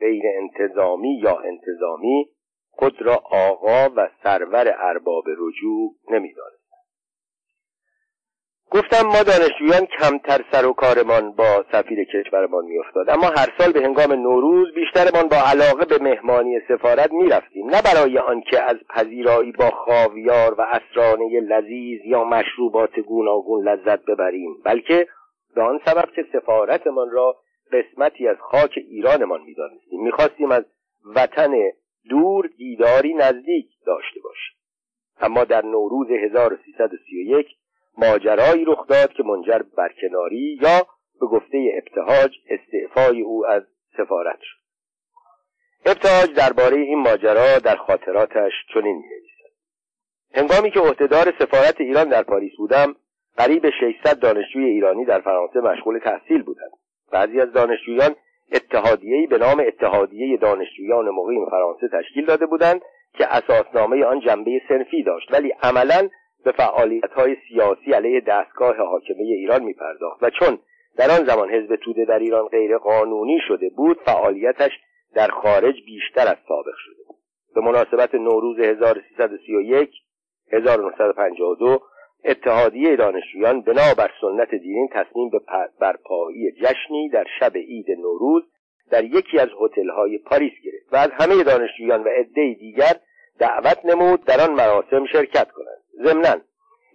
غیر 0.00 0.22
انتظامی 0.36 1.20
یا 1.22 1.38
انتظامی 1.38 2.28
خود 2.70 3.02
را 3.02 3.14
آقا 3.24 3.88
و 3.96 4.10
سرور 4.22 4.74
ارباب 4.78 5.24
رجوع 5.28 5.94
نمی‌دانست 6.10 6.61
گفتم 8.74 9.06
ما 9.06 9.22
دانشجویان 9.22 9.86
کمتر 9.86 10.44
سر 10.52 10.66
و 10.66 10.72
کارمان 10.72 11.32
با 11.32 11.64
سفیر 11.72 12.04
کشورمان 12.04 12.64
میافتاد. 12.64 13.10
اما 13.10 13.26
هر 13.26 13.48
سال 13.58 13.72
به 13.72 13.80
هنگام 13.80 14.12
نوروز 14.12 14.74
بیشترمان 14.74 15.28
با 15.28 15.36
علاقه 15.36 15.84
به 15.84 16.04
مهمانی 16.04 16.60
سفارت 16.68 17.12
می‌رفتیم. 17.12 17.70
نه 17.70 17.82
برای 17.82 18.18
آنکه 18.18 18.60
از 18.60 18.76
پذیرایی 18.88 19.52
با 19.52 19.70
خاویار 19.70 20.54
و 20.54 20.62
اسرانه 20.62 21.40
لذیذ 21.40 22.00
یا 22.04 22.24
مشروبات 22.24 23.00
گوناگون 23.00 23.68
لذت 23.68 24.04
ببریم 24.04 24.56
بلکه 24.64 25.06
به 25.54 25.62
آن 25.62 25.80
سبب 25.84 26.08
که 26.16 26.24
سفارتمان 26.32 27.10
را 27.10 27.36
قسمتی 27.72 28.28
از 28.28 28.36
خاک 28.40 28.78
ایرانمان 28.88 29.40
می‌دانستیم. 29.42 30.02
می‌خواستیم 30.02 30.52
از 30.52 30.64
وطن 31.16 31.52
دور 32.10 32.50
دیداری 32.58 33.14
نزدیک 33.14 33.66
داشته 33.86 34.20
باشیم. 34.24 34.56
اما 35.20 35.44
در 35.44 35.64
نوروز 35.64 36.10
1331 36.10 37.46
ماجرایی 37.98 38.64
رخ 38.64 38.86
داد 38.86 39.12
که 39.12 39.22
منجر 39.22 39.62
بر 39.76 39.90
کناری 40.02 40.58
یا 40.62 40.86
به 41.20 41.26
گفته 41.26 41.72
ابتهاج 41.74 42.30
استعفای 42.50 43.20
او 43.20 43.46
از 43.46 43.62
سفارت 43.96 44.38
شد. 44.40 44.62
ابتهاج 45.86 46.32
درباره 46.36 46.76
این 46.76 46.98
ماجرا 46.98 47.58
در 47.58 47.76
خاطراتش 47.76 48.52
چنین 48.74 48.96
نویسد 48.96 49.52
هنگامی 50.34 50.70
که 50.70 50.80
عهدهدار 50.80 51.34
سفارت 51.38 51.80
ایران 51.80 52.08
در 52.08 52.22
پاریس 52.22 52.52
بودم 52.58 52.96
قریب 53.36 53.70
600 53.70 54.18
دانشجوی 54.18 54.64
ایرانی 54.64 55.04
در 55.04 55.20
فرانسه 55.20 55.60
مشغول 55.60 55.98
تحصیل 55.98 56.42
بودند. 56.42 56.70
بعضی 57.12 57.40
از 57.40 57.52
دانشجویان 57.52 58.14
اتحادیه‌ای 58.52 59.26
به 59.26 59.38
نام 59.38 59.60
اتحادیه 59.66 60.36
دانشجویان 60.36 61.10
مقیم 61.10 61.46
فرانسه 61.50 61.88
تشکیل 61.88 62.26
داده 62.26 62.46
بودند 62.46 62.80
که 63.18 63.26
اساسنامه 63.26 64.04
آن 64.04 64.20
جنبه 64.20 64.60
سنفی 64.68 65.02
داشت 65.02 65.32
ولی 65.32 65.52
عملا 65.62 66.08
به 66.44 66.52
فعالیت 66.52 67.12
های 67.12 67.36
سیاسی 67.48 67.92
علیه 67.92 68.20
دستگاه 68.20 68.76
حاکمه 68.76 69.22
ایران 69.22 69.62
می 69.62 69.72
پرداخت 69.72 70.22
و 70.22 70.30
چون 70.30 70.58
در 70.96 71.10
آن 71.10 71.24
زمان 71.24 71.50
حزب 71.50 71.76
توده 71.76 72.04
در 72.04 72.18
ایران 72.18 72.48
غیر 72.48 72.78
قانونی 72.78 73.38
شده 73.48 73.68
بود 73.76 74.00
فعالیتش 74.04 74.70
در 75.14 75.28
خارج 75.28 75.74
بیشتر 75.86 76.28
از 76.28 76.36
سابق 76.48 76.74
شده 76.76 77.02
بود. 77.08 77.16
به 77.54 77.60
مناسبت 77.60 78.14
نوروز 78.14 78.58
1331 78.58 79.90
1952 80.52 81.80
اتحادیه 82.24 82.96
دانشجویان 82.96 83.60
بنابر 83.60 84.10
سنت 84.20 84.54
دینین 84.54 84.88
تصمیم 84.92 85.30
به 85.30 85.40
برپایی 85.80 86.52
جشنی 86.52 87.08
در 87.08 87.24
شب 87.40 87.56
عید 87.56 87.90
نوروز 87.90 88.42
در 88.90 89.04
یکی 89.04 89.38
از 89.38 89.48
هتل‌های 89.60 90.18
پاریس 90.18 90.52
گرفت 90.64 90.92
و 90.92 90.96
از 90.96 91.10
همه 91.10 91.44
دانشجویان 91.44 92.04
و 92.04 92.08
عده 92.08 92.56
دیگر 92.60 92.92
دعوت 93.38 93.84
نمود 93.84 94.24
در 94.24 94.40
آن 94.40 94.54
مراسم 94.54 95.06
شرکت 95.06 95.50
کنند. 95.50 95.81
ضمنا 96.04 96.40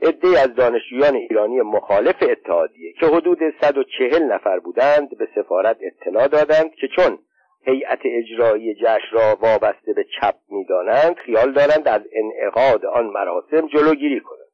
عده 0.01 0.39
از 0.39 0.55
دانشجویان 0.55 1.15
ایرانی 1.15 1.61
مخالف 1.61 2.15
اتحادیه 2.21 2.93
که 2.93 3.05
حدود 3.05 3.39
140 3.61 4.23
نفر 4.23 4.59
بودند 4.59 5.17
به 5.17 5.27
سفارت 5.35 5.77
اطلاع 5.81 6.27
دادند 6.27 6.75
که 6.75 6.87
چون 6.95 7.19
هیئت 7.61 7.99
اجرایی 8.05 8.75
جشن 8.75 9.11
را 9.11 9.37
وابسته 9.41 9.93
به 9.93 10.05
چپ 10.21 10.35
می‌دانند 10.49 11.15
خیال 11.15 11.51
دارند 11.51 11.87
از 11.87 12.01
انعقاد 12.11 12.85
آن 12.85 13.05
مراسم 13.05 13.67
جلوگیری 13.67 14.19
کنند. 14.19 14.47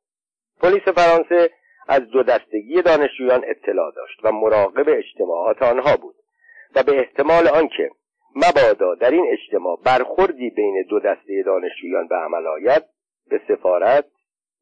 پلیس 0.62 0.82
فرانسه 0.82 1.50
از 1.88 2.02
دو 2.02 2.24
دستگی 2.24 2.82
دانشجویان 2.82 3.44
اطلاع 3.48 3.92
داشت 3.96 4.20
و 4.24 4.32
مراقب 4.32 4.86
اجتماعات 4.90 5.62
آنها 5.62 5.98
بود 5.98 6.16
و 6.76 6.84
به 6.84 7.00
احتمال 7.00 7.48
آنکه 7.48 7.92
مبادا 8.36 8.96
در 8.96 9.12
این 9.12 9.26
اجتماع 9.32 9.80
برخوردی 9.86 10.50
بین 10.50 10.86
دو 10.90 11.00
دسته 11.00 11.44
دانشجویان 11.46 12.08
به 12.08 12.16
عمل 12.16 12.48
آید 12.48 12.84
به 13.30 13.42
سفارت 13.48 14.06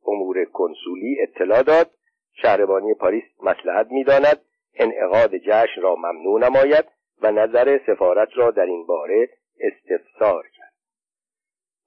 امور 0.08 0.46
کنسولی 0.46 1.18
اطلاع 1.22 1.64
داد. 1.64 1.92
شهربانی 2.42 2.94
پاریس 2.94 3.24
مسلحت 3.44 3.88
می‌داند. 3.92 4.42
انعقاد 4.76 5.38
جشن 5.38 5.82
را 5.82 5.96
ممنوع 5.96 6.40
نماید 6.40 6.86
و 7.22 7.32
نظر 7.32 7.80
سفارت 7.88 8.30
را 8.36 8.52
در 8.52 8.66
این 8.66 8.86
باره 8.86 9.30
استفسار 9.60 10.44
کرد. 10.58 10.72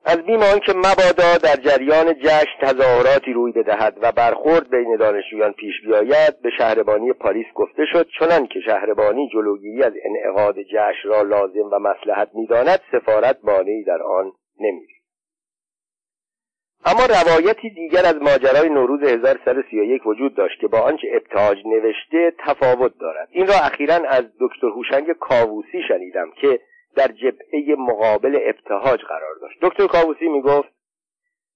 از 0.07 0.17
بیم 0.17 0.43
آنکه 0.43 0.73
مبادا 0.73 1.39
در 1.43 1.57
جریان 1.57 2.15
جشن 2.15 2.59
تظاهراتی 2.63 3.33
روی 3.33 3.53
بدهد 3.53 3.99
و 4.03 4.13
برخورد 4.13 4.71
بین 4.71 4.97
دانشجویان 4.97 5.53
پیش 5.53 5.75
بیاید 5.87 6.43
به 6.43 6.51
شهربانی 6.59 7.13
پاریس 7.13 7.47
گفته 7.55 7.85
شد 7.93 8.09
چنان 8.19 8.47
که 8.47 8.61
شهربانی 8.67 9.29
جلوگیری 9.33 9.83
از 9.83 9.93
انعقاد 10.05 10.63
جشن 10.63 11.09
را 11.09 11.23
لازم 11.23 11.71
و 11.73 11.79
مسلحت 11.79 12.31
می‌داند 12.35 12.81
سفارت 12.93 13.39
مانعی 13.43 13.85
در 13.85 14.03
آن 14.03 14.33
نمی 14.61 14.87
اما 16.87 17.07
روایتی 17.07 17.71
دیگر 17.71 18.07
از 18.07 18.15
ماجرای 18.23 18.69
نوروز 18.69 19.03
1131 19.03 20.07
وجود 20.07 20.35
داشت 20.35 20.61
که 20.61 20.69
با 20.69 20.81
آنچه 20.81 21.09
ابتهاج 21.13 21.59
نوشته 21.67 22.33
تفاوت 22.39 22.99
دارد. 22.99 23.29
این 23.31 23.47
را 23.47 23.55
اخیرا 23.55 23.95
از 23.95 24.25
دکتر 24.41 24.67
هوشنگ 24.67 25.13
کاووسی 25.13 25.83
شنیدم 25.89 26.31
که 26.41 26.61
در 26.97 27.09
جبهه 27.09 27.75
مقابل 27.79 28.39
ابتهاج 28.43 29.01
قرار 29.01 29.35
داشت. 29.41 29.59
دکتر 29.63 29.87
کاووسی 29.87 30.29
می‌گفت 30.29 30.69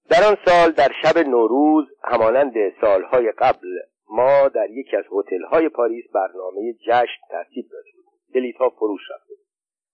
در 0.09 0.23
آن 0.29 0.37
سال 0.45 0.71
در 0.71 0.89
شب 1.01 1.17
نوروز 1.17 1.85
همانند 2.03 2.53
سالهای 2.81 3.31
قبل 3.31 3.67
ما 4.09 4.47
در 4.47 4.69
یکی 4.69 4.97
از 4.97 5.05
هتل‌های 5.11 5.69
پاریس 5.69 6.05
برنامه 6.13 6.73
جشن 6.73 7.21
ترتیب 7.29 7.65
داده 7.71 7.89
بودیم 8.31 8.53
ها 8.59 8.69
فروش 8.69 9.01
رفته 9.15 9.33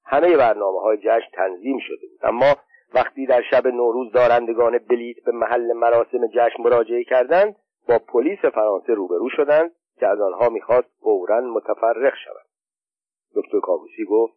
همه 0.05 0.37
برنامه 0.37 0.81
های 0.81 0.97
جشن 0.97 1.29
تنظیم 1.33 1.79
شده 1.79 2.07
بود. 2.11 2.19
اما 2.23 2.55
وقتی 2.93 3.25
در 3.25 3.41
شب 3.41 3.67
نوروز 3.67 4.11
دارندگان 4.11 4.77
بلیت 4.77 5.23
به 5.25 5.31
محل 5.31 5.73
مراسم 5.73 6.27
جشن 6.27 6.63
مراجعه 6.63 7.03
کردند 7.03 7.55
با 7.87 7.99
پلیس 7.99 8.39
فرانسه 8.39 8.93
روبرو 8.93 9.29
شدند 9.29 9.71
که 9.99 10.07
از 10.07 10.21
آنها 10.21 10.49
می‌خواست 10.49 10.87
فورا 10.99 11.41
متفرق 11.41 12.13
شوند. 12.25 12.45
دکتر 13.35 13.59
کابوسی 13.59 14.05
گفت 14.05 14.33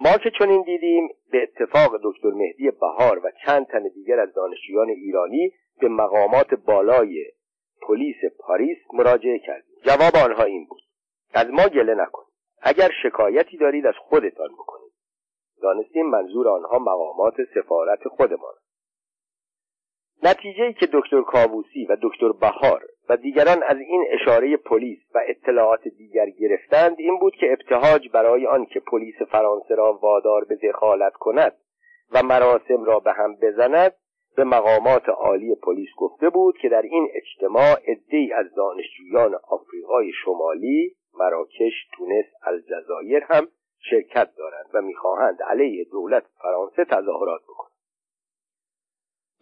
ما 0.00 0.18
که 0.18 0.30
چنین 0.38 0.62
دیدیم 0.62 1.08
به 1.32 1.42
اتفاق 1.42 2.00
دکتر 2.02 2.30
مهدی 2.30 2.70
بهار 2.70 3.18
و 3.24 3.30
چند 3.46 3.66
تن 3.66 3.82
دیگر 3.94 4.20
از 4.20 4.34
دانشجویان 4.34 4.88
ایرانی 4.88 5.52
به 5.80 5.88
مقامات 5.88 6.54
بالای 6.54 7.24
پلیس 7.82 8.16
پاریس 8.38 8.78
مراجعه 8.92 9.38
کردیم. 9.38 9.74
جواب 9.84 10.24
آنها 10.24 10.42
این 10.42 10.66
بود 10.66 10.82
از 11.34 11.46
ما 11.50 11.68
گله 11.68 11.94
نکنید. 11.94 12.34
اگر 12.62 12.90
شکایتی 13.02 13.56
دارید 13.56 13.86
از 13.86 13.94
خودتان 13.98 14.48
بکنید. 14.52 14.83
دانستیم 15.62 16.06
منظور 16.06 16.48
آنها 16.48 16.78
مقامات 16.78 17.34
سفارت 17.54 18.08
خودمان. 18.08 18.54
نتیجه 20.22 20.72
که 20.72 20.88
دکتر 20.92 21.22
کاووسی 21.22 21.86
و 21.86 21.96
دکتر 22.02 22.32
بهار 22.32 22.82
و 23.08 23.16
دیگران 23.16 23.62
از 23.62 23.76
این 23.76 24.04
اشاره 24.10 24.56
پلیس 24.56 24.98
و 25.14 25.20
اطلاعات 25.28 25.88
دیگر 25.88 26.30
گرفتند 26.30 26.96
این 26.98 27.18
بود 27.18 27.36
که 27.36 27.52
ابتهاج 27.52 28.08
برای 28.12 28.46
آن 28.46 28.66
که 28.66 28.80
پلیس 28.80 29.22
فرانسه 29.30 29.74
را 29.74 29.98
وادار 30.02 30.44
به 30.44 30.56
دخالت 30.56 31.12
کند 31.12 31.52
و 32.12 32.22
مراسم 32.22 32.84
را 32.84 33.00
به 33.00 33.12
هم 33.12 33.36
بزند 33.36 33.92
به 34.36 34.44
مقامات 34.44 35.08
عالی 35.08 35.54
پلیس 35.54 35.88
گفته 35.96 36.30
بود 36.30 36.58
که 36.58 36.68
در 36.68 36.82
این 36.82 37.08
اجتماع 37.14 37.72
عدهای 37.88 38.32
از 38.32 38.54
دانشجویان 38.54 39.34
آفریقای 39.48 40.12
شمالی 40.24 40.96
مراکش 41.18 41.72
تونس 41.96 42.26
الجزایر 42.42 43.24
هم 43.28 43.48
شرکت 43.90 44.28
دارند 44.36 44.66
و 44.74 44.80
می‌خواهند 44.80 45.42
علیه 45.42 45.84
دولت 45.84 46.24
فرانسه 46.42 46.84
تظاهرات 46.84 47.42
بکنند. 47.42 47.74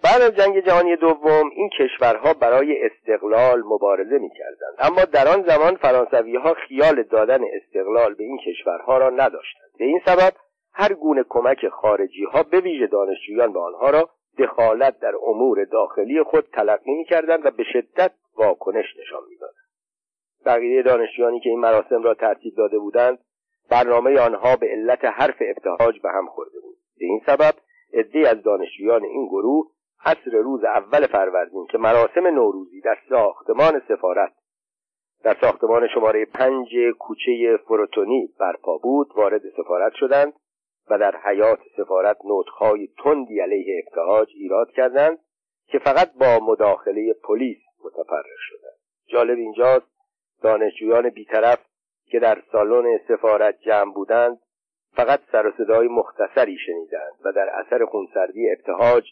بعد 0.05 0.23
از 0.23 0.37
جنگ 0.37 0.61
جهانی 0.61 0.97
دوم 0.97 1.51
این 1.51 1.71
کشورها 1.79 2.35
برای 2.35 2.87
استقلال 2.87 3.63
مبارزه 3.63 4.19
می‌کردند. 4.19 4.75
اما 4.79 5.05
در 5.05 5.29
آن 5.29 5.43
زمان 5.43 5.77
فرانسوی 5.77 6.37
ها 6.37 6.55
خیال 6.55 7.03
دادن 7.03 7.41
استقلال 7.53 8.15
به 8.15 8.25
این 8.25 8.39
کشورها 8.39 8.99
را 8.99 9.11
نداشتند. 9.11 9.71
به 9.79 9.85
این 9.85 10.01
سبب 10.07 10.33
هر 10.75 10.93
گونه 10.93 11.25
کمک 11.29 11.69
خارجی 11.69 12.25
ها 12.25 12.43
به 12.43 12.61
ویژه 12.61 12.87
دانشجویان 12.87 13.53
به 13.53 13.61
آنها 13.61 13.91
را 13.91 14.11
دخالت 14.39 15.01
در 15.01 15.13
امور 15.27 15.65
داخلی 15.65 16.23
خود 16.23 16.49
تلقی 16.53 16.95
می‌کردند 16.95 17.47
و 17.47 17.51
به 17.51 17.65
شدت 17.73 18.13
واکنش 18.37 18.87
نشان 19.01 19.23
می‌دادند. 19.29 19.57
بقیه 20.47 20.83
دانشجویانی 20.83 21.41
که 21.41 21.49
این 21.49 21.61
مراسم 21.61 22.03
را 22.03 22.15
ترتیب 22.15 22.55
داده 22.57 22.79
بودند 22.79 23.19
برنامه 23.71 24.21
آنها 24.21 24.57
به 24.57 24.67
علت 24.67 25.05
حرف 25.05 25.37
ابتهاج 25.41 26.01
به 26.01 26.11
هم 26.11 26.27
خورده 26.27 26.61
بود. 26.61 26.77
به 26.99 27.07
این 27.07 27.21
سبب 27.27 27.55
عدهای 27.95 28.27
از 28.27 28.43
دانشجویان 28.43 29.05
این 29.05 29.27
گروه 29.27 29.71
عصر 30.05 30.31
روز 30.31 30.65
اول 30.65 31.07
فروردین 31.07 31.67
که 31.67 31.79
مراسم 31.79 32.27
نوروزی 32.27 32.81
در 32.81 32.99
ساختمان 33.09 33.83
سفارت 33.89 34.33
در 35.25 35.37
ساختمان 35.41 35.89
شماره 35.95 36.25
پنج 36.25 36.69
کوچه 36.99 37.57
فروتونی 37.67 38.29
برپا 38.41 38.79
بود 38.79 39.13
وارد 39.17 39.43
سفارت 39.57 39.93
شدند 39.95 40.33
و 40.91 40.99
در 40.99 41.17
حیات 41.17 41.59
سفارت 41.77 42.17
نوتهای 42.25 42.89
تندی 43.05 43.41
علیه 43.41 43.83
ابتهاج 43.87 44.29
ایراد 44.35 44.71
کردند 44.71 45.19
که 45.67 45.79
فقط 45.79 46.13
با 46.13 46.39
مداخله 46.47 47.15
پلیس 47.25 47.59
متفرق 47.85 48.39
شدند. 48.39 48.79
جالب 49.07 49.39
اینجاست 49.39 49.87
دانشجویان 50.43 51.11
بیطرف 51.11 51.59
که 52.13 52.19
در 52.19 52.43
سالن 52.53 52.99
سفارت 53.09 53.61
جمع 53.61 53.95
بودند 53.95 54.41
فقط 54.97 55.21
سر 55.33 55.47
و 55.47 55.53
صدای 55.59 55.89
مختصری 55.89 56.59
شنیدند 56.67 57.13
و 57.25 57.33
در 57.33 57.49
اثر 57.49 57.85
خونسردی 57.85 58.51
ابتهاج 58.51 59.05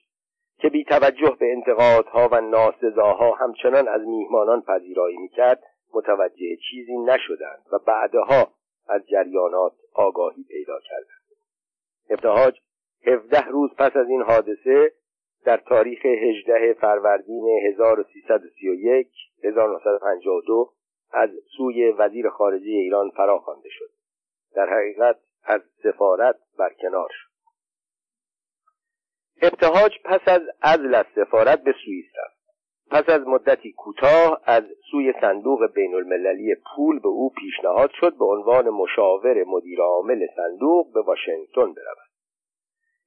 که 0.58 0.68
بی 0.68 0.84
توجه 0.84 1.36
به 1.40 1.52
انتقادها 1.52 2.28
و 2.32 2.40
ناسزاها 2.40 3.32
همچنان 3.32 3.88
از 3.88 4.00
میهمانان 4.06 4.62
پذیرایی 4.62 5.16
می‌کرد 5.16 5.62
متوجه 5.94 6.56
چیزی 6.70 6.96
نشدند 6.96 7.62
و 7.72 7.78
بعدها 7.78 8.48
از 8.88 9.06
جریانات 9.08 9.72
آگاهی 9.94 10.44
پیدا 10.48 10.80
کردند. 10.80 11.20
ابتهاج 12.10 12.60
17 13.06 13.46
روز 13.46 13.70
پس 13.78 13.96
از 13.96 14.08
این 14.08 14.22
حادثه 14.22 14.92
در 15.44 15.56
تاریخ 15.56 16.06
18 16.06 16.74
فروردین 16.80 17.48
1331 17.68 19.08
1952 19.44 20.72
از 21.12 21.30
سوی 21.56 21.90
وزیر 21.90 22.28
خارجه 22.28 22.70
ایران 22.70 23.10
فراخوانده 23.10 23.68
شد. 23.68 23.90
در 24.54 24.68
حقیقت 24.68 25.16
از 25.44 25.60
سفارت 25.82 26.36
برکنار 26.58 27.08
شد. 27.12 27.30
ابتهاج 29.42 29.92
پس 30.04 30.20
از 30.26 30.42
عزل 30.62 30.94
از 30.94 31.06
سفارت 31.14 31.62
به 31.62 31.74
سوئیس 31.84 32.06
رفت. 32.16 32.40
پس 32.90 33.08
از 33.08 33.26
مدتی 33.26 33.72
کوتاه 33.72 34.40
از 34.44 34.64
سوی 34.90 35.12
صندوق 35.20 35.72
بین 35.74 35.94
المللی 35.94 36.54
پول 36.74 36.98
به 36.98 37.08
او 37.08 37.30
پیشنهاد 37.30 37.90
شد 38.00 38.16
به 38.18 38.24
عنوان 38.24 38.68
مشاور 38.68 39.44
مدیر 39.44 39.80
عامل 39.80 40.26
صندوق 40.36 40.92
به 40.92 41.00
واشنگتن 41.00 41.72
برود. 41.72 42.10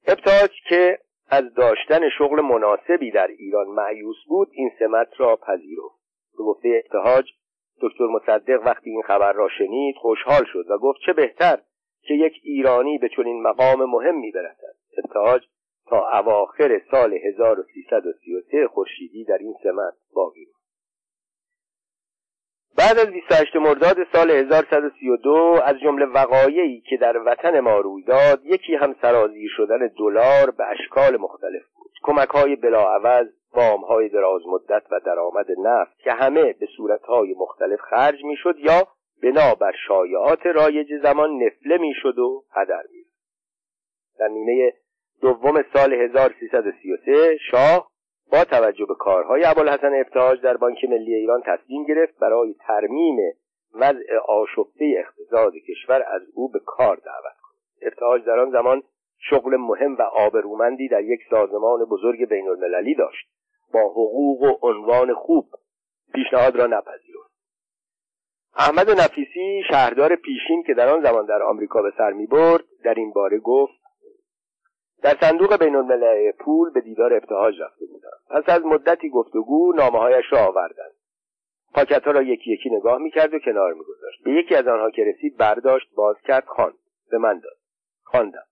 ابتهاج 0.06 0.50
که 0.68 0.98
از 1.28 1.54
داشتن 1.54 2.08
شغل 2.18 2.40
مناسبی 2.40 3.10
در 3.10 3.26
ایران 3.26 3.66
معیوس 3.66 4.16
بود 4.26 4.48
این 4.52 4.70
سمت 4.78 5.08
را 5.16 5.36
پذیرفت. 5.36 6.04
به 6.38 6.44
گفته 6.44 6.82
ابتهاج 6.84 7.24
دکتر 7.80 8.06
مصدق 8.06 8.66
وقتی 8.66 8.90
این 8.90 9.02
خبر 9.02 9.32
را 9.32 9.48
شنید 9.58 9.96
خوشحال 9.96 10.44
شد 10.52 10.70
و 10.70 10.78
گفت 10.78 11.00
چه 11.06 11.12
بهتر 11.12 11.58
که 12.02 12.14
یک 12.14 12.32
ایرانی 12.42 12.98
به 12.98 13.08
چنین 13.16 13.42
مقام 13.42 13.84
مهمی 13.84 14.30
برسد 14.30 14.74
ابتهاج 15.04 15.42
تا 15.86 16.18
اواخر 16.18 16.80
سال 16.90 17.14
1333 17.14 18.68
خورشیدی 18.68 19.24
در 19.24 19.38
این 19.38 19.54
سمت 19.62 19.94
باقی 20.14 20.44
بود. 20.44 20.54
بعد 22.76 22.98
از 22.98 23.06
28 23.06 23.56
مرداد 23.56 23.96
سال 24.12 24.30
1132 24.30 25.60
از 25.64 25.76
جمله 25.78 26.06
وقایعی 26.06 26.80
که 26.80 26.96
در 26.96 27.16
وطن 27.26 27.60
ما 27.60 27.80
روی 27.80 28.02
داد 28.02 28.40
یکی 28.44 28.74
هم 28.74 28.94
سرازیر 29.02 29.50
شدن 29.56 29.90
دلار 29.98 30.50
به 30.50 30.64
اشکال 30.64 31.16
مختلف 31.16 31.62
بود. 31.74 31.92
کمک 32.02 32.28
های 32.28 32.56
بلاعوض 32.56 33.26
وام 33.54 33.80
های 33.80 34.08
دراز 34.08 34.42
مدت 34.46 34.82
و 34.90 35.00
درآمد 35.00 35.46
نفت 35.58 35.98
که 35.98 36.12
همه 36.12 36.52
به 36.52 36.66
صورت 36.76 37.02
های 37.02 37.34
مختلف 37.38 37.80
خرج 37.80 38.24
می‌شد 38.24 38.58
یا 38.58 38.88
بنابر 39.22 39.72
شایعات 39.88 40.46
رایج 40.46 40.88
زمان 41.02 41.42
نفله 41.42 41.78
می‌شد 41.78 42.18
و 42.18 42.44
هدر 42.52 42.82
می 42.92 43.04
در 44.18 44.28
نیمه 44.28 44.72
دوم 45.20 45.64
سال 45.72 45.92
1333 45.92 47.38
شاه 47.50 47.90
با 48.32 48.44
توجه 48.44 48.86
به 48.86 48.94
کارهای 48.94 49.44
ابوالحسن 49.44 49.94
ابتهاج 49.94 50.40
در 50.40 50.56
بانک 50.56 50.84
ملی 50.84 51.14
ایران 51.14 51.42
تصمیم 51.46 51.84
گرفت 51.84 52.18
برای 52.18 52.54
ترمیم 52.54 53.16
وضع 53.74 54.16
آشفته 54.28 54.94
اقتصاد 54.98 55.52
کشور 55.54 56.04
از 56.06 56.22
او 56.34 56.48
به 56.48 56.58
کار 56.66 56.96
دعوت 56.96 57.36
کند. 57.42 57.54
ابتهاج 57.82 58.24
در 58.24 58.38
آن 58.38 58.50
زمان 58.50 58.82
شغل 59.18 59.56
مهم 59.56 59.96
و 59.96 60.02
آبرومندی 60.02 60.88
در 60.88 61.04
یک 61.04 61.20
سازمان 61.30 61.84
بزرگ 61.84 62.28
بین 62.28 62.48
المللی 62.48 62.94
داشت. 62.94 63.28
با 63.74 63.80
حقوق 63.80 64.42
و 64.42 64.66
عنوان 64.66 65.14
خوب 65.14 65.48
پیشنهاد 66.14 66.56
را 66.56 66.66
نپذیرفت. 66.66 67.34
احمد 68.56 68.90
نفیسی 68.90 69.62
شهردار 69.70 70.16
پیشین 70.16 70.62
که 70.66 70.74
در 70.74 70.88
آن 70.88 71.02
زمان 71.02 71.26
در 71.26 71.42
آمریکا 71.42 71.82
به 71.82 71.92
سر 71.98 72.12
می 72.12 72.26
برد 72.26 72.64
در 72.84 72.94
این 72.94 73.12
باره 73.12 73.38
گفت 73.38 73.84
در 75.02 75.16
صندوق 75.20 75.56
بین 75.56 76.32
پول 76.32 76.70
به 76.70 76.80
دیدار 76.80 77.14
ابتهاج 77.14 77.54
رفته 77.60 77.86
بودم. 77.86 78.18
پس 78.30 78.48
از 78.48 78.64
مدتی 78.64 79.08
گفتگو 79.08 79.72
نامه 79.72 79.98
هایش 79.98 80.24
را 80.30 80.38
آوردند. 80.38 80.94
پاکت 81.74 82.04
ها 82.04 82.10
را 82.10 82.22
یکی 82.22 82.52
یکی 82.52 82.70
نگاه 82.70 82.98
می‌کرد 82.98 83.34
و 83.34 83.38
کنار 83.38 83.72
میگذاشت. 83.72 84.24
به 84.24 84.30
یکی 84.30 84.54
از 84.54 84.66
آنها 84.66 84.90
که 84.90 85.04
رسید 85.04 85.36
برداشت 85.36 85.94
باز 85.94 86.16
کرد 86.24 86.44
خواند. 86.44 86.78
به 87.10 87.18
من 87.18 87.38
داد. 87.38 87.56
خواندم. 88.02 88.44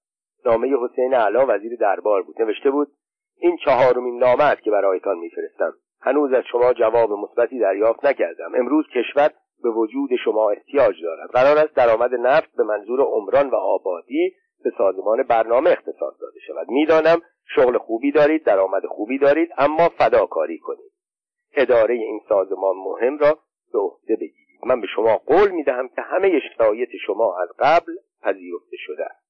نامه 0.44 0.76
حسین 0.84 1.14
علا 1.14 1.46
وزیر 1.48 1.76
دربار 1.76 2.22
بود. 2.22 2.42
نوشته 2.42 2.70
بود 2.70 2.88
این 3.36 3.56
چهارمین 3.64 4.18
نامه 4.18 4.44
است 4.44 4.62
که 4.62 4.70
برایتان 4.70 5.18
میفرستم. 5.18 5.74
هنوز 6.00 6.32
از 6.32 6.44
شما 6.52 6.72
جواب 6.72 7.10
مثبتی 7.10 7.58
دریافت 7.58 8.04
نکردم. 8.04 8.54
امروز 8.54 8.84
کشور 8.94 9.30
به 9.62 9.70
وجود 9.70 10.10
شما 10.24 10.50
احتیاج 10.50 11.02
دارد. 11.02 11.30
قرار 11.30 11.58
است 11.58 11.74
درآمد 11.74 12.14
نفت 12.14 12.56
به 12.56 12.62
منظور 12.62 13.00
عمران 13.00 13.50
و 13.50 13.54
آبادی 13.54 14.34
به 14.64 14.72
سازمان 14.78 15.22
برنامه 15.22 15.70
اختصاص 15.70 16.14
داده 16.20 16.40
شود. 16.46 16.68
می‌دانم 16.68 17.22
شغل 17.54 17.78
خوبی 17.78 18.12
دارید 18.12 18.44
درآمد 18.44 18.86
خوبی 18.86 19.18
دارید 19.18 19.50
اما 19.58 19.88
فداکاری 19.88 20.58
کنید. 20.58 20.92
اداره 21.54 21.94
این 21.94 22.20
سازمان 22.28 22.76
مهم 22.76 23.18
را 23.18 23.38
به 23.72 23.78
عهده 23.78 24.16
بگیرید. 24.16 24.58
من 24.66 24.80
به 24.80 24.86
شما 24.86 25.16
قول 25.16 25.50
می‌دهم 25.50 25.88
که 25.88 26.02
همه 26.02 26.40
شرایط 26.56 26.88
شما 27.06 27.36
از 27.42 27.48
قبل 27.58 27.92
پذیرفته 28.22 28.76
شده 28.76 29.04
است. 29.04 29.22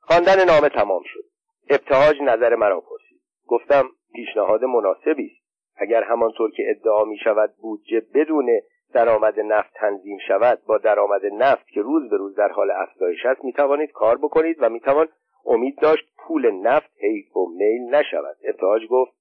خواندن 0.00 0.44
نامه 0.44 0.68
تمام 0.68 1.02
شد. 1.04 1.33
ابتهاج 1.70 2.22
نظر 2.22 2.54
مرا 2.54 2.80
پرسید. 2.80 3.20
گفتم 3.46 3.88
پیشنهاد 4.14 4.64
مناسبی 4.64 5.26
است. 5.26 5.44
اگر 5.76 6.02
همانطور 6.02 6.50
که 6.50 6.62
ادعا 6.66 7.04
می 7.04 7.18
شود 7.18 7.54
بودجه 7.62 8.02
بدون 8.14 8.60
درآمد 8.92 9.40
نفت 9.40 9.74
تنظیم 9.74 10.18
شود 10.28 10.62
با 10.66 10.78
درآمد 10.78 11.26
نفت 11.26 11.68
که 11.68 11.82
روز 11.82 12.10
به 12.10 12.16
روز 12.16 12.36
در 12.36 12.48
حال 12.48 12.70
افزایش 12.70 13.26
است 13.26 13.44
می 13.44 13.52
توانید 13.52 13.92
کار 13.92 14.16
بکنید 14.16 14.56
و 14.60 14.68
می 14.68 14.80
توان 14.80 15.08
امید 15.46 15.78
داشت 15.78 16.04
پول 16.18 16.50
نفت 16.50 16.90
حیف 17.00 17.36
و 17.36 17.46
میل 17.56 17.94
نشود. 17.94 18.36
ابتهاج 18.44 18.86
گفت 18.86 19.12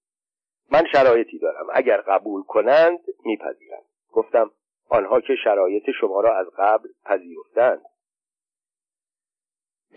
من 0.71 0.83
شرایطی 0.91 1.39
دارم. 1.39 1.65
اگر 1.73 1.97
قبول 1.97 2.43
کنند 2.43 2.99
میپذیرم 3.25 3.81
گفتم 4.11 4.51
آنها 4.89 5.21
که 5.21 5.35
شرایط 5.43 5.83
شما 5.99 6.21
را 6.21 6.37
از 6.37 6.47
قبل 6.57 6.89
پذیرفتند. 7.05 7.81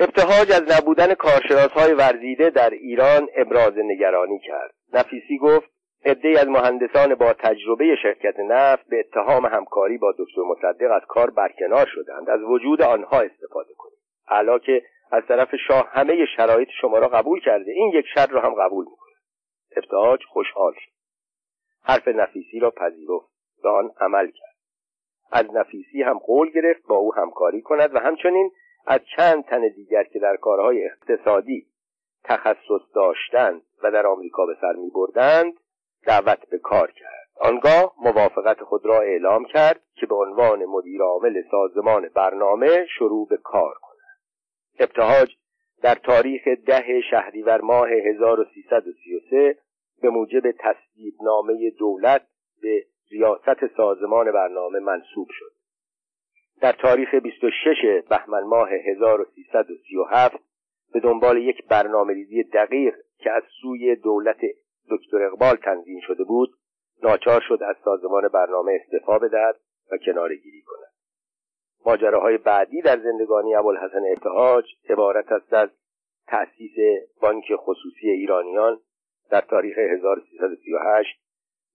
ابتهاج 0.01 0.53
از 0.53 0.63
نبودن 0.77 1.15
کارشناس 1.15 1.71
های 1.71 1.95
ورزیده 1.95 2.51
در 2.51 2.71
ایران 2.71 3.29
ابراز 3.37 3.73
نگرانی 3.77 4.39
کرد. 4.39 4.75
نفیسی 4.93 5.39
گفت 5.39 5.71
عدهای 6.05 6.37
از 6.37 6.49
مهندسان 6.49 7.15
با 7.15 7.33
تجربه 7.33 7.97
شرکت 8.03 8.41
نفت 8.41 8.89
به 8.89 9.01
اتهام 9.01 9.47
همکاری 9.47 9.99
با 9.99 10.15
دکتر 10.19 10.43
مصدق 10.43 10.91
از 10.93 11.03
کار 11.09 11.31
برکنار 11.31 11.87
شدند. 11.95 12.31
از 12.31 12.41
وجود 12.43 12.83
آنها 12.83 13.21
استفاده 13.21 13.75
کنید. 13.79 13.99
حالا 14.25 14.59
که 14.59 14.83
از 15.11 15.23
طرف 15.29 15.49
شاه 15.69 15.89
همه 15.93 16.27
شرایط 16.37 16.69
شما 16.81 16.99
را 16.99 17.09
قبول 17.09 17.41
کرده. 17.41 17.73
این 17.73 17.93
یک 17.95 18.07
شرط 18.15 18.31
را 18.31 18.41
هم 18.41 18.55
قبول 18.55 18.85
می‌کنه 18.85 19.15
ابتهاج 19.77 20.21
خوشحال 20.29 20.73
شد. 20.73 20.91
حرف 21.83 22.09
نفیسی 22.09 22.59
را 22.59 22.71
پذیرفت 22.71 23.27
به 23.63 23.69
آن 23.69 23.91
عمل 24.01 24.27
کرد. 24.27 24.57
از 25.33 25.47
نفیسی 25.55 26.03
هم 26.03 26.19
قول 26.19 26.51
گرفت 26.51 26.87
با 26.87 26.97
او 26.97 27.15
همکاری 27.15 27.63
کند 27.63 27.95
و 27.95 27.99
همچنین 27.99 28.51
از 28.87 29.01
چند 29.17 29.45
تن 29.45 29.69
دیگر 29.69 30.05
که 30.05 30.19
در 30.19 30.37
کارهای 30.37 30.85
اقتصادی 30.85 31.67
تخصص 32.25 32.95
داشتند 32.95 33.63
و 33.83 33.91
در 33.91 34.07
آمریکا 34.07 34.47
به 34.47 34.57
سر 34.61 34.73
می 34.73 34.91
بردند 34.91 35.53
دعوت 36.07 36.49
به 36.51 36.59
کار 36.59 36.91
کرد. 36.91 37.29
آنگاه 37.41 37.95
موافقت 38.03 38.63
خود 38.63 38.87
را 38.87 39.01
اعلام 39.01 39.45
کرد 39.45 39.81
که 39.95 40.07
به 40.07 40.15
عنوان 40.15 40.65
مدیر 40.65 41.03
عامل 41.03 41.43
سازمان 41.51 42.09
برنامه 42.15 42.87
شروع 42.99 43.29
به 43.29 43.37
کار 43.37 43.75
کند. 43.75 44.19
ابتهاج 44.79 45.37
در 45.83 45.95
تاریخ 45.95 46.43
ده 46.67 47.01
شهریور 47.11 47.61
ماه 47.61 47.89
1333 47.89 49.59
به 50.03 50.11
موجب 50.11 50.51
تصدیب 50.51 51.15
نامه 51.23 51.71
دولت 51.71 52.27
به 52.63 52.85
ریاست 53.11 53.77
سازمان 53.77 54.33
برنامه 54.33 54.79
منصوب 54.79 55.29
شد. 55.31 55.56
در 56.61 56.73
تاریخ 56.73 57.15
26 57.15 58.03
بهمن 58.09 58.43
ماه 58.43 58.69
1337 58.71 60.37
به 60.93 61.01
دنبال 61.01 61.39
یک 61.39 61.67
برنامه 61.69 62.15
ریزی 62.15 62.43
دقیق 62.43 62.95
که 63.19 63.31
از 63.31 63.43
سوی 63.63 63.97
دولت 63.97 64.41
دکتر 64.91 65.23
اقبال 65.23 65.57
تنظیم 65.57 66.01
شده 66.01 66.25
بود 66.25 66.51
ناچار 67.03 67.41
شد 67.49 67.59
از 67.63 67.77
سازمان 67.85 68.29
برنامه 68.29 68.81
استعفا 68.81 69.19
بدهد 69.19 69.57
و 69.93 69.97
کناره 70.07 70.37
گیری 70.37 70.63
کند. 70.63 70.93
ماجراهای 71.87 72.39
بعدی 72.39 72.83
در 72.83 72.99
زندگانی 72.99 73.55
ابوالحسن 73.55 74.03
ابتهاج 74.11 74.65
عبارت 74.89 75.33
است 75.33 75.53
از 75.53 75.69
تأسیس 76.27 76.73
بانک 77.21 77.45
خصوصی 77.57 78.11
ایرانیان 78.11 78.81
در 79.31 79.41
تاریخ 79.41 79.79
1338 79.79 81.21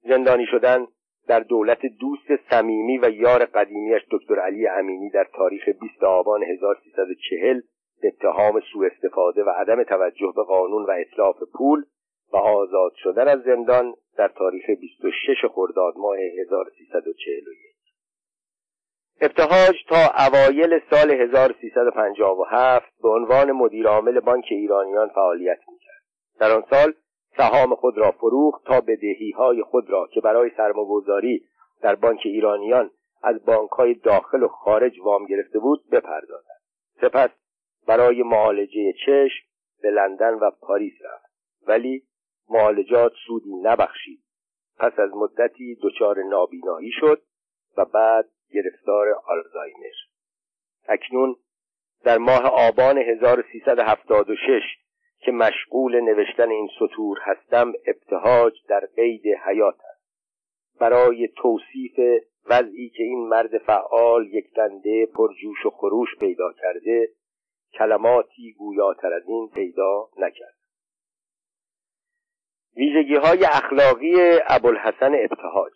زندانی 0.04 0.46
شدن 0.46 0.88
در 1.28 1.40
دولت 1.40 1.80
دوست 2.00 2.50
صمیمی 2.50 2.98
و 2.98 3.10
یار 3.10 3.46
قدیمیش 3.46 4.02
دکتر 4.12 4.40
علی 4.40 4.68
امینی 4.68 5.10
در 5.10 5.28
تاریخ 5.34 5.70
20 5.70 6.04
آبان 6.04 6.44
1340 6.44 7.62
به 8.02 8.08
اتهام 8.08 8.62
سوء 8.74 8.88
استفاده 8.88 9.44
و 9.44 9.50
عدم 9.50 9.84
توجه 9.84 10.34
به 10.36 10.44
قانون 10.44 10.86
و 10.86 10.92
اطلاف 10.92 11.36
پول 11.54 11.84
و 12.34 12.38
آزاد 12.38 12.92
شدن 12.96 13.28
از 13.28 13.42
زندان 13.44 13.94
در 14.18 14.28
تاریخ 14.28 14.70
26 14.70 15.46
خرداد 15.54 15.94
ماه 15.98 16.18
1341 16.18 17.72
ابتهاج 19.22 19.76
تا 19.90 20.26
اوایل 20.28 20.80
سال 20.90 21.12
1357 21.12 22.86
به 23.04 23.10
عنوان 23.10 23.52
مدیر 23.52 23.88
عامل 23.88 24.20
بانک 24.20 24.46
ایرانیان 24.50 25.10
فعالیت 25.10 25.60
می‌کرد. 25.68 26.02
در 26.40 26.52
آن 26.52 26.64
سال 26.70 26.94
سهام 27.38 27.76
خود 27.76 27.98
را 27.98 28.12
فروخت 28.12 28.66
تا 28.66 28.82
بدهی 28.82 29.32
های 29.32 29.64
خود 29.64 29.90
را 29.90 30.08
که 30.08 30.22
برای 30.22 30.52
سرمایه‌گذاری 30.58 31.46
در 31.82 31.96
بانک 31.96 32.20
ایرانیان 32.24 32.92
از 33.24 33.46
بانک 33.46 33.70
های 33.70 33.94
داخل 33.94 34.44
و 34.44 34.48
خارج 34.48 35.00
وام 35.00 35.26
گرفته 35.26 35.60
بود 35.60 35.90
بپردازد. 35.92 36.62
سپس 37.02 37.30
برای 37.88 38.24
معالجه 38.24 38.94
چشم 39.06 39.46
به 39.82 39.92
لندن 39.92 40.34
و 40.34 40.52
پاریس 40.62 40.94
رفت. 41.06 41.32
ولی 41.68 42.04
معالجات 42.50 43.12
سودی 43.28 43.56
نبخشید. 43.56 44.20
پس 44.78 45.00
از 45.00 45.12
مدتی 45.16 45.78
دچار 45.84 46.24
نابینایی 46.24 46.92
شد 46.92 47.22
و 47.78 47.86
بعد 47.86 48.30
گرفتار 48.54 49.08
آلزایمر. 49.26 49.96
اکنون 50.88 51.36
در 52.04 52.18
ماه 52.18 52.46
آبان 52.46 52.98
1376 52.98 54.62
که 55.22 55.32
مشغول 55.32 56.00
نوشتن 56.00 56.50
این 56.50 56.70
سطور 56.80 57.18
هستم 57.22 57.74
ابتهاج 57.88 58.54
در 58.68 58.88
قید 58.96 59.28
حیات 59.46 59.76
است. 59.76 60.02
برای 60.80 61.28
توصیف 61.28 62.00
وضعی 62.50 62.90
که 62.90 63.04
این 63.04 63.28
مرد 63.28 63.58
فعال 63.58 64.28
یک 64.28 64.54
دنده 64.56 65.06
پرجوش 65.06 65.66
و 65.66 65.70
خروش 65.70 66.10
پیدا 66.20 66.54
کرده 66.54 67.10
کلماتی 67.74 68.54
گویاتر 68.58 69.14
از 69.14 69.24
این 69.28 69.50
پیدا 69.54 70.10
نکرد. 70.18 70.56
ویژگی 72.76 73.16
های 73.16 73.46
اخلاقی 73.46 74.14
ابوالحسن 74.48 75.14
ابتهاج. 75.14 75.74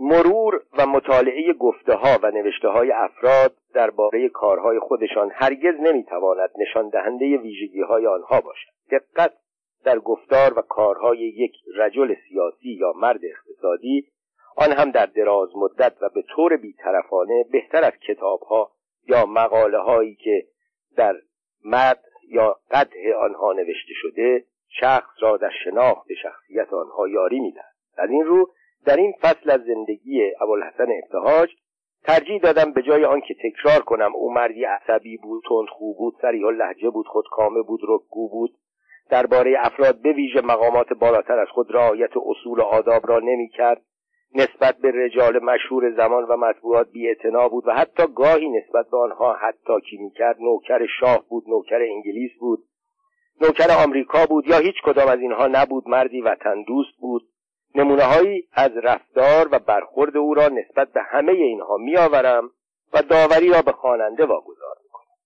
مرور 0.00 0.62
و 0.78 0.86
مطالعه 0.86 1.52
گفته 1.52 1.94
ها 1.94 2.18
و 2.22 2.30
نوشته 2.30 2.68
های 2.68 2.92
افراد 2.92 3.54
درباره 3.74 4.28
کارهای 4.28 4.78
خودشان 4.78 5.30
هرگز 5.34 5.74
نمی‌تواند 5.80 6.50
نشان 6.58 6.88
دهنده 6.88 7.36
ویژگی 7.36 7.80
های 7.80 8.06
آنها 8.06 8.40
باشد. 8.40 8.68
دقت 8.90 9.32
در 9.84 9.98
گفتار 9.98 10.58
و 10.58 10.62
کارهای 10.62 11.18
یک 11.18 11.52
رجل 11.76 12.14
سیاسی 12.28 12.68
یا 12.68 12.92
مرد 12.92 13.20
اقتصادی 13.24 14.08
آن 14.56 14.72
هم 14.72 14.90
در 14.90 15.06
دراز 15.06 15.48
مدت 15.56 15.96
و 16.00 16.08
به 16.08 16.22
طور 16.22 16.56
بیطرفانه 16.56 17.44
بهتر 17.52 17.84
از 17.84 17.92
کتابها 18.08 18.70
یا 19.08 19.26
مقاله 19.26 19.78
هایی 19.78 20.14
که 20.14 20.46
در 20.96 21.14
مد 21.64 22.02
یا 22.28 22.56
قطع 22.70 23.14
آنها 23.20 23.52
نوشته 23.52 23.92
شده 24.02 24.44
شخص 24.68 25.10
را 25.20 25.36
در 25.36 25.50
شناخت 25.64 26.12
شخصیت 26.22 26.72
آنها 26.72 27.08
یاری 27.08 27.40
می‌دهد. 27.40 27.74
از 27.96 28.10
این 28.10 28.24
رو 28.24 28.50
در 28.86 28.96
این 28.96 29.12
فصل 29.22 29.50
از 29.50 29.60
زندگی 29.60 30.32
ابوالحسن 30.40 30.86
ابتهاج 31.02 31.50
ترجیح 32.04 32.40
دادم 32.40 32.72
به 32.72 32.82
جای 32.82 33.04
آنکه 33.04 33.34
تکرار 33.34 33.80
کنم 33.80 34.14
او 34.14 34.32
مردی 34.32 34.64
عصبی 34.64 35.16
بود 35.16 35.44
خوب 35.68 35.96
بود 35.98 36.14
سریع 36.22 36.50
لحجه 36.50 36.90
بود 36.90 37.06
خودکامه 37.06 37.62
بود 37.62 37.80
رکگو 37.88 38.28
بود 38.28 38.50
درباره 39.10 39.56
افراد 39.58 40.02
به 40.02 40.12
ویژه 40.12 40.40
مقامات 40.40 40.92
بالاتر 40.92 41.38
از 41.38 41.48
خود 41.48 41.74
رعایت 41.74 42.10
اصول 42.16 42.58
و 42.58 42.62
آداب 42.62 43.08
را 43.08 43.18
نمی‌کرد 43.18 43.82
نسبت 44.34 44.76
به 44.76 44.90
رجال 44.94 45.44
مشهور 45.44 45.96
زمان 45.96 46.24
و 46.24 46.36
مطبوعات 46.36 46.90
بیاعتنا 46.92 47.48
بود 47.48 47.68
و 47.68 47.72
حتی 47.72 48.02
گاهی 48.14 48.48
نسبت 48.48 48.90
به 48.90 48.96
آنها 48.96 49.32
حتی 49.32 49.80
کی 49.90 49.96
می‌کرد 49.96 50.36
نوکر 50.40 50.86
شاه 51.00 51.24
بود 51.28 51.44
نوکر 51.48 51.82
انگلیس 51.82 52.30
بود 52.38 52.64
نوکر 53.40 53.84
آمریکا 53.84 54.26
بود 54.26 54.46
یا 54.46 54.58
هیچ 54.58 54.74
کدام 54.84 55.08
از 55.08 55.20
اینها 55.20 55.46
نبود 55.46 55.88
مردی 55.88 56.20
وطن 56.20 56.62
دوست 56.62 56.96
بود. 57.00 57.22
نمونههایی 57.76 58.48
از 58.52 58.70
رفتار 58.76 59.48
و 59.52 59.58
برخورد 59.58 60.16
او 60.16 60.34
را 60.34 60.48
نسبت 60.48 60.92
به 60.92 61.02
همه 61.02 61.32
اینها 61.32 61.76
میآورم 61.76 62.50
و 62.92 63.02
داوری 63.02 63.48
را 63.48 63.62
به 63.62 63.72
خواننده 63.72 64.24
واگذار 64.24 64.76
می‌کنم. 64.84 65.16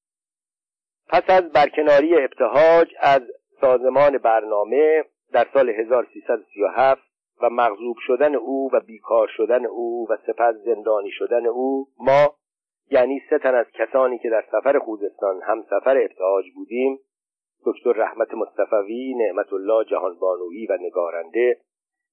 پس 1.09 1.23
از 1.29 1.53
برکناری 1.53 2.15
ابتهاج 2.15 2.89
از 3.01 3.23
سازمان 3.61 4.19
برنامه 4.19 5.05
در 5.33 5.47
سال 5.55 5.71
1337 5.71 7.03
و 7.43 7.51
مغضوب 7.51 7.97
شدن 8.07 8.35
او 8.35 8.71
و 8.73 8.81
بیکار 8.81 9.29
شدن 9.37 9.67
او 9.67 10.07
و 10.11 10.17
سپس 10.27 10.55
زندانی 10.65 11.11
شدن 11.11 11.47
او 11.47 11.89
ما 11.99 12.35
یعنی 12.91 13.23
سه 13.31 13.39
تن 13.39 13.55
از 13.55 13.67
کسانی 13.75 14.19
که 14.19 14.31
در 14.31 14.45
سفر 14.53 14.79
خوزستان 14.79 15.41
هم 15.43 15.63
سفر 15.63 15.99
ابتهاج 15.99 16.45
بودیم 16.55 16.99
دکتر 17.67 17.93
رحمت 17.93 18.35
مصطفوی 18.35 19.15
نعمت 19.15 19.53
الله 19.53 19.85
جهانبانویی 19.85 20.67
و 20.67 20.79
نگارنده 20.81 21.61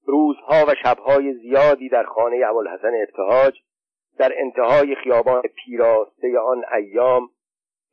روزها 0.07 0.65
و 0.67 0.75
شبهای 0.83 1.33
زیادی 1.33 1.89
در 1.89 2.03
خانه 2.03 2.45
ابوالحسن 2.49 2.91
ابتهاج 3.07 3.53
در 4.17 4.33
انتهای 4.37 4.95
خیابان 4.95 5.41
پیراسته 5.41 6.39
آن 6.39 6.63
ایام 6.77 7.29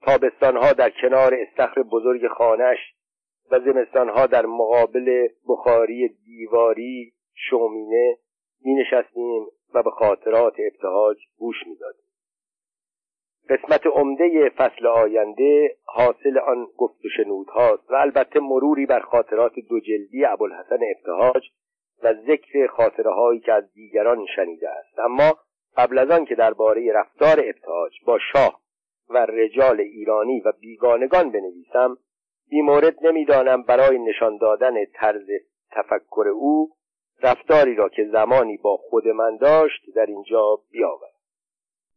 تابستانها 0.02 0.72
در 0.72 0.90
کنار 0.90 1.34
استخر 1.34 1.82
بزرگ 1.82 2.28
خانش 2.28 2.78
و 3.50 3.60
زمستانها 3.60 4.26
در 4.26 4.46
مقابل 4.46 5.28
بخاری 5.48 6.08
دیواری 6.08 7.12
شومینه 7.34 8.18
می 8.64 8.74
نشستیم 8.74 9.46
و 9.74 9.82
به 9.82 9.90
خاطرات 9.90 10.54
ابتهاج 10.58 11.16
گوش 11.38 11.56
می 11.66 11.76
دادیم. 11.76 12.04
قسمت 13.48 13.86
عمده 13.86 14.48
فصل 14.56 14.86
آینده 14.86 15.76
حاصل 15.84 16.38
آن 16.38 16.66
گفت 16.76 17.04
و 17.04 17.08
شنود 17.16 17.48
هاست 17.48 17.90
و 17.90 17.94
البته 17.94 18.40
مروری 18.40 18.86
بر 18.86 19.00
خاطرات 19.00 19.52
دو 19.68 19.80
جلدی 19.80 20.24
ابوالحسن 20.24 20.78
ابتهاج 20.96 21.42
و 22.04 22.14
ذکر 22.14 22.66
خاطره 22.66 23.10
هایی 23.10 23.40
که 23.40 23.52
از 23.52 23.72
دیگران 23.72 24.26
شنیده 24.36 24.70
است. 24.70 24.98
اما 24.98 25.38
قبل 25.76 25.98
از 25.98 26.10
آن 26.10 26.24
که 26.24 26.34
درباره 26.34 26.92
رفتار 26.92 27.40
ابتهاج 27.40 27.92
با 28.06 28.18
شاه 28.32 28.60
و 29.08 29.26
رجال 29.26 29.80
ایرانی 29.80 30.40
و 30.40 30.52
بیگانگان 30.60 31.30
بنویسم 31.30 31.96
بی 32.50 32.62
مورد 32.62 33.06
نمی‌دانم 33.06 33.62
برای 33.62 33.98
نشان 33.98 34.36
دادن 34.36 34.84
طرز 34.84 35.26
تفکر 35.72 36.28
او 36.28 36.70
رفتاری 37.22 37.74
را 37.74 37.88
که 37.88 38.04
زمانی 38.12 38.56
با 38.56 38.76
خود 38.76 39.08
من 39.08 39.36
داشت 39.36 39.82
در 39.96 40.06
اینجا 40.06 40.58
بیاورم. 40.70 41.14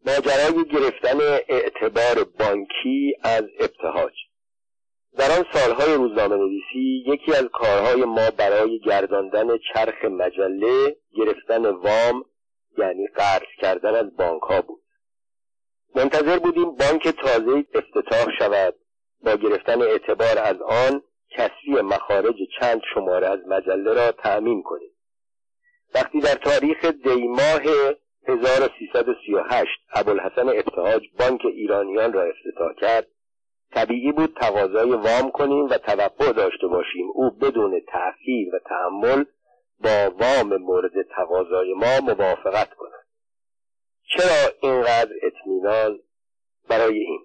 ماجرای 0.06 0.66
گرفتن 0.66 1.20
اعتبار 1.50 2.26
بانکی 2.40 3.16
از 3.24 3.44
ابتهاج. 3.60 4.14
در 5.18 5.32
آن 5.32 5.46
سالهای 5.54 5.94
روزنامه 5.94 6.36
نویسی 6.36 7.04
یکی 7.08 7.34
از 7.34 7.44
کارهای 7.54 8.06
ما 8.06 8.30
برای 8.38 8.80
گرداندن 8.80 9.58
چرخ 9.74 10.06
مجله 10.06 10.96
گرفتن 11.16 11.66
وام 11.66 12.26
یعنی 12.78 13.08
قرض 13.08 13.48
کردن 13.62 13.96
از 13.96 14.16
بانک 14.16 14.42
ها 14.42 14.62
بود. 14.62 14.82
منتظر 15.96 16.40
بودیم 16.40 16.76
بانک 16.76 17.08
تازه 17.08 17.66
افتتاح 17.74 18.26
شود. 18.40 18.76
با 19.24 19.36
گرفتن 19.36 19.82
اعتبار 19.82 20.38
از 20.38 20.62
آن 20.62 21.02
کسری 21.30 21.82
مخارج 21.82 22.36
چند 22.60 22.82
شماره 22.94 23.28
از 23.28 23.40
مجله 23.48 23.94
را 23.94 24.12
تأمین 24.12 24.64
کنیم. 24.64 24.92
وقتی 25.96 26.20
در 26.20 26.36
تاریخ 26.36 26.86
دیماه 26.86 27.62
1338 28.28 29.70
ابوالحسن 29.94 30.50
ابتهاج 30.50 31.02
بانک 31.20 31.42
ایرانیان 31.46 32.14
را 32.14 32.24
افتتاح 32.24 32.74
کرد 32.82 33.08
طبیعی 33.72 34.12
بود 34.12 34.38
تقاضای 34.42 34.92
وام 34.92 35.32
کنیم 35.32 35.66
و 35.66 35.78
توقع 35.78 36.32
داشته 36.32 36.68
باشیم 36.68 37.08
او 37.14 37.30
بدون 37.30 37.82
تأخیر 37.88 38.56
و 38.56 38.60
تحمل 38.60 39.24
با 39.80 40.12
وام 40.20 40.58
مورد 40.58 40.92
تقاضای 41.16 41.74
ما 41.74 42.00
موافقت 42.00 42.74
کند. 42.74 43.06
چرا 44.18 44.52
اینقدر 44.62 45.12
اطمینان 45.24 46.00
برای 46.70 47.00
این؟ 47.00 47.22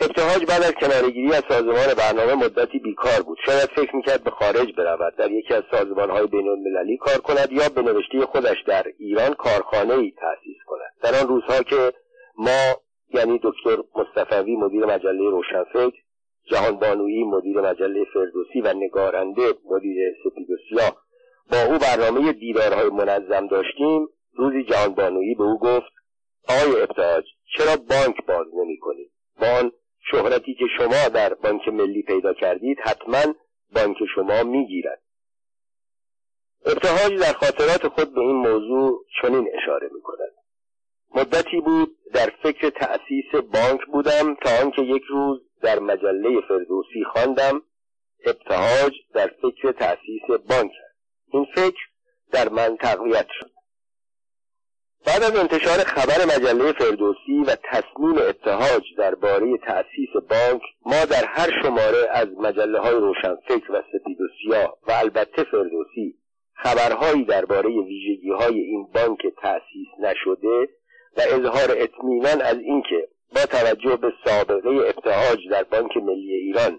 ابتهاج 0.00 0.44
بعد 0.46 0.62
از 0.62 0.72
کنارگیری 0.72 1.32
از 1.34 1.42
سازمان 1.48 1.94
برنامه 1.94 2.34
مدتی 2.34 2.78
بیکار 2.78 3.22
بود. 3.22 3.38
شاید 3.46 3.70
فکر 3.76 3.96
می‌کرد 3.96 4.24
به 4.24 4.30
خارج 4.30 4.76
برود 4.76 5.16
در 5.16 5.30
یکی 5.30 5.54
از 5.54 5.62
سازمانهای 5.70 6.26
بین 6.26 6.48
المللی 6.48 6.96
کار 6.96 7.18
کند 7.18 7.52
یا 7.52 7.68
به 7.68 7.82
نوشته 7.82 8.26
خودش 8.26 8.56
در 8.66 8.86
ایران 8.98 9.34
کارخانه 9.34 9.94
ای 9.94 10.10
تأسیس 10.10 10.56
کند. 10.66 10.92
در 11.02 11.20
آن 11.20 11.28
روزها 11.28 11.62
که 11.62 11.92
ما 12.38 12.76
یعنی 13.14 13.40
دکتر 13.42 13.76
مصطفوی 13.96 14.56
مدیر 14.56 14.86
مجله 14.86 15.30
روشنفکر 15.30 15.98
جهان 16.50 16.76
بانویی 16.76 17.24
مدیر 17.24 17.60
مجله 17.60 18.04
فردوسی 18.14 18.60
و 18.60 18.72
نگارنده 18.72 19.54
مدیر 19.70 20.14
سپید 20.24 20.50
و 20.50 20.56
سیاه. 20.68 20.96
با 21.52 21.62
او 21.62 21.78
برنامه 21.78 22.32
دیدارهای 22.32 22.90
منظم 22.90 23.46
داشتیم. 23.46 24.08
روزی 24.34 24.64
جهان 24.64 24.94
بانویی 24.94 25.34
به 25.34 25.44
او 25.44 25.58
گفت 25.58 25.92
آقای 26.48 26.82
ابتهاج 26.82 27.24
چرا 27.56 27.76
بانک 27.76 28.26
باز 28.26 28.46
نمی 28.54 28.78
کنید 28.78 29.10
با 29.40 29.46
آن 29.46 29.72
شهرتی 30.10 30.54
که 30.54 30.64
شما 30.78 31.08
در 31.14 31.34
بانک 31.34 31.68
ملی 31.68 32.02
پیدا 32.02 32.34
کردید 32.34 32.78
حتما 32.80 33.34
بانک 33.74 33.96
شما 34.14 34.42
می‌گیرد. 34.42 35.02
ابتهاج 36.66 37.20
در 37.20 37.32
خاطرات 37.32 37.88
خود 37.88 38.14
به 38.14 38.20
این 38.20 38.36
موضوع 38.36 39.04
چنین 39.22 39.48
اشاره 39.54 39.90
می 39.94 40.00
کند 40.02 40.41
مدتی 41.14 41.60
بود 41.60 41.96
در 42.14 42.32
فکر 42.42 42.70
تأسیس 42.70 43.34
بانک 43.34 43.80
بودم 43.92 44.34
تا 44.34 44.50
آنکه 44.62 44.82
یک 44.82 45.02
روز 45.08 45.40
در 45.62 45.78
مجله 45.78 46.40
فردوسی 46.48 47.04
خواندم 47.12 47.62
ابتهاج 48.26 48.92
در 49.14 49.30
فکر 49.42 49.72
تأسیس 49.72 50.22
بانک 50.48 50.72
این 51.32 51.46
فکر 51.54 51.80
در 52.32 52.48
من 52.48 52.76
تقویت 52.76 53.26
شد. 53.40 53.50
بعد 55.06 55.22
از 55.22 55.36
انتشار 55.36 55.78
خبر 55.78 56.24
مجله 56.24 56.72
فردوسی 56.72 57.38
و 57.46 57.56
تصمیم 57.64 58.18
اتحاج 58.18 58.82
درباره 58.98 59.58
تأسیس 59.66 60.10
بانک 60.30 60.62
ما 60.86 61.04
در 61.04 61.24
هر 61.24 61.62
شماره 61.62 62.08
از 62.10 62.28
مجله 62.38 62.78
های 62.78 62.94
روشنفکر 62.94 63.72
و 63.72 63.82
سپید 63.92 64.20
و 64.20 64.24
سیاه 64.42 64.78
و 64.88 64.92
البته 64.92 65.44
فردوسی 65.44 66.14
خبرهایی 66.54 67.24
درباره 67.24 67.70
ویژگی 67.70 68.30
های 68.30 68.60
این 68.60 68.88
بانک 68.94 69.18
تأسیس 69.42 69.88
نشده 70.00 70.68
و 71.16 71.20
اظهار 71.20 71.76
اطمینان 71.76 72.40
از 72.40 72.56
اینکه 72.58 73.08
با 73.34 73.46
توجه 73.46 73.96
به 73.96 74.12
سابقه 74.24 74.68
ابتهاج 74.70 75.38
در 75.50 75.62
بانک 75.62 75.96
ملی 75.96 76.34
ایران 76.34 76.78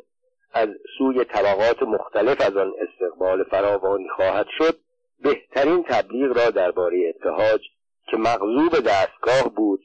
از 0.53 0.69
سوی 0.97 1.25
طبقات 1.25 1.83
مختلف 1.83 2.41
از 2.41 2.57
آن 2.57 2.73
استقبال 2.81 3.43
فراوانی 3.43 4.09
خواهد 4.09 4.45
شد 4.57 4.79
بهترین 5.23 5.83
تبلیغ 5.83 6.37
را 6.37 6.49
درباره 6.49 7.13
ابتهاج 7.15 7.61
که 8.11 8.17
مغلوب 8.17 8.79
دستگاه 8.79 9.53
بود 9.55 9.81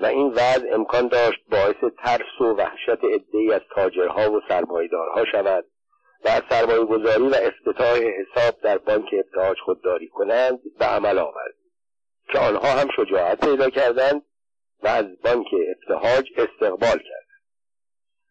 و 0.00 0.06
این 0.06 0.26
وضع 0.26 0.74
امکان 0.74 1.08
داشت 1.08 1.40
باعث 1.50 1.92
ترس 2.04 2.40
و 2.40 2.44
وحشت 2.44 3.04
عدهای 3.04 3.52
از 3.52 3.60
تاجرها 3.74 4.32
و 4.32 4.40
سرمایدارها 4.48 5.24
شود 5.24 5.64
و 6.24 6.28
از 6.28 6.42
سرمایه 6.50 6.84
گذاری 6.84 7.28
و 7.28 7.34
افتتاح 7.34 7.98
حساب 7.98 8.60
در 8.62 8.78
بانک 8.78 9.08
ابتهاج 9.12 9.56
خودداری 9.64 10.08
کنند 10.08 10.60
به 10.78 10.84
عمل 10.84 11.18
آورد. 11.18 11.54
که 12.32 12.38
آنها 12.38 12.68
هم 12.68 12.88
شجاعت 12.96 13.44
پیدا 13.44 13.70
کردند 13.70 14.22
و 14.82 14.88
از 14.88 15.04
بانک 15.24 15.46
ابتهاج 15.76 16.24
استقبال 16.36 16.98
کردند. 16.98 17.20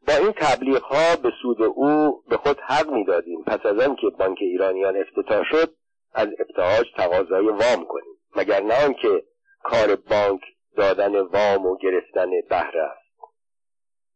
با 0.07 0.13
این 0.13 0.31
تبلیغ 0.31 0.83
ها 0.83 1.15
به 1.15 1.31
سود 1.41 1.61
او 1.61 2.23
به 2.29 2.37
خود 2.37 2.59
حق 2.59 2.89
می‌دادیم. 2.89 3.43
پس 3.43 3.65
از 3.65 3.79
آن 3.79 3.95
که 3.95 4.09
بانک 4.09 4.37
ایرانیان 4.41 4.97
افتتاح 4.97 5.43
شد 5.43 5.75
از 6.13 6.27
ابتهاج 6.39 6.85
تقاضای 6.97 7.45
وام 7.45 7.85
کنیم. 7.85 8.15
مگر 8.35 8.61
نه 8.61 8.85
آنکه 8.85 9.23
کار 9.63 9.95
بانک 9.95 10.41
دادن 10.77 11.19
وام 11.19 11.65
و 11.65 11.77
گرفتن 11.77 12.29
بهره 12.49 12.81
است. 12.83 13.09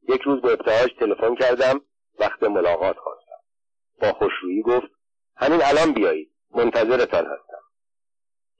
یک 0.10 0.22
روز 0.22 0.42
به 0.42 0.52
ابتهاج 0.52 0.90
تلفن 1.00 1.36
کردم 1.36 1.82
وقت 2.20 2.44
ملاقات 2.44 2.98
خواستم. 2.98 3.42
با 4.02 4.14
خوشرویی 4.14 4.62
گفت 4.62 4.88
همین 5.36 5.60
الان 5.64 5.94
بیایید. 5.94 6.32
منتظرتان 6.56 7.26
هستم. 7.26 7.53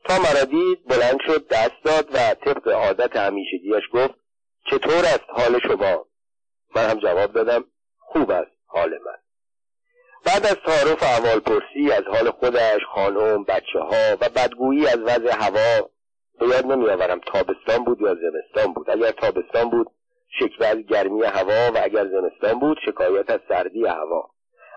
تا 0.04 0.20
مرا 0.20 0.44
دید 0.44 0.86
بلند 0.88 1.20
شد 1.28 1.48
دست 1.48 1.84
داد 1.84 2.10
و 2.14 2.18
طبق 2.46 2.68
عادت 2.68 3.16
همیشگیش 3.16 3.84
گفت 3.94 4.16
چطور 4.72 5.06
است 5.06 5.26
حال 5.28 5.60
شما؟ 5.60 6.06
من 6.76 6.90
هم 6.90 7.00
جواب 7.00 7.34
دادم 7.34 7.64
خوب 8.00 8.32
است 8.32 8.52
حال 8.66 8.90
من. 8.90 9.18
بعد 10.26 10.46
از 10.46 10.56
تعارف 10.66 11.04
اول 11.04 11.40
پرسی 11.40 11.92
از 11.92 12.04
حال 12.04 12.32
خودش 12.32 12.82
خانم 12.96 13.44
بچه 13.44 13.80
ها 13.80 14.18
و 14.22 14.30
بدگویی 14.36 14.88
از 14.88 15.00
وضع 15.00 15.32
هوا 15.32 15.90
به 16.40 16.48
یاد 16.48 16.66
نمیآورم 16.66 17.20
تابستان 17.20 17.84
بود 17.84 18.02
یا 18.02 18.16
زمستان 18.16 18.74
بود. 18.74 18.90
اگر 18.90 19.12
تابستان 19.12 19.70
بود 19.70 19.88
شکوه 20.40 20.68
از 20.68 20.78
گرمی 20.78 21.24
هوا 21.24 21.72
و 21.72 21.80
اگر 21.84 22.08
زمستان 22.08 22.60
بود 22.60 22.78
شکایت 22.86 23.30
از 23.30 23.40
سردی 23.50 23.86
هوا. 23.86 24.30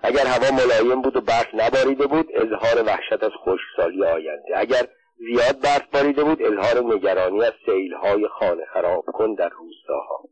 اگر 0.02 0.26
هوا 0.26 0.56
ملایم 0.56 1.02
بود 1.02 1.16
و 1.16 1.20
برف 1.20 1.54
نباریده 1.54 2.06
بود 2.06 2.28
اظهار 2.34 2.82
وحشت 2.86 3.22
از 3.22 3.30
خشکسالی 3.44 4.04
آینده. 4.04 4.58
اگر 4.58 4.86
زیاد 5.18 5.60
برف 5.60 5.86
باریده 5.92 6.24
بود 6.24 6.42
اظهار 6.42 6.94
نگرانی 6.94 7.44
از 7.44 7.52
سیلهای 7.66 8.28
خانه 8.28 8.64
خراب 8.74 9.04
کن 9.04 9.34
در 9.34 9.48
روستاها. 9.48 10.24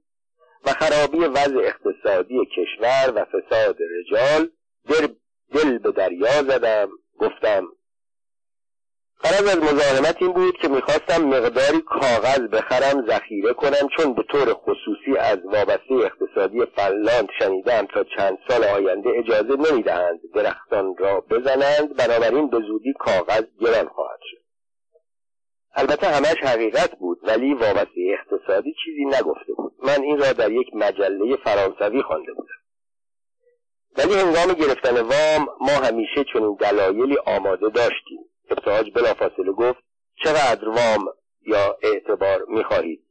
و 0.66 0.70
خرابی 0.70 1.18
وضع 1.18 1.58
اقتصادی 1.58 2.38
کشور 2.56 3.12
و 3.14 3.24
فساد 3.24 3.76
رجال 3.98 4.48
دل 5.52 5.78
به 5.78 5.92
دریا 5.92 6.42
زدم 6.42 6.88
گفتم 7.18 7.66
قرار 9.20 9.44
از 9.44 9.58
مزاحمت 9.58 10.16
این 10.22 10.32
بود 10.32 10.56
که 10.56 10.68
می‌خواستم 10.68 11.24
مقداری 11.24 11.80
کاغذ 11.80 12.40
بخرم 12.40 13.06
ذخیره 13.06 13.52
کنم 13.52 13.88
چون 13.96 14.14
به 14.14 14.22
طور 14.22 14.54
خصوصی 14.54 15.16
از 15.18 15.38
وابسته 15.44 15.94
اقتصادی 15.94 16.66
فنلاند 16.76 17.28
شنیدم 17.38 17.86
تا 17.86 18.04
چند 18.04 18.38
سال 18.48 18.64
آینده 18.64 19.10
اجازه 19.18 19.56
نمی‌دهند 19.56 20.20
درختان 20.34 20.96
را 20.98 21.20
بزنند. 21.20 21.96
بنابراین 21.96 22.50
به 22.50 22.60
زودی 22.60 22.92
کاغذ 22.98 23.44
گران 23.60 23.88
خواهد 23.88 24.20
شد. 24.30 24.43
البته 25.76 26.06
همش 26.06 26.36
حقیقت 26.42 26.98
بود 26.98 27.18
ولی 27.22 27.54
وابسته 27.54 28.16
اقتصادی 28.18 28.74
چیزی 28.84 29.04
نگفته 29.04 29.52
بود. 29.56 29.72
من 29.82 30.02
این 30.02 30.18
را 30.18 30.32
در 30.32 30.52
یک 30.52 30.66
مجله 30.74 31.36
فرانسوی 31.36 32.02
خوانده 32.02 32.32
بودم. 32.32 32.54
ولی 33.96 34.14
هنگام 34.14 34.52
گرفتن 34.52 35.00
وام 35.00 35.48
ما 35.60 35.72
همیشه 35.72 36.24
چنین 36.32 36.56
دلایلی 36.60 37.16
آماده 37.26 37.68
داشتیم. 37.68 38.18
ابتهاج 38.50 38.90
بلافاصله 38.94 39.52
گفت 39.52 39.82
چقدر 40.24 40.68
وام 40.68 41.08
یا 41.46 41.76
اعتبار 41.82 42.44
می‌خواهید؟ 42.48 43.04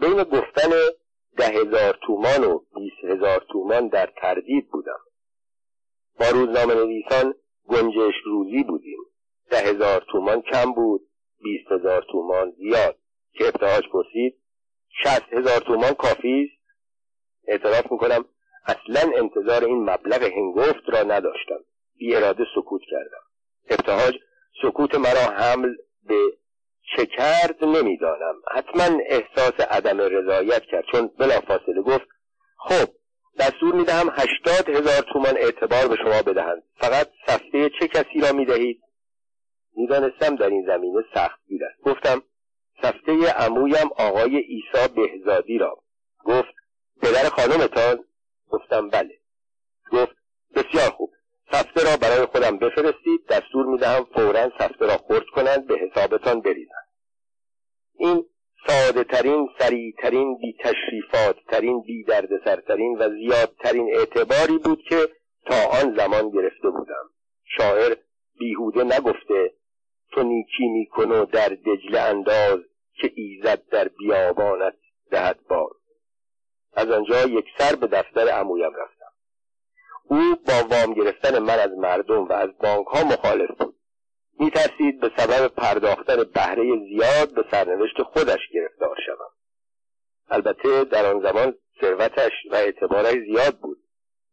بین 0.00 0.22
گفتن 0.22 0.70
ده 1.36 1.44
هزار 1.44 1.98
تومان 2.06 2.44
و 2.44 2.58
بیست 2.58 3.04
هزار 3.04 3.46
تومان 3.52 3.88
در 3.88 4.08
تردید 4.20 4.68
بودم. 4.70 5.00
با 6.20 6.28
روزنامه 6.28 6.74
نویسان 6.74 7.34
گنجش 7.68 8.14
روزی 8.24 8.62
بودیم. 8.62 8.98
ده 9.50 9.58
هزار 9.58 10.04
تومان 10.12 10.42
کم 10.42 10.72
بود. 10.72 11.00
بیست 11.42 11.72
هزار 11.72 12.04
تومان 12.12 12.50
زیاد. 12.50 12.96
که 13.34 13.44
ابتهاج 13.48 13.82
پرسید 13.92 14.38
شست 15.04 15.32
هزار 15.32 15.60
تومان 15.60 15.92
کافی 15.92 16.50
است؟ 16.50 16.62
اعتراف 17.46 17.92
می‌کنم 17.92 18.24
اصلا 18.66 19.12
انتظار 19.16 19.64
این 19.64 19.90
مبلغ 19.90 20.22
هنگفت 20.22 20.88
را 20.88 21.02
نداشتم. 21.02 21.64
بی 21.98 22.14
اراده 22.14 22.44
سکوت 22.54 22.82
کردم. 22.90 23.22
ابتهاج 23.70 24.14
سکوت 24.62 24.94
مرا 24.94 25.34
حمل 25.36 25.74
به 26.08 26.18
چه 26.96 27.06
کرد 27.06 27.64
نمی‌دانم. 27.64 28.34
حتما 28.50 28.98
احساس 29.06 29.60
عدم 29.70 30.00
رضایت 30.00 30.62
کرد 30.62 30.84
چون 30.92 31.10
بلافاصله 31.18 31.82
گفت 31.82 32.08
خب 32.56 32.88
دستور 33.38 33.74
می‌دهم 33.74 34.08
هشتاد 34.10 34.68
هزار 34.68 35.02
تومان 35.12 35.36
اعتبار 35.36 35.88
به 35.88 35.96
شما 35.96 36.22
بدهند. 36.22 36.62
فقط 36.76 37.08
سفته 37.26 37.70
چه 37.80 37.88
کسی 37.88 38.20
را 38.20 38.32
می‌دهید؟ 38.32 38.82
می‌دانستم 39.76 40.36
در 40.36 40.48
این 40.48 40.66
زمینه 40.66 41.04
سخت 41.14 41.40
گیر 41.48 41.64
است. 41.64 41.80
گفتم 41.82 42.22
سفته 42.82 43.32
عمویم 43.32 43.90
آقای 43.98 44.36
عیسی 44.36 44.94
بهزادی 44.96 45.58
را. 45.58 45.82
گفت 46.24 46.54
پدر 47.02 47.28
خانمتان؟ 47.28 48.04
گفتم 48.48 48.88
بله. 48.88 49.18
گفت 49.92 50.16
بسیار 50.54 50.90
خوب. 50.90 51.10
سفته 51.52 51.84
را 51.84 51.96
برای 51.96 52.26
خودم 52.26 52.58
بفرستید 52.58 53.26
دستور 53.28 53.66
می‌دهم 53.66 54.04
فورا 54.04 54.52
سفته 54.58 54.86
را 54.86 54.96
خرد 54.96 55.26
کنند 55.34 55.66
به 55.66 55.78
حسابتان 55.78 56.40
بریزند. 56.40 56.88
این 57.98 58.24
ساده 58.66 59.04
ترین 59.04 59.48
سریع 59.58 59.94
ترین 59.98 60.38
بی 60.38 60.56
تشریفات 60.60 61.36
ترین 61.48 61.80
بی 61.80 62.04
دردسرترین 62.04 62.98
و 62.98 63.08
زیادترین 63.08 63.94
اعتباری 63.94 64.58
بود 64.58 64.82
که 64.88 65.08
تا 65.46 65.54
آن 65.82 65.96
زمان 65.96 66.30
گرفته 66.30 66.70
بودم. 66.70 67.10
شاعر 67.44 67.96
بیهوده 68.38 68.84
نگفته 68.84 69.52
تو 70.12 70.22
نیکی 70.22 70.68
میکن 70.68 71.12
و 71.12 71.24
در 71.24 71.48
دجله 71.48 72.00
انداز 72.00 72.58
که 72.94 73.12
ایزد 73.14 73.68
در 73.68 73.88
بیابانت 73.88 74.74
دهد 75.10 75.38
باز. 75.48 75.72
از 76.74 76.90
آنجا 76.90 77.22
یک 77.22 77.46
سر 77.58 77.74
به 77.74 77.86
دفتر 77.86 78.28
عمویم 78.28 78.70
رفتم. 78.74 79.12
او 80.04 80.34
با 80.46 80.76
وام 80.76 80.94
گرفتن 80.94 81.38
من 81.38 81.58
از 81.58 81.70
مردم 81.70 82.24
و 82.24 82.32
از 82.32 82.50
بانک 82.58 82.86
ها 82.86 83.04
مخالف 83.04 83.50
بود. 83.58 83.76
میترسید 84.38 85.00
به 85.00 85.10
سبب 85.16 85.46
پرداختن 85.46 86.24
بهره 86.24 86.78
زیاد 86.88 87.34
به 87.34 87.44
سرنوشت 87.50 88.02
خودش 88.02 88.40
گرفتار 88.54 88.96
شوم. 89.06 89.30
البته 90.28 90.84
در 90.84 91.06
آن 91.06 91.20
زمان 91.20 91.54
ثروتش 91.80 92.32
و 92.50 92.54
اعتبارش 92.54 93.14
زیاد 93.14 93.58
بود. 93.58 93.78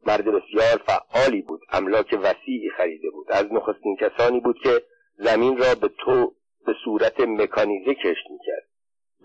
مرد 0.05 0.25
بسیار 0.25 0.81
فعالی 0.87 1.41
بود. 1.41 1.61
املاک 1.69 2.19
وسیعی 2.23 2.69
خریده 2.77 3.09
بود. 3.09 3.31
از 3.31 3.45
نخستین 3.53 3.97
کسانی 4.01 4.39
بود 4.39 4.59
که 4.63 4.81
زمین 5.19 5.57
را 5.57 5.75
به 5.75 5.87
تو 5.87 6.33
به 6.65 6.73
صورت 6.83 7.19
مکانیزه 7.19 7.93
کشت 7.93 8.25
می‌کرد. 8.29 8.67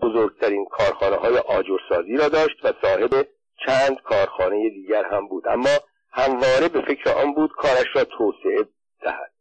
بزرگترین 0.01 0.65
کارخانه 0.65 1.15
های 1.15 1.37
آجرسازی 1.37 2.17
را 2.17 2.29
داشت 2.29 2.65
و 2.65 2.73
صاحب 2.81 3.27
چند 3.65 4.01
کارخانه 4.01 4.69
دیگر 4.69 5.03
هم 5.05 5.27
بود. 5.27 5.47
اما 5.47 5.69
همواره 6.11 6.67
به 6.67 6.81
فکر 6.81 7.09
آن 7.09 7.33
بود 7.33 7.51
کارش 7.51 7.87
را 7.95 8.03
توسعه 8.03 8.65
دهد. 9.01 9.31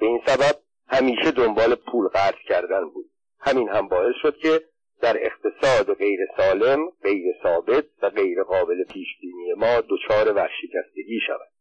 به 0.00 0.06
این 0.06 0.20
سبب 0.26 0.56
همیشه 0.88 1.30
دنبال 1.30 1.74
پول 1.74 2.08
قرض 2.08 2.38
کردن 2.48 2.88
بود. 2.88 3.10
همین 3.40 3.68
هم 3.68 3.88
باعث 3.88 4.14
شد 4.22 4.36
که 4.36 4.60
در 5.00 5.16
اقتصاد 5.20 5.94
غیر 5.94 6.20
سالم 6.36 6.90
غیر 7.02 7.24
ثابت 7.42 7.84
و 8.02 8.10
غیر 8.10 8.42
قابل 8.42 8.84
پیش 8.84 9.08
بینی 9.20 9.52
ما 9.56 9.80
دچار 9.88 10.32
ورشکستگی 10.32 11.20
شود. 11.26 11.51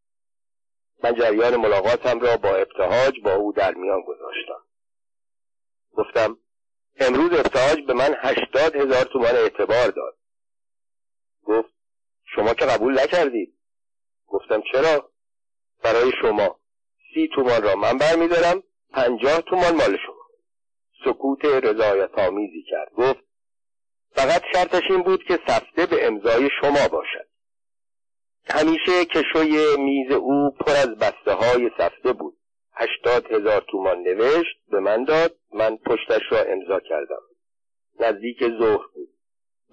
من 1.04 1.16
جریان 1.16 1.56
ملاقاتم 1.56 2.20
را 2.20 2.38
با 2.38 2.50
ابتهاج 2.50 3.20
با 3.24 3.36
او 3.36 3.54
در 3.54 3.74
میان 3.74 4.02
گذاشتم. 4.02 4.62
گفتم 5.94 6.38
امروز 7.00 7.34
ابتهاج 7.34 7.86
به 7.88 7.94
من 7.94 8.16
هشتاد 8.20 8.76
هزار 8.76 9.04
تومان 9.04 9.36
اعتبار 9.36 9.88
داد. 9.88 10.18
گفت 11.44 11.74
شما 12.36 12.54
که 12.54 12.66
قبول 12.66 13.00
نکردید. 13.00 13.54
گفتم 14.28 14.62
چرا؟ 14.72 15.12
برای 15.84 16.12
شما. 16.22 16.60
سی 17.14 17.30
تومان 17.36 17.64
را 17.64 17.76
من 17.76 17.98
برمیدارم 17.98 18.64
پنجاه 18.94 19.42
تومان 19.42 19.76
مال 19.76 19.98
شما. 20.06 20.22
سکوت 21.06 21.46
رضایت 21.46 22.20
آمیزی 22.20 22.64
کرد. 22.70 22.92
گفت 22.94 23.24
فقط 24.12 24.44
شرطش 24.54 24.84
این 24.90 25.04
بود 25.04 25.24
که 25.24 25.40
سفته 25.48 25.86
به 25.86 26.08
امضای 26.08 26.50
شما 26.62 26.88
باشد. 26.88 27.31
همیشه 28.54 29.06
کشوی 29.06 29.78
میز 29.78 30.12
او 30.12 30.52
پر 30.52 30.72
از 30.72 30.90
بسته 30.90 31.34
های 31.34 31.72
سفته 31.78 32.14
بود. 32.14 32.38
هشتاد 32.74 33.32
هزار 33.32 33.66
تومان 33.72 33.98
نوشت 34.02 34.58
به 34.72 34.80
من 34.80 35.04
داد 35.04 35.36
من 35.54 35.78
پشتش 35.78 36.22
را 36.32 36.40
امضا 36.40 36.80
کردم. 36.80 37.22
نزدیک 38.00 38.40
ظهر 38.40 38.88
بود. 38.94 39.10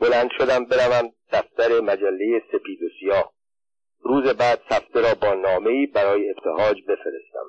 بلند 0.01 0.31
شدم 0.39 0.64
بروم 0.64 1.12
دفتر 1.33 1.81
مجله 1.81 2.43
سپید 2.53 2.83
و 2.83 2.89
سیاه. 3.01 3.33
روز 4.01 4.24
بعد 4.24 4.61
سفته 4.70 5.01
را 5.01 5.14
با 5.14 5.35
نامهای 5.35 5.87
برای 5.87 6.31
ابتهاج 6.31 6.83
بفرستم. 6.83 7.47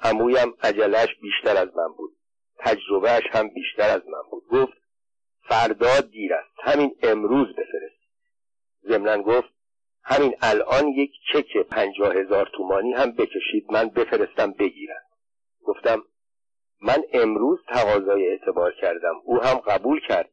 عمویم 0.00 0.54
عجلش 0.62 1.08
بیشتر 1.22 1.56
از 1.56 1.76
من 1.76 1.92
بود. 1.96 2.16
تجربهش 2.58 3.22
هم 3.30 3.48
بیشتر 3.48 3.90
از 3.94 4.02
من 4.08 4.22
بود. 4.30 4.42
گفت 4.50 4.78
فردا 5.48 6.00
دیر 6.00 6.34
است. 6.34 6.54
همین 6.62 6.96
امروز 7.02 7.48
بفرست. 7.48 8.02
ضمنا 8.88 9.22
گفت 9.22 9.61
همین 10.04 10.34
الان 10.42 10.88
یک 10.88 11.10
چک 11.32 11.56
پنجاه 11.56 12.14
هزار 12.14 12.50
تومانی 12.56 12.92
هم 12.92 13.12
بکشید 13.12 13.66
من 13.70 13.88
بفرستم 13.88 14.52
بگیرم 14.52 15.02
گفتم 15.64 16.02
من 16.82 17.02
امروز 17.12 17.58
تقاضای 17.68 18.28
اعتبار 18.28 18.72
کردم 18.72 19.14
او 19.24 19.42
هم 19.42 19.54
قبول 19.54 20.00
کرد. 20.00 20.30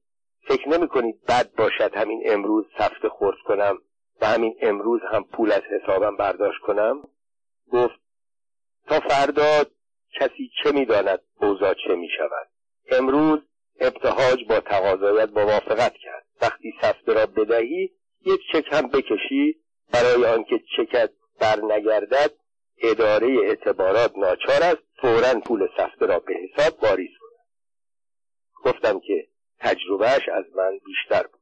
فکر 0.47 0.69
نمی 0.69 0.87
کنید 0.87 1.25
بد 1.25 1.51
باشد 1.57 1.95
همین 1.95 2.23
امروز 2.25 2.65
سفت 2.77 3.07
خورد 3.07 3.37
کنم 3.45 3.77
و 4.21 4.25
همین 4.25 4.55
امروز 4.61 5.01
هم 5.11 5.23
پول 5.23 5.51
از 5.51 5.61
حسابم 5.61 6.17
برداشت 6.17 6.59
کنم؟ 6.59 7.01
گفت 7.71 7.99
تا 8.87 8.99
فردا 8.99 9.63
کسی 10.19 10.51
چه 10.63 10.71
می‌داند 10.71 11.19
اوضاع 11.41 11.73
چه 11.73 11.95
می 11.95 12.09
شود 12.17 12.47
امروز 12.91 13.39
ابتهاج 13.79 14.45
با 14.49 14.59
تقاضایت 14.59 15.29
موافقت 15.29 15.93
کرد. 15.93 16.25
وقتی 16.41 16.73
سفته 16.81 17.13
را 17.13 17.25
بدهی 17.25 17.91
یک 18.25 18.39
چک 18.53 18.65
هم 18.71 18.87
بکشی 18.87 19.55
برای 19.93 20.25
آنکه 20.25 20.59
چکت 20.77 21.11
بر 21.39 21.59
نگردد 21.63 22.31
اداره 22.77 23.27
اعتبارات 23.43 24.17
ناچار 24.17 24.63
است. 24.63 24.89
فورا 25.01 25.39
پول 25.45 25.67
سفته 25.77 26.05
را 26.05 26.19
به 26.19 26.33
حساب 26.33 26.83
واریز 26.83 27.11
کند 27.19 27.45
گفتم 28.63 28.99
که 28.99 29.27
تجربهش 29.59 30.29
از 30.29 30.45
من 30.55 30.79
بیشتر 30.85 31.23
بود. 31.27 31.39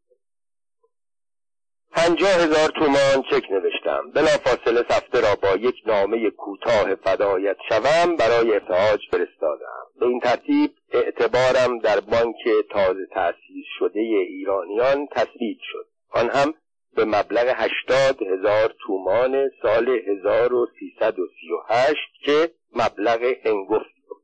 پنجاه 1.92 2.30
هزار 2.30 2.70
تومان 2.70 3.24
چک 3.32 3.52
نوشتم. 3.52 4.12
بلافاصله 4.12 4.86
سفته 4.90 5.22
را 5.22 5.36
با 5.36 5.56
یک 5.56 5.76
نامه 5.86 6.30
کوتاه 6.30 6.96
فدایت 6.96 7.58
شوم 7.70 8.16
برای 8.16 8.54
ارتحاج 8.54 9.00
فرستادم. 9.12 9.84
به 10.00 10.06
این 10.06 10.20
ترتیب 10.20 10.72
اعتبارم 10.92 11.80
در 11.80 12.00
بانک 12.00 12.36
تازه 12.72 13.08
تأسیس 13.12 13.66
شده 13.80 14.00
ایرانیان 14.00 15.08
تثبیت 15.08 15.60
شد. 15.62 15.88
آن 16.10 16.30
هم 16.30 16.54
به 16.96 17.06
مبلغ 17.06 17.54
هشتاد 17.56 18.22
هزار 18.22 18.76
تومان 18.80 19.50
سال 19.62 19.90
1338 19.90 22.00
که 22.26 22.52
مبلغ 22.76 23.24
هنگفت 23.24 23.96
بود. 24.08 24.24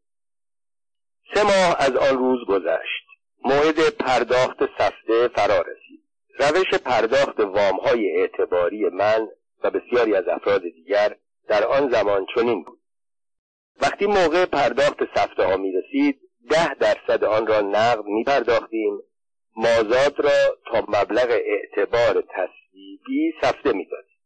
سه 1.34 1.43
ماه 1.43 1.76
از 1.80 1.95
آن 1.95 2.18
روز 2.18 2.45
گذشت. 2.47 3.03
موعد 3.45 3.89
پرداخت 3.89 4.59
سفته 4.78 5.28
فرا 5.28 5.61
رسید. 5.61 6.04
روش 6.39 6.74
پرداخت 6.74 7.39
وامهای 7.39 8.17
اعتباری 8.17 8.89
من 8.89 9.28
و 9.63 9.71
بسیاری 9.71 10.16
از 10.16 10.28
افراد 10.28 10.62
دیگر 10.62 11.16
در 11.47 11.63
آن 11.63 11.89
زمان 11.89 12.25
چنین 12.36 12.63
بود. 12.63 12.79
وقتی 13.82 14.05
موقع 14.05 14.46
پرداخت 14.46 15.00
سفته 15.16 15.43
ها 15.43 15.58
می 15.58 15.71
رسید 15.71 16.20
ده 16.50 16.74
درصد 16.74 17.24
آن 17.24 17.47
را 17.47 17.62
نقد 17.62 18.05
می 18.05 18.24
پرداختیم 18.24 19.00
مازاد 19.55 20.20
را 20.20 20.58
تا 20.66 20.86
مبلغ 20.87 21.29
اعتبار 21.29 22.24
تصویبی 22.74 23.33
سفته 23.41 23.74
می 23.74 23.86
دادیم. 23.86 24.17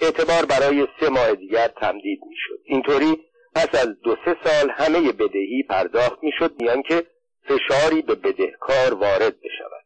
اعتبار 0.00 0.44
برای 0.44 0.86
سه 1.00 1.08
ماه 1.08 1.34
دیگر 1.34 1.68
تمدید 1.68 2.20
می 2.28 2.34
شد 2.36 2.58
اینطوری 2.64 3.24
پس 3.54 3.74
از 3.74 4.00
دو 4.00 4.16
سه 4.24 4.36
سال 4.44 4.70
همه 4.70 5.12
بدهی 5.12 5.62
پرداخت 5.68 6.22
می 6.22 6.32
شد 6.38 6.56
بیان 6.56 6.82
که 6.82 7.06
فشاری 7.42 8.02
به 8.02 8.14
بدهکار 8.14 8.94
وارد 8.94 9.36
بشود. 9.40 9.84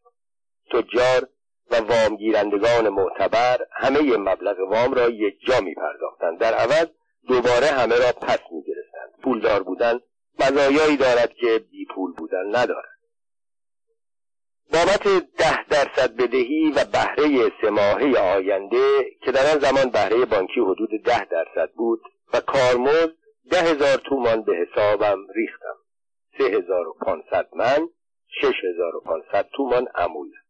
تجار 0.70 1.28
و 1.70 1.76
وامگیرندگان 1.76 2.88
معتبر 2.88 3.58
همه 3.72 4.16
مبلغ 4.16 4.56
وام 4.60 4.94
را 4.94 5.08
یک 5.08 5.34
جا 5.46 5.60
می 5.60 5.74
پرداختند 5.74 6.38
در 6.38 6.54
عوض 6.54 6.86
دوباره 7.28 7.66
همه 7.66 7.98
را 7.98 8.12
پس 8.12 8.40
می 8.52 8.62
گرفتند 8.62 9.22
پولدار 9.22 9.62
بودن 9.62 10.00
مزایایی 10.40 10.96
دارد 10.96 11.32
که 11.34 11.58
بی 11.70 11.86
پول 11.94 12.12
بودن 12.12 12.46
ندارد. 12.46 12.91
بابت 14.72 15.02
ده 15.38 15.64
درصد 15.64 16.16
بدهی 16.16 16.72
و 16.76 16.84
بهره 16.84 17.52
سه 17.60 18.18
آینده 18.20 19.10
که 19.24 19.32
در 19.32 19.52
آن 19.52 19.58
زمان 19.58 19.90
بهره 19.90 20.24
بانکی 20.24 20.60
حدود 20.60 20.90
ده 21.04 21.24
درصد 21.24 21.72
بود 21.76 22.00
و 22.34 22.40
کارمزد 22.40 23.12
ده 23.50 23.60
هزار 23.60 23.96
تومان 23.96 24.42
به 24.42 24.52
حسابم 24.56 25.18
ریختم. 25.34 25.76
سه 26.38 26.44
هزار 26.44 26.88
و 26.88 26.94
پانصد 27.00 27.48
من 27.52 27.88
شش 28.40 28.54
هزار 28.64 28.96
و 28.96 29.00
پانصد 29.00 29.48
تومان 29.56 29.86
عمویم 29.94 30.42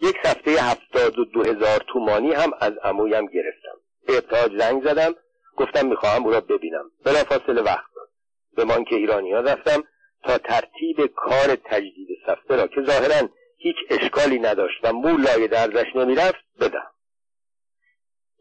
یک 0.00 0.16
هفته 0.24 0.50
هفتاد 0.50 1.18
و 1.18 1.24
دو 1.24 1.42
هزار 1.42 1.84
تومانی 1.92 2.32
هم 2.32 2.50
از 2.60 2.72
عمویم 2.82 3.26
گرفتم. 3.26 3.80
به 4.06 4.16
ابتاج 4.16 4.58
زنگ 4.58 4.84
زدم 4.84 5.14
گفتم 5.56 5.88
می‌خواهم 5.88 6.24
او 6.24 6.30
را 6.30 6.40
ببینم. 6.40 6.90
بلافاصله 7.04 7.62
وقت 7.62 7.94
داد. 7.96 8.08
به 8.56 8.64
بانک 8.64 8.86
ایرانیان 8.90 9.44
رفتم. 9.44 9.84
تا 10.24 10.38
ترتیب 10.38 11.06
کار 11.06 11.56
تجدید 11.64 12.08
سفته 12.26 12.56
را 12.56 12.66
که 12.66 12.82
ظاهرا 12.82 13.28
هیچ 13.56 13.76
اشکالی 13.90 14.38
نداشت 14.38 14.80
و 14.82 14.92
مول 14.92 15.22
لای 15.22 15.48
درزش 15.48 15.86
نمی‌رفت 15.94 16.44
بدم. 16.60 16.90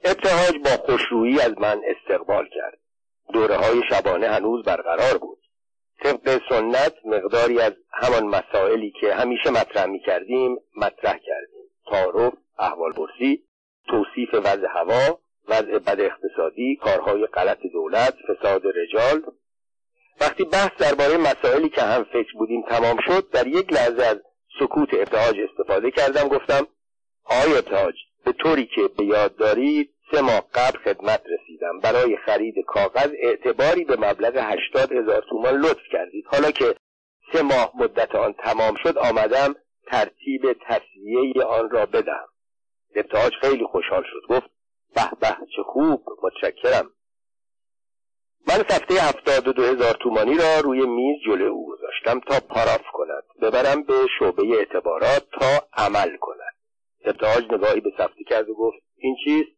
ابتهاج 0.03 0.57
با 0.63 0.69
خوشرویی 0.69 1.41
از 1.41 1.57
من 1.57 1.81
استقبال 1.85 2.49
کرد. 2.55 2.79
دوره 3.33 3.55
های 3.55 3.81
شبانه 3.89 4.27
هنوز 4.27 4.65
برقرار 4.65 5.17
بود. 5.17 5.37
طبق 6.03 6.41
سنت 6.49 6.93
مقداری 7.05 7.61
از 7.61 7.73
همان 7.93 8.23
مسائلی 8.23 8.93
که 9.01 9.13
همیشه 9.13 9.49
مطرح 9.49 9.85
می 9.85 9.99
کردیم 9.99 10.57
مطرح 10.75 11.17
کردیم. 11.17 11.63
تعارف 11.91 12.33
احوال 12.59 12.93
پرسی 12.93 13.43
توصیف 13.87 14.33
وضع 14.33 14.67
هوا 14.67 15.19
وضع 15.47 15.77
بد 15.79 16.01
اقتصادی 16.01 16.75
کارهای 16.75 17.25
غلط 17.25 17.59
دولت 17.73 18.15
فساد 18.27 18.61
رجال 18.65 19.21
وقتی 20.21 20.43
بحث 20.43 20.71
درباره 20.79 21.17
مسائلی 21.17 21.69
که 21.69 21.81
هم 21.81 22.03
فکر 22.03 22.33
بودیم 22.37 22.61
تمام 22.61 22.97
شد 23.07 23.29
در 23.29 23.47
یک 23.47 23.73
لحظه 23.73 24.03
از 24.03 24.17
سکوت 24.59 24.93
ابتهاج 24.93 25.35
استفاده 25.49 25.91
کردم 25.91 26.27
گفتم 26.27 26.67
آقای 27.25 27.57
ابتهاج 27.57 27.95
به 28.25 28.31
طوری 28.31 28.65
که 28.65 28.81
به 28.97 29.03
یاد 29.03 29.35
دارید 29.35 29.93
سه 30.11 30.21
ماه 30.21 30.41
قبل 30.53 30.79
خدمت 30.79 31.21
رسیدم. 31.29 31.79
برای 31.79 32.17
خرید 32.17 32.55
کاغذ 32.67 33.09
اعتباری 33.23 33.85
به 33.85 33.95
مبلغ 33.95 34.37
هشتاد 34.37 34.91
هزار 34.91 35.23
تومان 35.29 35.55
لطف 35.55 35.83
کردید. 35.91 36.25
حالا 36.27 36.51
که 36.51 36.75
سه 37.33 37.41
ماه 37.41 37.71
مدت 37.75 38.15
آن 38.15 38.33
تمام 38.33 38.75
شد 38.83 38.97
آمدم 38.97 39.55
ترتیب 39.87 40.53
تصویه 40.53 41.43
آن 41.43 41.69
را 41.69 41.85
بدم 41.85 42.27
ابتهاج 42.95 43.33
خیلی 43.41 43.65
خوشحال 43.65 44.03
شد. 44.03 44.27
گفت 44.29 44.49
به 44.95 45.09
به 45.21 45.37
چه 45.55 45.63
خوب 45.63 46.03
متشکرم. 46.23 46.89
من 48.47 48.63
سفته 48.69 48.93
هفتاد 48.93 49.47
و 49.47 49.53
دو 49.53 49.63
هزار 49.63 49.93
تومانی 49.93 50.37
را 50.37 50.59
روی 50.59 50.85
میز 50.85 51.17
جلو 51.25 51.45
او 51.45 51.69
گذاشتم 51.69 52.19
تا 52.19 52.39
پاراف 52.39 52.81
کند. 52.93 53.23
ببرم 53.41 53.83
به 53.83 53.93
شعبه 54.19 54.43
اعتبارات 54.57 55.23
تا 55.31 55.67
عمل 55.73 56.17
کند. 56.17 56.55
ابتهاج 57.05 57.43
نگاهی 57.51 57.79
به 57.79 57.91
سفته 57.97 58.23
کرد 58.23 58.49
و 58.49 58.55
گفت 58.55 58.77
این 58.95 59.15
چیست؟ 59.23 59.57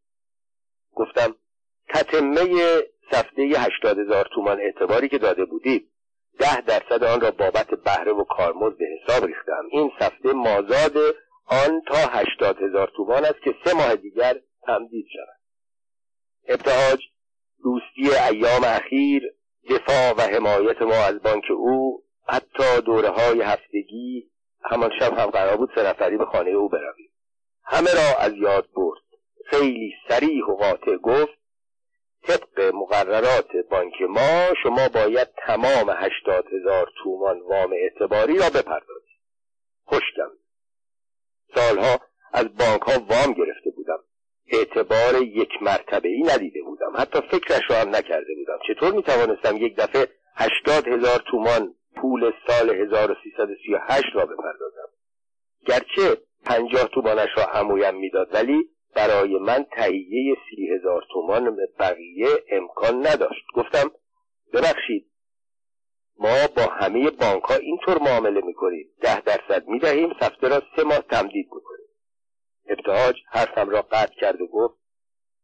گفتم 0.96 1.36
تتمه 1.90 2.48
سفته 3.12 3.42
هشتاد 3.42 4.00
هزار 4.00 4.30
تومان 4.36 4.60
اعتباری 4.60 5.10
که 5.10 5.18
داده 5.18 5.46
بودید 5.46 5.92
ده 6.40 6.62
درصد 6.62 7.04
آن 7.04 7.22
را 7.22 7.32
بابت 7.32 7.68
بهره 7.68 8.12
و 8.12 8.24
کارمزد 8.24 8.78
به 8.78 8.86
حساب 8.86 9.26
ریختم. 9.26 9.64
این 9.72 9.92
سفته 10.00 10.34
مازاد 10.34 10.98
آن 11.46 11.82
تا 11.88 11.96
هشتاد 11.96 12.62
هزار 12.62 12.92
تومان 12.96 13.26
است 13.26 13.42
که 13.44 13.56
سه 13.66 13.74
ماه 13.74 13.96
دیگر 13.96 14.36
تمدید 14.66 15.06
شود. 15.14 15.40
ابتهاج 16.48 17.00
دوستی 17.64 18.16
ایام 18.30 18.64
اخیر 18.64 19.24
دفاع 19.70 20.14
و 20.18 20.22
حمایت 20.22 20.82
ما 20.82 20.96
از 20.96 21.22
بانک 21.22 21.44
او 21.52 22.04
حتی 22.28 22.82
دوره 22.86 23.10
های 23.10 23.42
هفتگی 23.42 24.30
همان 24.64 24.92
شب 25.00 25.14
هم 25.14 25.26
قرار 25.26 25.58
بود 25.58 25.72
سه 25.76 25.84
نفری 25.84 26.18
به 26.18 26.26
خانه 26.26 26.50
او 26.50 26.70
برویم. 26.70 27.10
همه 27.64 27.94
را 27.94 28.20
از 28.20 28.34
یاد 28.34 28.70
برد. 28.76 29.02
خیلی 29.46 29.94
سریح 30.10 30.46
و 30.46 30.56
قاطع 30.56 30.96
گفت 30.96 31.40
طبق 32.24 32.72
مقررات 32.74 33.56
بانک 33.70 34.02
ما 34.02 34.54
شما 34.64 34.90
باید 34.90 35.28
تمام 35.48 35.90
هشتاد 35.90 36.46
هزار 36.54 36.88
تومان 37.04 37.40
وام 37.40 37.74
اعتباری 37.74 38.38
را 38.38 38.50
بپردازید. 38.50 39.20
خوشگم 39.86 40.32
سالها 41.56 42.00
از 42.34 42.46
بانک 42.46 42.82
ها 42.82 42.92
وام 43.00 43.34
گرفته 43.34 43.70
بودم. 43.76 44.04
اعتبار 44.52 45.22
یک 45.22 45.50
مرتبه 45.62 46.10
ای 46.10 46.24
ندیده 46.24 46.62
بودم. 46.62 46.92
حتی 46.98 47.20
فکرش 47.22 47.62
را 47.70 47.76
هم 47.76 47.96
نکرده 47.96 48.36
بودم. 48.36 48.60
چطور 48.68 48.94
می 48.94 49.04
توانستم 49.04 49.58
یک 49.58 49.76
دفعه 49.76 50.08
هشتاد 50.36 50.88
هزار 50.88 51.24
تومان 51.32 51.76
پول 51.96 52.32
سال 52.48 52.70
1338 52.70 54.06
را 54.14 54.26
بپردازم؟ 54.26 54.90
گرچه 55.66 56.18
پنجاه 56.46 56.88
تومانش 56.88 57.30
را 57.38 57.46
امویم 57.54 57.96
می‌داد 57.96 58.34
ولی 58.34 58.70
برای 58.96 59.40
من 59.40 59.66
تهیه 59.72 60.36
سی 60.50 60.68
هزار 60.68 61.04
تومان 61.14 61.58
بقیه 61.80 62.28
امکان 62.52 63.08
نداشت. 63.08 63.46
گفتم 63.56 63.92
ببخشید 64.54 65.06
ما 66.20 66.48
با 66.56 66.62
همه 66.62 67.10
بانک 67.10 67.44
ها 67.44 67.56
اینطور 67.56 67.98
معامله 68.02 68.42
می‌کنیم. 68.42 68.86
ده 69.02 69.22
درصد 69.22 69.68
می‌دهیم 69.68 70.10
سفته 70.20 70.48
را 70.48 70.62
سه 70.76 70.84
ماه 70.84 71.02
تمدید 71.02 71.50
می‌کنیم. 71.56 71.79
ابتهاج 72.70 73.16
حرفم 73.28 73.70
را 73.70 73.82
قطع 73.82 74.14
کرد 74.22 74.42
و 74.42 74.48
گفت 74.48 74.80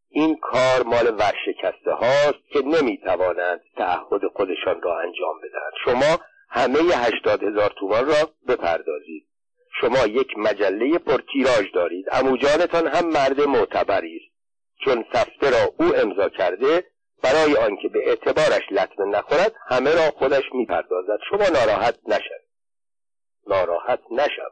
این 0.10 0.38
کار 0.42 0.84
مال 0.86 1.16
ورشکسته 1.20 1.92
هاست 1.92 2.50
که 2.50 2.62
نمی‌توانند 2.62 3.62
تعهد 3.78 4.22
خودشان 4.36 4.82
را 4.82 5.00
انجام 5.00 5.36
بدهند. 5.44 5.74
شما 5.86 6.26
همه 6.50 6.80
هشتاد 6.80 7.44
هزار 7.44 7.74
تومان 7.80 8.06
را 8.06 8.30
بپردازید. 8.48 9.28
شما 9.82 10.06
یک 10.06 10.38
مجله 10.38 10.98
پرتیراژ 10.98 11.72
دارید. 11.74 12.06
اموجانتان 12.12 12.88
هم 12.88 13.10
مرد 13.10 13.42
معتبری 13.42 14.18
است. 14.18 14.36
چون 14.86 15.06
سفته 15.14 15.50
را 15.50 15.74
او 15.80 15.96
امضا 15.96 16.30
کرده 16.30 16.84
برای 17.24 17.56
آنکه 17.56 17.88
به 17.88 18.10
اعتبارش 18.10 18.72
لطمه 18.72 19.06
نخورد 19.06 19.56
همه 19.68 19.96
را 19.96 20.12
خودش 20.12 20.44
می‌پردازد. 20.54 21.20
شما 21.30 21.60
ناراحت 21.60 22.00
نشد 22.08 22.46
ناراحت 23.48 24.00
نشوم. 24.12 24.52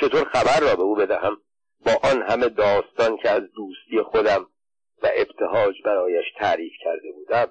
چطور 0.00 0.24
خبر 0.24 0.60
را 0.60 0.76
به 0.76 0.82
او 0.82 0.94
بدهم؟ 0.94 1.36
با 1.86 2.10
آن 2.10 2.22
همه 2.22 2.48
داستان 2.48 3.16
که 3.16 3.30
از 3.30 3.42
دوستی 3.42 4.02
خودم 4.02 4.46
و 5.02 5.08
ابتهاج 5.14 5.74
برایش 5.84 6.24
تعریف 6.38 6.72
کرده 6.84 7.12
بودم 7.12 7.48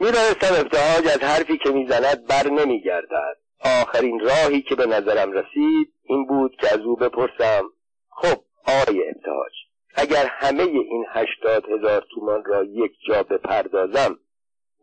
می‌دانستم 0.00 0.60
ابتهاج 0.60 1.06
از 1.06 1.22
حرفی 1.22 1.58
که 1.58 1.70
می‌زند 1.70 2.26
بر 2.26 2.48
نمیگردد. 2.48 3.36
آخرین 3.82 4.20
راهی 4.20 4.62
که 4.62 4.74
به 4.74 4.86
نظرم 4.86 5.32
رسید 5.32 5.92
این 6.02 6.26
بود 6.26 6.56
که 6.56 6.72
از 6.72 6.80
او 6.80 6.96
بپرسم 6.96 7.70
خب 8.08 8.40
آقای 8.66 9.08
ابتهاج 9.08 9.52
اگر 9.94 10.26
همه 10.26 10.62
این 10.62 11.06
هشتاد 11.08 11.64
هزار 11.68 12.06
تومان 12.14 12.44
را 12.44 12.64
یک 12.64 12.92
جا 13.08 13.22
بپردازم 13.22 14.18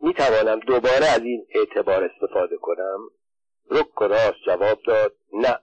می 0.00 0.14
توانم 0.14 0.60
دوباره 0.60 1.06
از 1.06 1.20
این 1.20 1.46
اعتبار 1.54 2.04
استفاده 2.04 2.56
کنم؟ 2.56 2.98
رک 3.70 4.00
و 4.00 4.04
راست 4.04 4.38
جواب 4.46 4.78
داد 4.86 5.12
نه. 5.32 5.58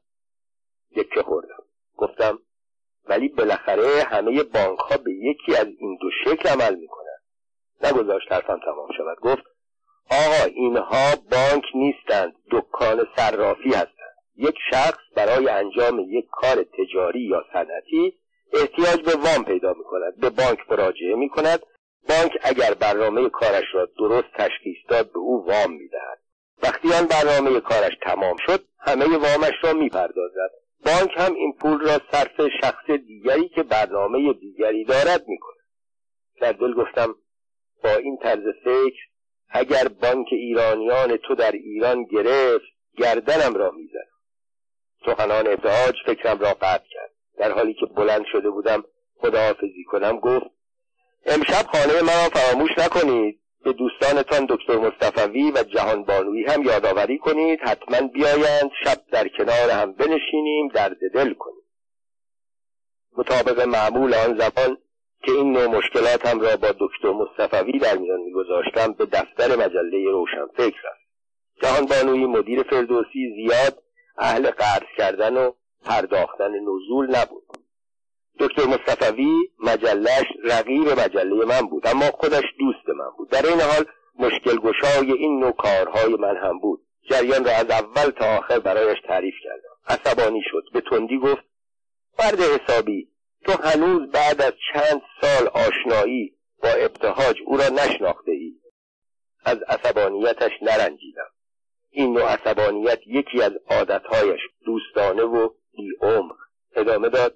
یکه 0.95 1.23
خوردم. 1.23 1.63
گفتم 1.97 2.39
ولی 3.05 3.27
بالاخره 3.27 4.03
همه 4.03 4.43
بانک 4.43 4.79
ها 4.79 4.97
به 4.97 5.11
یکی 5.11 5.55
از 5.55 5.67
این 5.79 5.97
دو 6.01 6.09
شکل 6.25 6.49
عمل 6.49 6.75
می 6.75 6.87
کنند 6.87 7.21
نگذاشت 7.83 8.31
حرفم 8.31 8.59
تمام 8.65 8.89
شود. 8.97 9.17
گفت 9.19 9.43
آقا 10.11 10.45
اینها 10.55 11.15
بانک 11.31 11.63
نیستند 11.75 12.33
دکان 12.51 13.07
صرافی 13.15 13.69
هستند. 13.69 14.11
یک 14.37 14.55
شخص 14.71 14.99
برای 15.15 15.49
انجام 15.49 15.99
یک 15.99 16.25
کار 16.31 16.63
تجاری 16.63 17.21
یا 17.21 17.45
صنعتی 17.53 18.13
احتیاج 18.53 19.01
به 19.01 19.11
وام 19.15 19.43
پیدا 19.45 19.73
می 19.73 19.83
کند 19.83 20.17
به 20.19 20.29
بانک 20.29 20.71
مراجعه 20.71 21.15
می 21.15 21.29
کند 21.29 21.59
بانک 22.09 22.31
اگر 22.41 22.73
برنامه 22.73 23.29
کارش 23.29 23.65
را 23.73 23.89
درست 23.97 24.27
تشخیص 24.33 24.77
داد 24.87 25.11
به 25.11 25.19
او 25.19 25.45
وام 25.45 25.71
می 25.71 25.87
دهد 25.87 26.19
وقتی 26.63 26.93
آن 26.93 27.05
برنامه 27.05 27.59
کارش 27.59 27.93
تمام 28.01 28.37
شد 28.45 28.65
همه 28.79 29.17
وامش 29.17 29.53
را 29.63 29.73
می 29.73 29.89
پردازد 29.89 30.51
بانک 30.85 31.11
هم 31.17 31.33
این 31.33 31.53
پول 31.53 31.79
را 31.81 31.99
صرف 32.11 32.41
شخص 32.61 32.89
دیگری 32.89 33.49
که 33.49 33.63
برنامه 33.63 34.33
دیگری 34.33 34.85
دارد 34.85 35.27
می 35.27 35.37
کند 35.37 35.65
در 36.41 36.51
دل 36.51 36.73
گفتم 36.73 37.15
با 37.83 37.95
این 37.95 38.17
طرز 38.23 38.43
فکر 38.63 38.99
اگر 39.49 39.87
بانک 39.87 40.27
ایرانیان 40.31 41.17
تو 41.17 41.35
در 41.35 41.51
ایران 41.51 42.03
گرفت 42.03 42.65
گردنم 42.97 43.55
را 43.55 43.71
می‌زد 43.71 44.11
سخنان 45.05 45.47
ابتهاج 45.47 45.95
فکرم 46.05 46.39
را 46.39 46.53
قطع 46.53 46.85
کرد. 46.89 47.11
در 47.37 47.51
حالی 47.51 47.73
که 47.73 47.85
بلند 47.85 48.25
شده 48.31 48.49
بودم 48.49 48.83
خداحافظی 49.15 49.83
کنم 49.87 50.19
گفت 50.19 50.45
امشب 51.25 51.65
خانه 51.71 52.01
مرا 52.01 52.29
فراموش 52.33 52.71
نکنید. 52.77 53.40
به 53.63 53.73
دوستانتان 53.73 54.45
دکتر 54.49 54.77
مصطفوی 54.77 55.51
و 55.51 55.63
جهان 55.63 56.03
بانوی 56.03 56.43
هم 56.43 56.63
یادآوری 56.63 57.17
کنید. 57.17 57.59
حتما 57.63 58.07
بیایند 58.07 58.71
شب 58.83 58.97
در 59.11 59.27
کنار 59.27 59.69
هم 59.69 59.93
بنشینیم 59.93 60.67
درد 60.67 60.97
دل 61.13 61.33
کنیم. 61.33 61.61
مطابق 63.17 63.59
معمول 63.61 64.13
آن 64.13 64.37
زمان 64.37 64.77
که 65.23 65.31
این 65.31 65.51
نوع 65.51 65.65
مشکلات 65.65 66.25
هم 66.25 66.39
را 66.39 66.57
با 66.57 66.71
دکتر 66.79 67.11
مصطفوی 67.11 67.79
در 67.79 67.97
میان 67.97 68.19
میگذاشتم 68.19 68.93
به 68.93 69.05
دفتر 69.05 69.55
مجله 69.55 70.11
روشن 70.11 70.47
فکر 70.57 70.77
رفت 70.83 71.01
جهان 71.61 71.85
بانوی 71.85 72.25
مدیر 72.25 72.63
فردوسی 72.63 73.33
زیاد 73.35 73.83
اهل 74.17 74.51
قرض 74.51 74.87
کردن 74.97 75.37
و 75.37 75.51
پرداختن 75.85 76.51
نزول 76.59 77.15
نبود. 77.15 77.60
دکتر 78.39 78.65
مصطفوی 78.65 79.49
مجلش 79.59 80.25
رقیب 80.43 80.89
مجله 80.99 81.45
من 81.45 81.61
بود 81.61 81.87
اما 81.87 82.05
خودش 82.05 82.43
دوست 82.59 82.89
من 82.89 83.09
بود. 83.17 83.29
در 83.29 83.45
این 83.45 83.61
حال 83.61 83.85
مشکل 84.19 84.57
گشای 84.57 85.11
این 85.11 85.39
نوع 85.39 85.51
کارهای 85.51 86.15
من 86.15 86.37
هم 86.37 86.59
بود. 86.59 86.81
جریان 87.09 87.45
را 87.45 87.51
از 87.51 87.69
اول 87.69 88.09
تا 88.09 88.37
آخر 88.37 88.59
برایش 88.59 88.97
تعریف 89.07 89.35
کردم. 89.43 89.75
عصبانی 89.87 90.41
شد 90.51 90.63
به 90.73 90.81
تندی 90.81 91.19
گفت 91.19 91.43
فرد 92.17 92.39
حسابی 92.39 93.07
تو 93.45 93.51
هنوز 93.51 94.11
بعد 94.11 94.41
از 94.41 94.53
چند 94.73 95.01
سال 95.21 95.47
آشنایی 95.47 96.33
با 96.63 96.69
ابتهاج 96.69 97.35
او 97.45 97.57
را 97.57 97.69
نشناخته 97.69 98.31
ای 98.31 98.53
از 99.45 99.57
عصبانیتش 99.67 100.51
نرنجیدم. 100.61 101.29
این 101.89 102.13
نوع 102.13 102.33
عصبانیت 102.33 102.99
یکی 103.07 103.41
از 103.41 103.51
عادتهایش 103.69 104.41
دوستانه 104.65 105.23
و 105.23 105.49
بیعمق. 105.77 106.35
ادامه 106.75 107.09
داد 107.09 107.35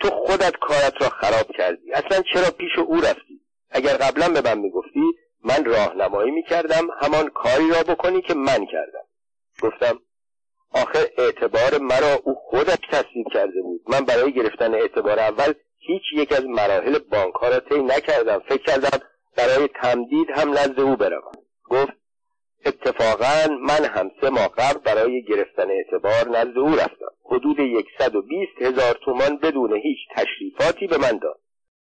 تو 0.00 0.10
خودت 0.10 0.56
کارت 0.60 1.02
را 1.02 1.08
خراب 1.08 1.52
کردی. 1.58 1.92
اصلا 1.92 2.22
چرا 2.32 2.50
پیش 2.50 2.78
او 2.86 2.96
رفتی؟ 3.00 3.40
اگر 3.70 3.96
قبلا 3.96 4.28
به 4.28 4.40
من 4.40 4.58
می‌گفتی 4.58 5.00
من 5.44 5.64
راهنمایی 5.64 6.30
می‌کردم 6.30 6.88
همان 7.00 7.28
کاری 7.28 7.70
را 7.70 7.94
بکنی 7.94 8.22
که 8.22 8.34
من 8.34 8.66
کردم. 8.66 9.04
گفتم 9.62 10.00
آخه 10.70 11.12
اعتبار 11.18 11.78
مرا 11.80 12.14
او 12.24 12.34
خودش 12.34 12.78
تصویب 12.92 13.26
کرده 13.32 13.62
بود. 13.62 13.80
من 13.88 14.04
برای 14.04 14.32
گرفتن 14.32 14.74
اعتبار 14.74 15.18
اول 15.18 15.52
هیچ 15.78 16.02
یک 16.14 16.32
از 16.32 16.44
مراحل 16.44 16.98
بانک 16.98 17.34
ها 17.34 17.48
را 17.48 17.60
طی 17.60 17.82
نکردم. 17.82 18.38
فکر 18.48 18.62
کردم 18.62 18.98
برای 19.36 19.68
تمدید 19.82 20.30
هم 20.34 20.50
نزد 20.50 20.80
او 20.80 20.96
بروم. 20.96 21.32
گفت 21.64 21.92
اتفاقا 22.66 23.54
من 23.60 23.84
هم 23.84 24.10
سه 24.20 24.30
ماه 24.30 24.48
قبل 24.48 24.80
برای 24.80 25.22
گرفتن 25.22 25.70
اعتبار 25.70 26.38
نزد 26.38 26.58
او 26.58 26.68
رفتم. 26.68 27.12
حدود 27.24 27.58
یکصد 27.58 28.16
و 28.16 28.22
بیست 28.22 28.62
هزار 28.62 28.98
تومان 29.04 29.36
بدون 29.36 29.76
هیچ 29.76 29.98
تشریفاتی 30.16 30.86
به 30.86 30.98
من 30.98 31.18
داد. 31.18 31.40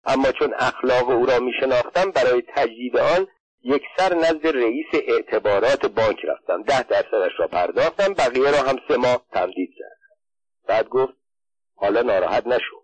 اما 0.05 0.33
چون 0.33 0.55
اخلاق 0.59 1.11
او 1.11 1.27
را 1.27 1.39
می 1.39 1.53
شناختم 1.61 2.11
برای 2.11 2.43
تجدید 2.49 2.97
آن 2.97 3.27
یک 3.63 3.83
سر 3.97 4.15
نزد 4.15 4.47
رئیس 4.47 4.87
اعتبارات 4.93 5.87
بانک 5.87 6.25
رفتم. 6.25 6.63
ده 6.63 6.83
درصدش 6.83 7.33
را 7.39 7.47
پرداختم 7.47 8.15
بقیه 8.15 8.51
را 8.51 8.69
هم 8.69 8.77
سه 8.89 8.97
ماه 8.97 9.25
تمدید 9.33 9.71
کردم. 9.79 10.17
بعد 10.69 10.89
گفت 10.89 11.15
حالا 11.75 12.03
ناراحت 12.03 12.47
نشو. 12.47 12.83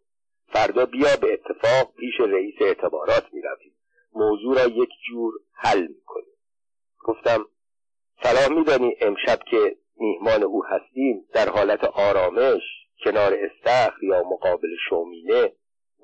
فردا 0.52 0.86
بیا 0.86 1.16
به 1.20 1.32
اتفاق 1.32 1.94
پیش 1.94 2.14
رئیس 2.20 2.54
اعتبارات 2.60 3.24
می 3.32 3.42
رویم 3.42 3.74
موضوع 4.14 4.54
را 4.56 4.66
یک 4.66 4.88
جور 5.08 5.32
حل 5.52 5.80
می 5.80 6.02
کنیم 6.06 6.34
گفتم 7.04 7.46
سلام 8.22 8.58
میدانی 8.58 8.96
امشب 9.00 9.38
که 9.50 9.76
میهمان 9.96 10.42
او 10.42 10.64
هستیم 10.64 11.24
در 11.32 11.48
حالت 11.48 11.84
آرامش 11.84 12.62
کنار 13.04 13.34
استخر 13.34 14.02
یا 14.02 14.22
مقابل 14.22 14.68
شومینه 14.88 15.52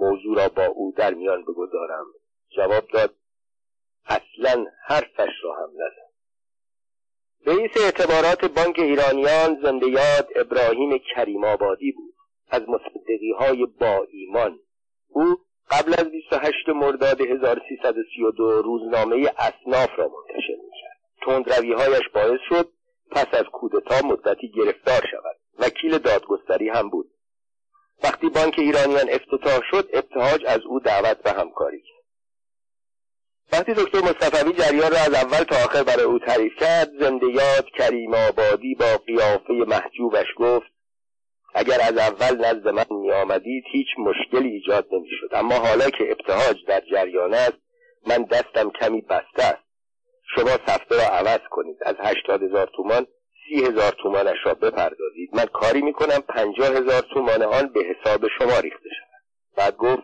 موضوع 0.00 0.36
را 0.36 0.48
با 0.48 0.66
او 0.66 0.94
در 0.96 1.14
میان 1.14 1.42
بگذارم. 1.42 2.06
جواب 2.56 2.84
داد 2.92 3.14
اصلا 4.06 4.66
حرفش 4.86 5.32
را 5.42 5.54
هم 5.54 5.70
نزد 5.74 6.10
رئیس 7.46 7.70
اعتبارات 7.84 8.44
بانک 8.44 8.78
ایرانیان 8.78 9.60
زنده 9.62 9.86
یاد 9.86 10.28
ابراهیم 10.36 10.98
کریم 11.14 11.44
آبادی 11.44 11.92
بود. 11.92 12.14
از 12.48 12.62
مصدقی 12.68 13.32
های 13.38 13.66
با 13.66 14.06
ایمان. 14.10 14.60
او 15.08 15.36
قبل 15.70 15.94
از 15.98 16.10
28 16.10 16.68
مرداد 16.68 17.20
1332 17.20 18.62
روزنامه 18.62 19.32
اسناف 19.38 19.98
را 19.98 20.08
منتشر 20.08 20.56
تندروی 20.56 20.89
هایش 21.26 22.09
باعث 22.14 22.40
شد 22.48 22.68
پس 23.10 23.26
از 23.32 23.44
کودتا 23.52 24.06
مدتی 24.06 24.51
گرفتار 24.51 25.02
شود. 25.10 25.36
وکیل 25.59 25.98
دادگستری 25.98 26.68
هم 26.68 26.90
بود. 26.90 27.10
وقتی 28.05 28.28
بانک 28.28 28.55
ایرانیان 28.59 29.10
افتتاح 29.10 29.60
شد 29.70 29.88
ابتهاج 29.92 30.44
از 30.47 30.60
او 30.60 30.80
دعوت 30.80 31.22
به 31.22 31.32
همکاری 31.32 31.82
کرد. 31.82 32.01
وقتی 33.52 33.74
دکتر 33.74 33.98
مصطفی 33.98 34.52
جریان 34.52 34.90
را 34.92 34.98
از 34.98 35.14
اول 35.14 35.44
تا 35.44 35.56
آخر 35.56 35.82
برای 35.82 36.05
او 36.05 36.18
تعریف 36.18 36.52
کرد 36.60 36.90
زنده 37.01 37.26
یاد 37.26 37.66
کریم 37.78 38.14
آبادی 38.14 38.74
با 38.74 38.97
قیافه 39.06 39.52
محجوبش 39.52 40.26
گفت 40.36 40.72
اگر 41.55 41.78
از 41.80 41.98
اول 41.98 42.36
نزد 42.36 42.68
من 42.68 42.86
می 42.90 43.12
آمدید 43.12 43.64
هیچ 43.72 43.86
مشکلی 43.98 44.48
ایجاد 44.48 44.86
نمی 44.92 45.09
شد 45.20 45.28
اما 45.32 45.55
حالا 45.55 45.90
که 45.90 46.10
ابتهاج 46.10 46.56
در 46.66 46.80
جریان 46.80 47.34
است 47.34 47.59
من 48.06 48.22
دستم 48.22 48.70
کمی 48.70 49.01
بسته 49.01 49.42
است. 49.42 49.69
شما 50.35 50.51
سفته 50.66 50.97
را 50.97 51.02
عوض 51.02 51.40
کنید. 51.51 51.77
از 51.81 51.97
هشتاد 51.98 52.43
هزار 52.43 52.70
تومان 52.77 53.07
سی 53.48 53.65
هزار 53.65 53.93
تومانش 54.02 54.36
را 54.44 54.55
بپردازید. 54.55 55.35
من 55.36 55.44
کاری 55.44 55.82
می‌کنم 55.82 56.20
پنجاه 56.28 56.69
هزار 56.69 57.01
تومان 57.01 57.43
آن 57.43 57.66
به 57.66 57.81
حساب 57.81 58.28
شما 58.39 58.59
ریخته 58.61 58.89
شود. 58.98 59.23
بعد 59.57 59.77
گفت 59.77 60.02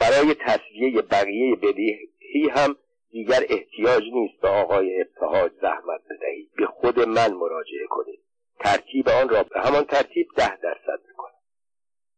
برای 0.00 0.34
تصویه 0.34 1.02
بقیه 1.02 1.56
بدهی 1.56 2.48
هم 2.50 2.76
دیگر 3.10 3.40
احتیاج 3.48 4.02
نیست 4.12 4.40
به 4.40 4.48
آقای 4.48 5.00
ابتهاج 5.00 5.52
زحمت 5.62 6.00
بدهید. 6.10 6.50
به 6.56 6.66
خود 6.66 7.00
من 7.00 7.32
مراجعه 7.32 7.86
کنید. 7.88 8.20
ترتیب 8.60 9.08
آن 9.08 9.28
را 9.28 9.42
به 9.42 9.60
همان 9.60 9.84
ترتیب 9.84 10.28
ده 10.36 10.56
درصد 10.56 11.00
می‌کنم. 11.08 11.38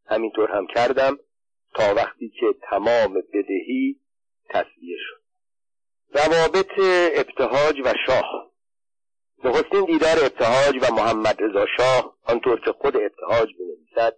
همینطور 0.07 0.51
هم 0.51 0.67
کردم 0.67 1.19
تا 1.75 1.95
وقتی 1.95 2.29
که 2.29 2.47
تمام 2.71 3.15
بدهی 3.15 3.97
تصویه 4.49 4.97
شد. 4.99 5.20
روابط 6.13 6.71
ابتهاج 7.15 7.81
و 7.85 7.95
شاه. 8.07 8.51
نخستین 9.45 9.85
دیدار 9.85 10.17
ابتهاج 10.25 10.77
و 10.83 10.95
محمد 10.95 11.43
رضا 11.43 11.67
شاه 11.77 12.17
آنطور 12.25 12.61
که 12.61 12.73
خود 12.73 12.97
ابتهاج 12.97 13.49
بنویسد 13.59 14.17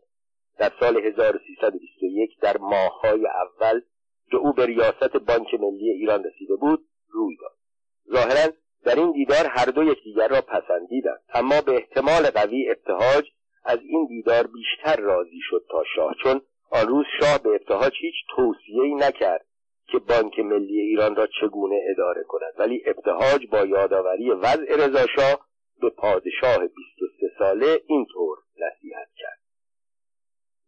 در 0.59 0.73
سال 0.81 0.97
1321 0.97 2.39
در 2.41 2.57
ماههای 2.57 3.27
اول 3.27 3.81
که 4.31 4.37
او 4.37 4.53
به 4.53 4.67
ریاست 4.67 5.17
بانک 5.17 5.55
ملی 5.55 5.91
ایران 5.91 6.25
رسیده 6.25 6.57
بود 6.57 6.85
روی 7.09 7.37
داد. 7.37 7.57
ظاهرا 8.13 8.53
در 8.85 8.97
این 8.97 9.13
دیدار 9.13 9.47
هر 9.47 9.65
دو 9.65 9.83
یکدیگر 9.85 10.29
را 10.29 10.41
پسندیدند 10.41 11.21
اما 11.35 11.61
به 11.61 11.73
احتمال 11.73 12.31
قوی 12.31 12.71
ابتهاج 12.71 13.25
از 13.65 13.79
این 13.83 14.07
دیدار 14.07 14.47
بیشتر 14.47 14.97
راضی 14.97 15.41
شد 15.51 15.65
تا 15.71 15.85
شاه 15.97 16.15
چون 16.23 16.41
آن 16.71 16.89
روز 16.89 17.07
شاه 17.21 17.39
به 17.39 17.51
ابتهاج 17.51 17.93
هیچ 18.01 18.15
توصیه‌ای 18.37 18.95
نکرد. 18.95 19.47
که 19.93 19.99
بانک 19.99 20.39
ملی 20.39 20.81
ایران 20.81 21.17
را 21.17 21.27
چگونه 21.41 21.81
اداره 21.91 22.23
کند. 22.29 22.53
ولی 22.59 22.83
ابتهاج 22.87 23.47
با 23.51 23.59
یادآوری 23.59 24.31
وضع 24.31 24.77
رضاشاه 24.87 25.47
به 25.81 25.91
پادشاه 25.91 26.59
23 26.59 27.27
ساله 27.39 27.81
اینطور 27.87 28.39
نصیحت 28.57 29.09
کرد. 29.17 29.39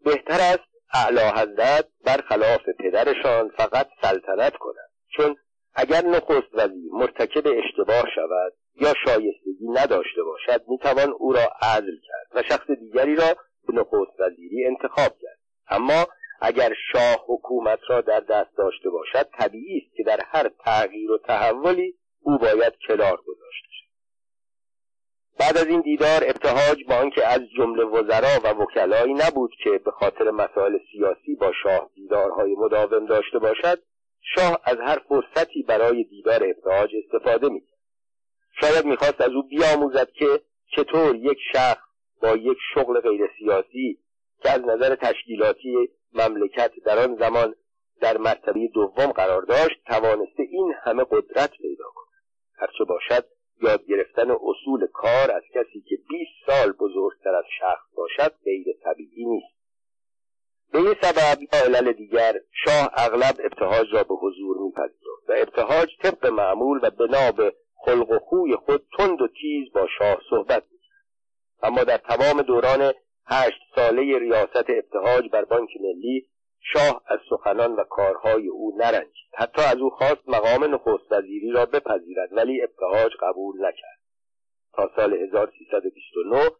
بهتر 0.05 0.38
است 0.40 0.74
اعلی 0.94 1.40
حضرت 1.40 1.88
برخلاف 2.05 2.60
پدرشان 2.78 3.48
فقط 3.48 3.88
سلطنت 4.02 4.56
کنند 4.56 4.90
چون 5.16 5.36
اگر 5.74 6.06
نخست 6.06 6.55
وزیر 6.55 6.90
مرتکب 6.92 7.46
اشتباه 7.46 8.05
شود 8.14 8.52
یا 8.80 8.94
شایستگی 9.06 9.68
نداشته 9.68 10.22
باشد 10.22 10.64
می‌توان 10.68 11.10
او 11.18 11.32
را 11.32 11.52
عزل 11.62 11.96
کرد 12.06 12.26
و 12.34 12.42
شخص 12.42 12.70
دیگری 12.70 13.16
را 13.16 13.36
به 13.66 13.72
نخست 13.72 14.20
وزیری 14.20 14.66
انتخاب 14.66 15.12
کرد. 15.22 15.38
اما 15.68 16.06
اگر 16.40 16.73
شاه 16.93 17.24
حکومت 17.27 17.78
را 17.89 18.01
در 18.01 18.20
دست 18.20 18.56
داشته 18.56 18.90
باشد 18.90 19.28
طبیعی 19.39 19.78
است 19.78 19.97
که 19.97 20.02
در 20.02 20.20
هر 20.27 20.51
تغییر 20.65 21.11
و 21.11 21.19
تحولی 21.19 21.94
او 22.20 22.39
باید 22.39 22.73
کلار 22.89 23.16
گذاشته 23.16 23.69
شد 23.70 23.85
بعد 25.39 25.59
از 25.59 25.66
این 25.66 25.81
دیدار 25.81 26.24
ابتهاج 26.24 26.85
با 26.89 26.94
آنکه 26.94 27.27
از 27.27 27.40
جمله 27.56 27.85
وزرا 27.85 28.40
و 28.44 28.62
وکلایی 28.62 29.15
نبود 29.15 29.51
که 29.65 29.70
به 29.85 29.90
خاطر 29.90 30.31
مسائل 30.31 30.78
سیاسی 30.93 31.35
با 31.35 31.52
شاه 31.62 31.90
دیدارهای 31.94 32.55
مداوم 32.55 33.06
داشته 33.06 33.39
باشد 33.39 33.82
شاه 34.35 34.61
از 34.65 34.77
هر 34.81 34.98
فرصتی 35.09 35.62
برای 35.62 36.05
دیدار 36.05 36.44
ابتهاج 36.44 36.90
استفاده 37.05 37.48
می‌کرد. 37.48 37.78
شاید 38.61 38.85
می‌خواست 38.85 39.20
از 39.20 39.31
او 39.31 39.43
بیاموزد 39.43 40.11
که 40.11 40.40
چطور 40.77 41.16
یک 41.16 41.39
شخص 41.52 41.85
با 42.23 42.36
یک 42.36 42.59
شغل 42.74 43.01
غیر 43.01 43.31
سیاسی 43.39 43.98
که 44.43 44.51
از 44.51 44.61
نظر 44.61 44.94
تشکیلاتی 44.94 45.89
مملکت 46.15 46.73
در 46.85 46.99
آن 46.99 47.16
زمان 47.16 47.55
در 48.01 48.19
مرتبه 48.19 48.69
دوم 48.74 49.12
قرار 49.12 49.43
داشت 49.43 49.85
توانسته 49.86 50.43
این 50.43 50.74
همه 50.82 51.05
قدرت 51.11 51.51
پیدا 51.51 51.85
کند. 51.95 52.23
هرچه 52.57 52.85
باشد 52.85 53.24
یاد 53.62 53.86
گرفتن 53.86 54.31
اصول 54.31 54.86
کار 54.93 55.31
از 55.31 55.43
کسی 55.55 55.81
که 55.89 55.97
20 56.09 56.31
سال 56.47 56.73
بزرگتر 56.73 57.35
از 57.35 57.45
شخص 57.61 57.97
باشد 57.97 58.35
غیر 58.45 58.66
طبیعی 58.85 59.24
نیست. 59.24 59.55
به 60.73 60.78
این 60.78 60.95
سبب 61.03 61.43
یا 61.43 61.61
علل 61.65 61.93
دیگر 61.93 62.35
شاه 62.65 62.91
اغلب 62.97 63.35
ابتهاج 63.45 63.86
را 63.93 64.03
به 64.03 64.15
حضور 64.15 64.57
میپذیرفت 64.59 65.28
و 65.28 65.32
ابتهاج 65.36 65.89
طبق 66.03 66.27
معمول 66.27 66.81
و 66.82 66.91
بنا 66.91 67.32
به 67.32 67.55
خلق 67.77 68.11
و 68.11 68.19
خوی 68.19 68.57
خود 68.57 68.86
تند 68.99 69.23
و 69.23 69.28
تیز 69.28 69.73
با 69.74 69.86
شاه 69.99 70.20
صحبت 70.31 70.62
می‌کرد. 70.73 71.05
اما 71.62 71.85
در 71.85 71.97
تمام 71.97 72.43
دوران 72.43 72.93
هشت 73.26 73.60
ساله 73.74 74.18
ریاست 74.18 74.70
ابتهاج 74.70 75.30
بر 75.30 75.44
بانک 75.44 75.70
ملی 75.80 76.26
شاه 76.72 77.02
از 77.06 77.18
سخنان 77.30 77.72
و 77.72 77.84
کارهای 77.84 78.48
او 78.48 78.76
نرنجید 78.78 79.30
حتی 79.34 79.62
از 79.62 79.76
او 79.76 79.90
خواست 79.90 80.28
مقام 80.28 80.74
نخست 80.74 81.12
وزیری 81.12 81.51
را 81.51 81.66
بپذیرد 81.66 82.28
ولی 82.32 82.62
ابتهاج 82.62 83.12
قبول 83.20 83.66
نکرد. 83.66 83.98
تا 84.72 84.90
سال 84.96 85.14
1329 85.14 86.51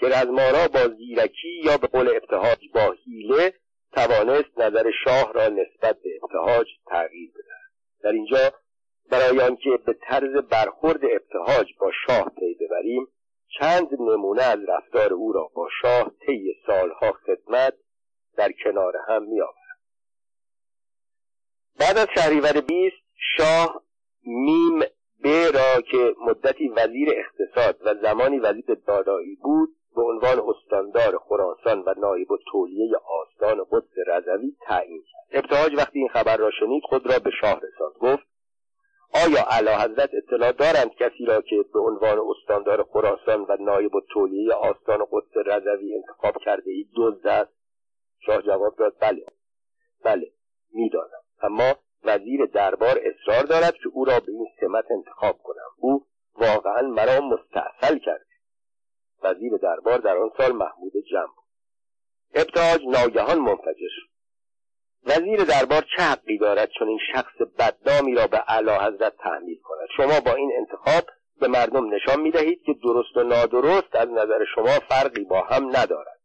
که 0.00 0.06
رزمارا 0.06 0.68
با 0.68 0.94
زیرکی 0.96 1.60
یا 1.64 1.76
به 1.76 1.86
قول 1.86 2.08
ابتهاج 2.08 2.58
با 2.74 2.94
حیله 3.04 3.54
توانست 3.92 4.58
نظر 4.58 4.90
شاه 5.04 5.32
را 5.32 5.48
نسبت 5.48 5.96
به 6.02 6.10
ابتهاج 6.22 6.66
تغییر 6.86 7.30
بدهد. 7.30 7.72
در 8.02 8.12
اینجا 8.12 8.52
برای 9.10 9.40
آنکه 9.40 9.70
به 9.86 9.92
طرز 9.92 10.36
برخورد 10.50 11.00
ابتهاج 11.04 11.66
با 11.80 11.90
شاه 12.06 12.32
پی 12.38 12.54
ببریم 12.54 13.08
چند 13.58 13.88
نمونه 14.00 14.42
از 14.42 14.58
رفتار 14.68 15.12
او 15.12 15.32
را 15.32 15.50
با 15.54 15.68
شاه 15.82 16.10
طی 16.26 16.54
سالها 16.66 17.12
خدمت 17.12 17.74
در 18.36 18.52
کنار 18.64 18.92
هم 19.08 19.22
می 19.22 19.40
آورد. 19.40 19.78
بعد 21.78 21.98
از 21.98 22.06
شهریور 22.14 22.60
بیست 22.60 22.96
شاه 23.36 23.82
میم 24.26 24.80
ب 25.24 25.28
را 25.28 25.80
که 25.80 26.14
مدتی 26.20 26.68
وزیر 26.68 27.08
اقتصاد 27.10 27.78
و 27.84 27.94
زمانی 28.02 28.38
وزیر 28.38 28.64
دادایی 28.86 29.36
بود 29.36 29.68
به 29.94 30.02
عنوان 30.02 30.40
استاندار 30.48 31.18
خراسان 31.18 31.82
و 31.86 31.94
نایب 31.98 32.28
تولیه 32.52 32.96
آستان 32.96 33.66
قدس 33.70 33.90
رضوی 34.06 34.56
تعیین 34.60 35.02
کرد 35.02 35.44
ابتهاج 35.44 35.74
وقتی 35.76 35.98
این 35.98 36.08
خبر 36.08 36.36
را 36.36 36.50
شنید 36.60 36.82
خود 36.84 37.12
را 37.12 37.18
به 37.18 37.30
شاه 37.40 37.60
رساند 37.60 37.94
گفت 38.00 38.31
آیا 39.14 39.42
اعلی 39.50 39.70
حضرت 39.70 40.10
اطلاع 40.14 40.52
دارند 40.52 40.94
کسی 40.94 41.24
را 41.24 41.40
که 41.40 41.64
به 41.72 41.80
عنوان 41.80 42.18
استاندار 42.18 42.82
خراسان 42.82 43.40
و 43.48 43.56
نایب 43.60 43.96
التولیه 43.96 44.54
آستان 44.54 45.06
قدس 45.10 45.46
رضوی 45.46 45.94
انتخاب 45.94 46.36
کرده 46.44 46.70
ای 46.70 46.86
دزد 46.96 47.26
است؟ 47.26 47.52
شاه 48.26 48.42
جواب 48.42 48.76
داد 48.76 48.96
بله. 49.00 49.26
بله 50.04 50.32
می‌دانم. 50.72 51.22
اما 51.42 51.74
وزیر 52.04 52.46
دربار 52.46 53.00
اصرار 53.02 53.42
دارد 53.44 53.74
که 53.74 53.88
او 53.92 54.04
را 54.04 54.20
به 54.20 54.32
این 54.32 54.48
سمت 54.60 54.84
انتخاب 54.90 55.38
کنم. 55.42 55.70
او 55.76 56.06
واقعا 56.34 56.82
مرا 56.82 57.20
مستحصل 57.20 57.98
کرده 57.98 58.32
وزیر 59.22 59.56
دربار 59.56 59.98
در 59.98 60.16
آن 60.16 60.30
سال 60.38 60.52
محمود 60.52 60.92
جمع 61.10 61.26
بود. 61.26 61.44
ابتاج 62.34 62.86
ناگهان 62.86 63.38
منفجر 63.38 64.11
وزیر 65.06 65.44
دربار 65.44 65.84
چه 65.96 66.02
حقی 66.02 66.38
دارد 66.38 66.70
چون 66.78 66.88
این 66.88 66.98
شخص 67.14 67.34
بدنامی 67.58 68.14
را 68.14 68.26
به 68.26 68.44
اعلی 68.48 68.70
حضرت 68.70 69.16
تحمیل 69.16 69.60
کند. 69.60 69.88
شما 69.96 70.20
با 70.20 70.34
این 70.34 70.52
انتخاب 70.58 71.10
به 71.40 71.48
مردم 71.48 71.94
نشان 71.94 72.20
می 72.20 72.30
دهید 72.30 72.62
که 72.62 72.74
درست 72.82 73.16
و 73.16 73.22
نادرست 73.22 73.96
از 73.96 74.08
نظر 74.08 74.44
شما 74.54 74.78
فرقی 74.88 75.24
با 75.24 75.40
هم 75.40 75.76
ندارد. 75.76 76.20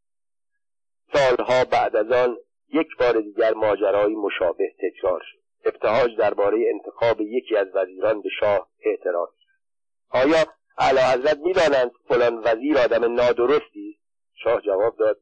سالها 1.14 1.66
بعد 1.66 1.96
از 1.96 2.12
آن 2.12 2.38
یک 2.74 2.88
بار 3.00 3.22
دیگر 3.22 3.54
ماجرای 3.54 4.16
مشابه 4.16 4.74
تکرار 4.80 5.22
شد. 5.32 5.38
ابتهاج 5.66 6.18
درباره 6.18 6.58
انتخاب 6.74 7.22
یکی 7.22 7.56
از 7.58 7.68
وزیران 7.74 8.22
به 8.22 8.30
شاه 8.40 8.70
اعتراض 8.86 9.30
آیا 10.10 10.46
اعلی 10.78 11.00
حضرت 11.00 11.38
می‌دانند 11.38 11.92
فلان 12.08 12.42
وزیر 12.44 12.78
آدم 12.78 13.14
نادرستی؟ 13.14 14.00
شاه 14.44 14.62
جواب 14.62 14.98
داد 14.98 15.20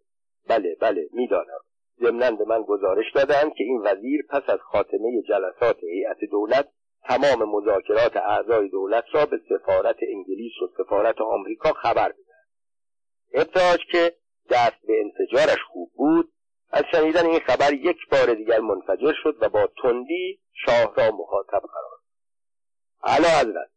بله 0.48 0.78
بله 0.82 1.10
می‌دانم. 1.14 1.60
ضمنا 2.00 2.32
به 2.32 2.46
من 2.46 2.62
گزارش 2.62 3.06
دادند 3.16 3.54
که 3.54 3.64
این 3.64 3.82
وزیر 3.84 4.26
پس 4.30 4.44
از 4.48 4.60
خاتمه 4.60 5.22
جلسات 5.22 5.84
هیئت 5.84 6.18
دولت 6.32 6.68
تمام 7.04 7.50
مذاکرات 7.50 8.18
اعضای 8.18 8.70
دولت 8.70 9.04
را 9.14 9.26
به 9.26 9.40
سفارت 9.50 9.98
انگلیس 10.02 10.54
و 10.62 10.84
سفارت 10.84 11.22
آمریکا 11.22 11.74
خبر 11.74 12.10
بدهد. 12.10 12.46
ابتهاج 13.34 13.80
که 13.92 14.16
دست 14.50 14.86
به 14.88 14.94
انفجارش 15.02 15.64
خوب 15.72 15.92
بود 15.96 16.32
از 16.72 16.84
شنیدن 16.92 17.26
این 17.26 17.40
خبر 17.40 17.74
یک 17.74 17.98
بار 18.12 18.34
دیگر 18.34 18.60
منفجر 18.60 19.14
شد 19.24 19.38
و 19.42 19.50
با 19.50 19.70
تندی 19.82 20.40
شاه 20.66 20.94
را 20.98 21.12
مخاطب 21.12 21.62
قرار 21.62 22.00
اعلی 23.04 23.26
حضرت 23.26 23.70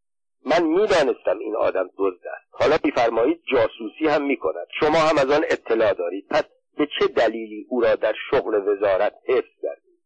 من 0.46 0.62
می‌دانستم 0.62 1.38
این 1.38 1.56
آدم 1.56 1.90
دزد 1.98 2.26
است. 2.26 2.48
حالا 2.50 2.76
میفرمایید 2.84 3.42
جاسوسی 3.52 4.06
هم 4.08 4.26
می‌کند. 4.26 4.66
شما 4.80 4.98
هم 4.98 5.18
از 5.18 5.30
آن 5.30 5.44
اطلاع 5.50 5.92
دارید. 5.92 6.26
پس 6.30 6.44
به 6.78 6.88
چه 6.98 7.06
دلیلی 7.06 7.66
او 7.68 7.80
را 7.80 7.94
در 7.94 8.14
شغل 8.30 8.54
وزارت 8.54 9.14
حفظ 9.26 9.62
کردید 9.62 9.98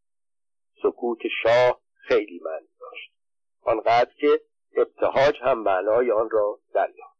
سکوت 0.83 1.19
شاه 1.43 1.81
خیلی 1.95 2.41
معنی 2.45 2.69
داشت. 2.81 3.13
آنقدر 3.63 4.11
که 4.17 4.41
ابتهاج 4.77 5.35
هم 5.43 5.59
معنای 5.59 6.11
آن 6.11 6.31
را 6.31 6.59
دریافت. 6.75 7.13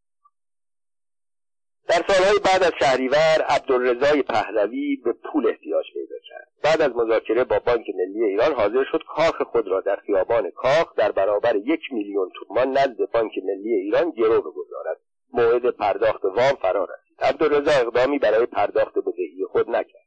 در 1.89 2.03
سالهای 2.09 2.39
بعد 2.45 2.63
از 2.63 2.73
شهریور 2.81 3.43
عبدالرضای 3.49 4.23
پهلوی 4.23 4.97
به 5.05 5.13
پول 5.13 5.47
احتیاج 5.47 5.85
پیدا 5.93 6.17
کرد. 6.29 6.49
بعد 6.65 6.83
از 6.83 6.97
مذاکره 6.97 7.45
با 7.45 7.59
بانک 7.59 7.87
ملی 7.95 8.25
ایران 8.25 8.53
حاضر 8.53 8.85
شد 8.93 9.03
کاخ 9.09 9.43
خود 9.43 9.69
را 9.69 9.81
در 9.81 9.97
خیابان 9.97 10.51
کاخ 10.51 10.95
در 10.95 11.13
برابر 11.13 11.57
یک 11.57 11.81
میلیون 11.91 12.31
تومان 12.35 12.71
نزد 12.71 13.11
بانک 13.13 13.33
ملی 13.45 13.75
ایران 13.75 14.11
گرو 14.11 14.41
بگذارد. 14.41 15.01
موعد 15.33 15.71
پرداخت 15.71 16.25
وام 16.25 16.55
فرا 16.63 16.85
رسید. 16.85 17.21
عبدالرضا 17.21 17.71
اقدامی 17.81 18.19
برای 18.19 18.47
پرداخت 18.47 18.99
بدهی 18.99 19.32
خود 19.53 19.71
نکرد. 19.71 20.07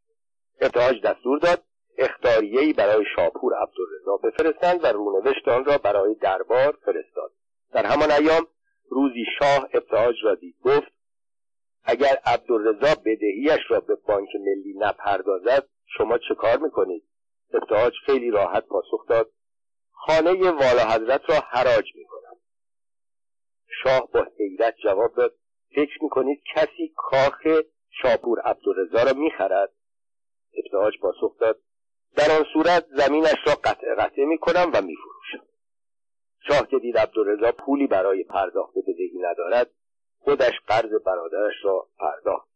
ابتهاج 0.62 1.02
دستور 1.02 1.40
داد 1.40 1.64
اختاریهای 1.98 2.74
برای 2.74 3.06
شاپور 3.16 3.54
عبدالرضا 3.56 4.18
بفرستند 4.18 4.84
و 4.84 4.88
رونوشت 4.88 5.48
آن 5.48 5.66
را 5.66 5.78
برای 5.78 6.16
دربار 6.16 6.78
فرستاد. 6.86 7.32
در 7.74 7.86
همان 7.86 8.12
ایام 8.12 8.48
روزی 8.90 9.26
شاه 9.40 9.70
ابتهاج 9.74 10.16
را 10.24 10.36
دید. 10.36 10.56
گفت 10.64 10.92
اگر 11.84 12.18
عبدالرضا 12.26 13.02
بدهیش 13.06 13.60
را 13.70 13.80
به 13.80 13.96
بانک 13.96 14.30
ملی 14.36 14.74
نپردازد 14.78 15.68
شما 15.98 16.18
چه 16.18 16.36
کار 16.36 16.58
می‌کنید؟ 16.58 17.04
ابتهاج 17.54 17.94
خیلی 18.06 18.32
راحت 18.32 18.66
پاسخ 18.66 19.08
داد 19.08 19.32
خانه 19.92 20.52
والا 20.52 20.84
حضرت 20.84 21.22
را 21.30 21.36
حراج 21.36 21.86
می‌کنم. 21.96 22.36
شاه 23.84 24.10
با 24.14 24.28
حیرت 24.38 24.76
جواب 24.84 25.16
داد 25.16 25.36
فکر 25.76 26.04
می‌کنید 26.04 26.44
کسی 26.56 26.94
کاخ 26.96 27.48
شاپور 28.02 28.40
عبدالرضا 28.40 29.04
را 29.04 29.14
می‌خرد. 29.14 29.72
ابتهاج 30.54 30.94
پاسخ 31.02 31.38
داد 31.40 31.60
در 32.16 32.32
آن 32.38 32.46
صورت 32.54 32.86
زمینش 32.90 33.38
را 33.48 33.56
قطع 33.64 33.96
قطع 33.98 34.24
می‌کنم 34.24 34.72
و 34.74 34.82
میفروشم. 34.82 35.46
شاه 36.48 36.68
که 36.68 36.80
دید 36.80 36.98
عبدالرضا 36.98 37.52
پولی 37.52 37.88
برای 37.88 38.24
پرداخت 38.24 38.74
بدهی 38.78 39.20
ندارد 39.20 39.70
خودش 40.20 40.54
قرض 40.68 40.92
برادرش 41.06 41.54
را 41.64 41.88
پرداخت. 42.00 42.56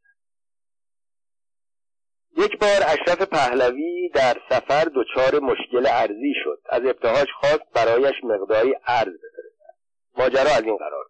یک 2.38 2.60
بار 2.60 2.82
اشرف 2.88 3.22
پهلوی 3.22 4.10
در 4.10 4.42
سفر 4.50 4.92
دچار 4.96 5.40
مشکل 5.40 5.88
ارزی 5.88 6.34
شد. 6.44 6.62
از 6.66 6.86
ابتهاج 6.86 7.28
خواست 7.40 7.74
برایش 7.74 8.16
مقداری 8.24 8.76
ارز 8.88 9.14
بفرستد. 9.14 9.76
ماجرا 10.18 10.52
از 10.58 10.64
این 10.64 10.78
قرار 10.78 11.06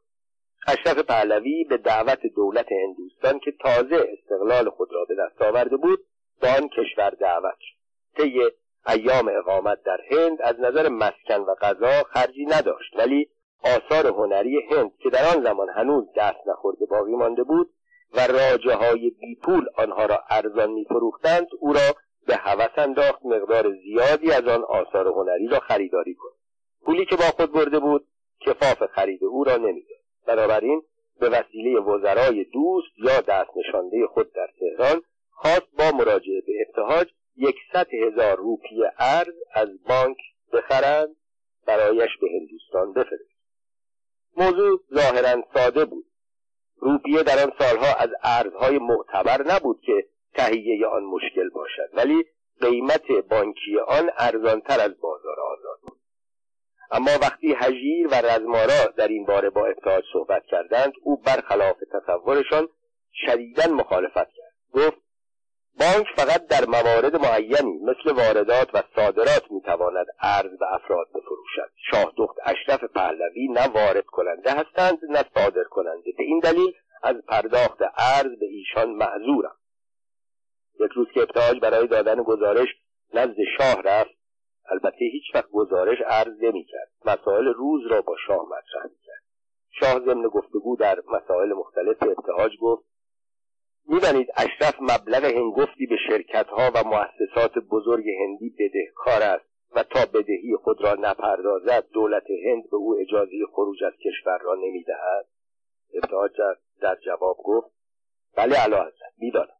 اشرف 0.67 0.99
پهلوی 0.99 1.63
به 1.63 1.77
دعوت 1.77 2.19
دولت 2.35 2.67
هندوستان 2.71 3.39
که 3.39 3.51
تازه 3.51 4.09
استقلال 4.19 4.69
خود 4.69 4.89
را 4.93 5.05
به 5.05 5.15
دست 5.15 5.41
آورده 5.41 5.77
بود 5.77 5.99
به 6.41 6.47
آن 6.47 6.69
کشور 6.69 7.09
دعوت 7.09 7.57
شد. 7.59 7.79
طی 8.17 8.41
ایام 8.87 9.31
اقامت 9.37 9.83
در 9.83 9.97
هند 10.11 10.41
از 10.41 10.59
نظر 10.59 10.89
مسکن 10.89 11.41
و 11.41 11.55
غذا 11.61 12.03
خرجی 12.03 12.45
نداشت 12.45 12.95
ولی 12.95 13.29
آثار 13.63 14.07
هنری 14.07 14.61
هند 14.71 14.91
که 14.97 15.09
در 15.09 15.35
آن 15.35 15.43
زمان 15.43 15.69
هنوز 15.69 16.05
دست 16.15 16.47
نخورده 16.47 16.85
باقی 16.85 17.15
مانده 17.15 17.43
بود 17.43 17.69
و 18.13 18.19
راجه 18.19 18.75
های 18.75 19.09
بیپول 19.09 19.65
آنها 19.77 20.05
را 20.05 20.23
ارزان 20.29 20.71
میفروختند 20.71 21.47
او 21.59 21.73
را 21.73 21.95
به 22.27 22.35
هوس 22.35 22.77
انداخت 22.77 23.25
مقدار 23.25 23.73
زیادی 23.83 24.31
از 24.31 24.47
آن 24.47 24.63
آثار 24.63 25.07
هنری 25.07 25.47
را 25.47 25.59
خریداری 25.59 26.15
کند 26.15 26.39
پولی 26.85 27.05
که 27.05 27.15
با 27.15 27.23
خود 27.23 27.51
برده 27.51 27.79
بود 27.79 28.07
کفاف 28.39 28.83
خرید 28.83 29.23
او 29.23 29.43
را 29.43 29.57
نمی‌داد. 29.57 29.98
بنابراین 30.27 30.81
به 31.19 31.29
وسیله 31.29 31.79
وزرای 31.79 32.43
دوست 32.43 32.91
یا 32.97 33.21
دست 33.21 33.49
نشانده 33.57 34.07
خود 34.07 34.33
در 34.33 34.49
تهران 34.59 35.01
خواست 35.31 35.67
با 35.77 35.97
مراجعه 35.97 36.41
به 36.41 36.53
ابتهاج 36.67 37.07
یکصد 37.37 37.93
هزار 37.93 38.37
روپیه 38.37 38.91
ارز 38.97 39.33
از 39.53 39.69
بانک 39.83 40.17
بخرند 40.53 41.15
برایش 41.65 42.09
به 42.21 42.27
هندوستان 42.39 42.93
بفرست. 42.93 43.29
موضوع 44.37 44.79
ظاهرا 44.93 45.43
ساده 45.53 45.85
بود. 45.85 46.05
روپیه 46.77 47.23
در 47.23 47.43
آن 47.43 47.51
سالها 47.59 47.93
از 47.99 48.09
ارزهای 48.23 48.79
معتبر 48.79 49.43
نبود 49.47 49.81
که 49.81 50.05
تهیه 50.33 50.87
آن 50.87 51.03
مشکل 51.03 51.49
باشد 51.49 51.89
ولی 51.93 52.25
قیمت 52.61 53.11
بانکی 53.29 53.79
آن 53.87 54.11
ارزانتر 54.17 54.79
از 54.79 54.99
بازار 55.01 55.39
آزاد 55.39 55.79
بود. 55.81 55.98
اما 56.91 57.11
وقتی 57.21 57.55
هژیر 57.57 58.07
و 58.07 58.13
رزمارا 58.13 58.85
در 58.97 59.07
این 59.07 59.25
باره 59.25 59.49
با 59.49 59.65
ابتهاج 59.65 60.03
صحبت 60.13 60.45
کردند 60.45 60.93
او 61.03 61.17
برخلاف 61.17 61.77
تصورشان 61.93 62.67
شدیدا 63.13 63.67
مخالفت 63.67 64.15
کرد. 64.15 64.53
گفت 64.73 64.97
بانک 65.79 66.07
فقط 66.15 66.47
در 66.47 66.65
موارد 66.65 67.15
معینی 67.15 67.77
مثل 67.77 68.11
واردات 68.11 68.69
و 68.75 68.83
صادرات 68.95 69.51
می‌تواند 69.51 70.05
ارز 70.21 70.57
به 70.59 70.73
افراد 70.73 71.07
بفروشد. 71.07 71.71
شاه 71.91 72.13
دخت 72.17 72.35
اشرف 72.45 72.83
پهلوی 72.83 73.47
نه 73.47 73.67
وارد 73.67 74.05
کننده 74.05 74.51
هستند 74.51 74.99
نه 75.09 75.23
صادر 75.35 75.63
کننده. 75.63 76.11
به 76.17 76.23
این 76.23 76.39
دلیل 76.39 76.73
از 77.03 77.15
پرداخت 77.27 77.81
ارز 77.97 78.39
به 78.39 78.45
ایشان 78.45 78.89
معذورم. 78.89 79.55
یک 80.79 80.91
روز 80.91 81.07
که 81.13 81.21
ابتهاج 81.21 81.59
برای 81.59 81.87
دادن 81.87 82.23
گزارش 82.23 82.67
نزد 83.13 83.35
شاه 83.57 83.81
رفت 83.81 84.18
البته 84.71 85.05
هیچ 85.05 85.35
وقت 85.35 85.49
گزارش 85.51 85.97
عرض 86.07 86.43
نمی‌کرد. 86.43 86.91
مسائل 87.05 87.45
روز 87.45 87.87
را 87.91 88.01
با 88.01 88.15
شاه 88.27 88.45
مطرح 88.45 88.83
می‌کرد. 88.83 89.23
شاه 89.71 89.99
ضمن 90.05 90.27
گفتگو 90.27 90.75
در 90.75 90.99
مسائل 91.07 91.53
مختلف 91.53 92.03
ابتهاج 92.03 92.51
گفت 92.61 92.83
می‌دانید 93.87 94.27
اشرف 94.37 94.75
مبلغ 94.81 95.23
هنگفتی 95.23 95.85
به 95.85 95.95
شرکتها 96.07 96.71
و 96.75 96.83
مؤسسات 96.83 97.53
بزرگ 97.71 98.05
هندی 98.19 98.55
بدهکار 98.59 99.21
است 99.21 99.49
و 99.75 99.83
تا 99.83 100.05
بدهی 100.13 100.55
خود 100.63 100.83
را 100.83 100.93
نپردازد 100.93 101.85
دولت 101.93 102.25
هند 102.45 102.69
به 102.69 102.77
او 102.77 102.97
اجازه 102.99 103.45
خروج 103.51 103.83
از 103.83 103.93
کشور 103.93 104.37
را 104.37 104.55
نمی‌دهد؟ 104.55 105.25
ابتهاج 105.93 106.31
در 106.81 106.95
جواب 107.05 107.37
گفت 107.37 107.71
بله 108.35 108.55
علا 108.55 108.91
می‌دانم. 109.17 109.59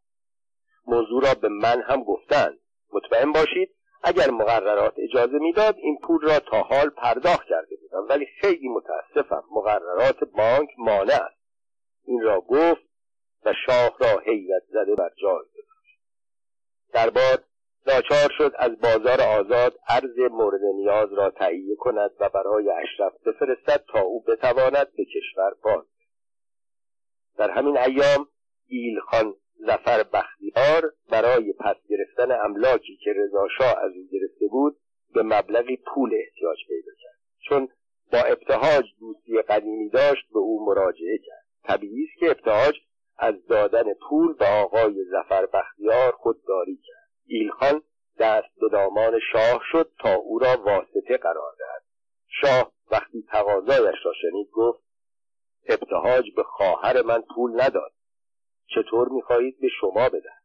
موضوع 0.88 1.24
را 1.24 1.34
به 1.42 1.50
من 1.50 1.82
هم 1.82 2.04
گفتند. 2.04 2.60
مطمئن 2.94 3.32
باشید 3.32 3.76
اگر 4.04 4.32
مقررات 4.32 4.94
اجازه 4.98 5.38
می‌داد 5.38 5.76
این 5.78 5.98
پول 6.04 6.22
را 6.22 6.40
تا 6.40 6.62
حال 6.62 6.90
پرداخت 6.90 7.48
کرده 7.48 7.76
بودم. 7.76 8.08
ولی 8.10 8.26
خیلی 8.42 8.70
متاسفم 8.70 9.44
مقررات 9.52 10.24
بانک 10.24 10.70
مانع 10.78 11.14
است. 11.14 11.40
این 12.06 12.22
را 12.22 12.42
گفت 12.42 12.90
و 13.46 13.54
شاه 13.66 13.98
را 14.00 14.20
حیرت 14.20 14.64
زده 14.70 14.96
بر 14.96 15.12
جای 15.22 15.46
گذاشت. 15.46 16.00
دربار 16.94 17.44
ناچار 17.88 18.30
شد 18.38 18.54
از 18.58 18.72
بازار 18.80 19.22
آزاد 19.22 19.80
ارز 19.90 20.20
مورد 20.32 20.62
نیاز 20.76 21.14
را 21.14 21.30
تهیه 21.32 21.76
کند 21.76 22.12
و 22.20 22.30
برای 22.30 22.70
اشرف 22.70 23.14
بفرستد 23.26 23.84
تا 23.94 24.02
او 24.02 24.24
بتواند 24.24 24.88
به 24.98 25.06
کشور 25.06 25.54
باز 25.64 25.86
در 27.38 27.50
همین 27.50 27.78
ایام 27.78 28.28
ایلخان 28.68 29.36
زفر 29.60 30.04
بختیار 30.04 30.94
برای 31.10 31.54
پس 31.54 31.76
گرفتن 31.90 32.32
املاکی 32.32 32.98
که 33.04 33.14
رضاشاه 33.16 33.78
از 33.84 33.92
او 33.96 34.08
گرفته 34.12 34.48
بود 34.48 34.78
به 35.14 35.24
مبلغی 35.24 35.78
پول 35.78 36.12
احتیاج 36.14 36.58
پیدا 36.68 36.92
کرد. 37.02 37.20
چون 37.40 37.68
با 38.12 38.20
ابتهاج 38.20 38.86
دوستی 39.00 39.42
قدیمی 39.42 39.90
داشت 39.90 40.30
به 40.34 40.40
او 40.40 40.66
مراجعه 40.66 41.18
کرد. 41.18 41.46
طبیعی 41.64 42.04
است 42.04 42.20
که 42.20 42.26
ابتهاج 42.32 42.76
از 43.18 43.46
دادن 43.46 43.94
پول 43.94 44.34
به 44.34 44.46
آقای 44.46 45.04
زفر 45.04 45.46
بختیار 45.46 46.12
خودداری 46.12 46.76
کرد. 46.76 47.10
ایلخان 47.28 47.82
دست 48.20 48.60
به 48.62 48.70
دامان 48.70 49.20
شاه 49.32 49.62
شد 49.72 49.92
تا 50.00 50.16
او 50.16 50.40
را 50.40 50.62
واسطه 50.66 51.18
قرار 51.18 51.56
دهد. 51.60 51.84
شاه 52.28 52.72
وقتی 52.92 53.26
تقاضایش 53.32 53.96
را 54.06 54.14
شنید 54.22 54.50
گفت 54.52 54.84
ابتهاج 55.68 56.26
به 56.36 56.44
خواهر 56.44 57.02
من 57.02 57.22
پول 57.36 57.62
نداد. 57.62 57.92
چطور 58.76 59.10
می‌خواهید 59.10 59.60
به 59.62 59.68
شما 59.82 60.10
بدهد 60.10 60.39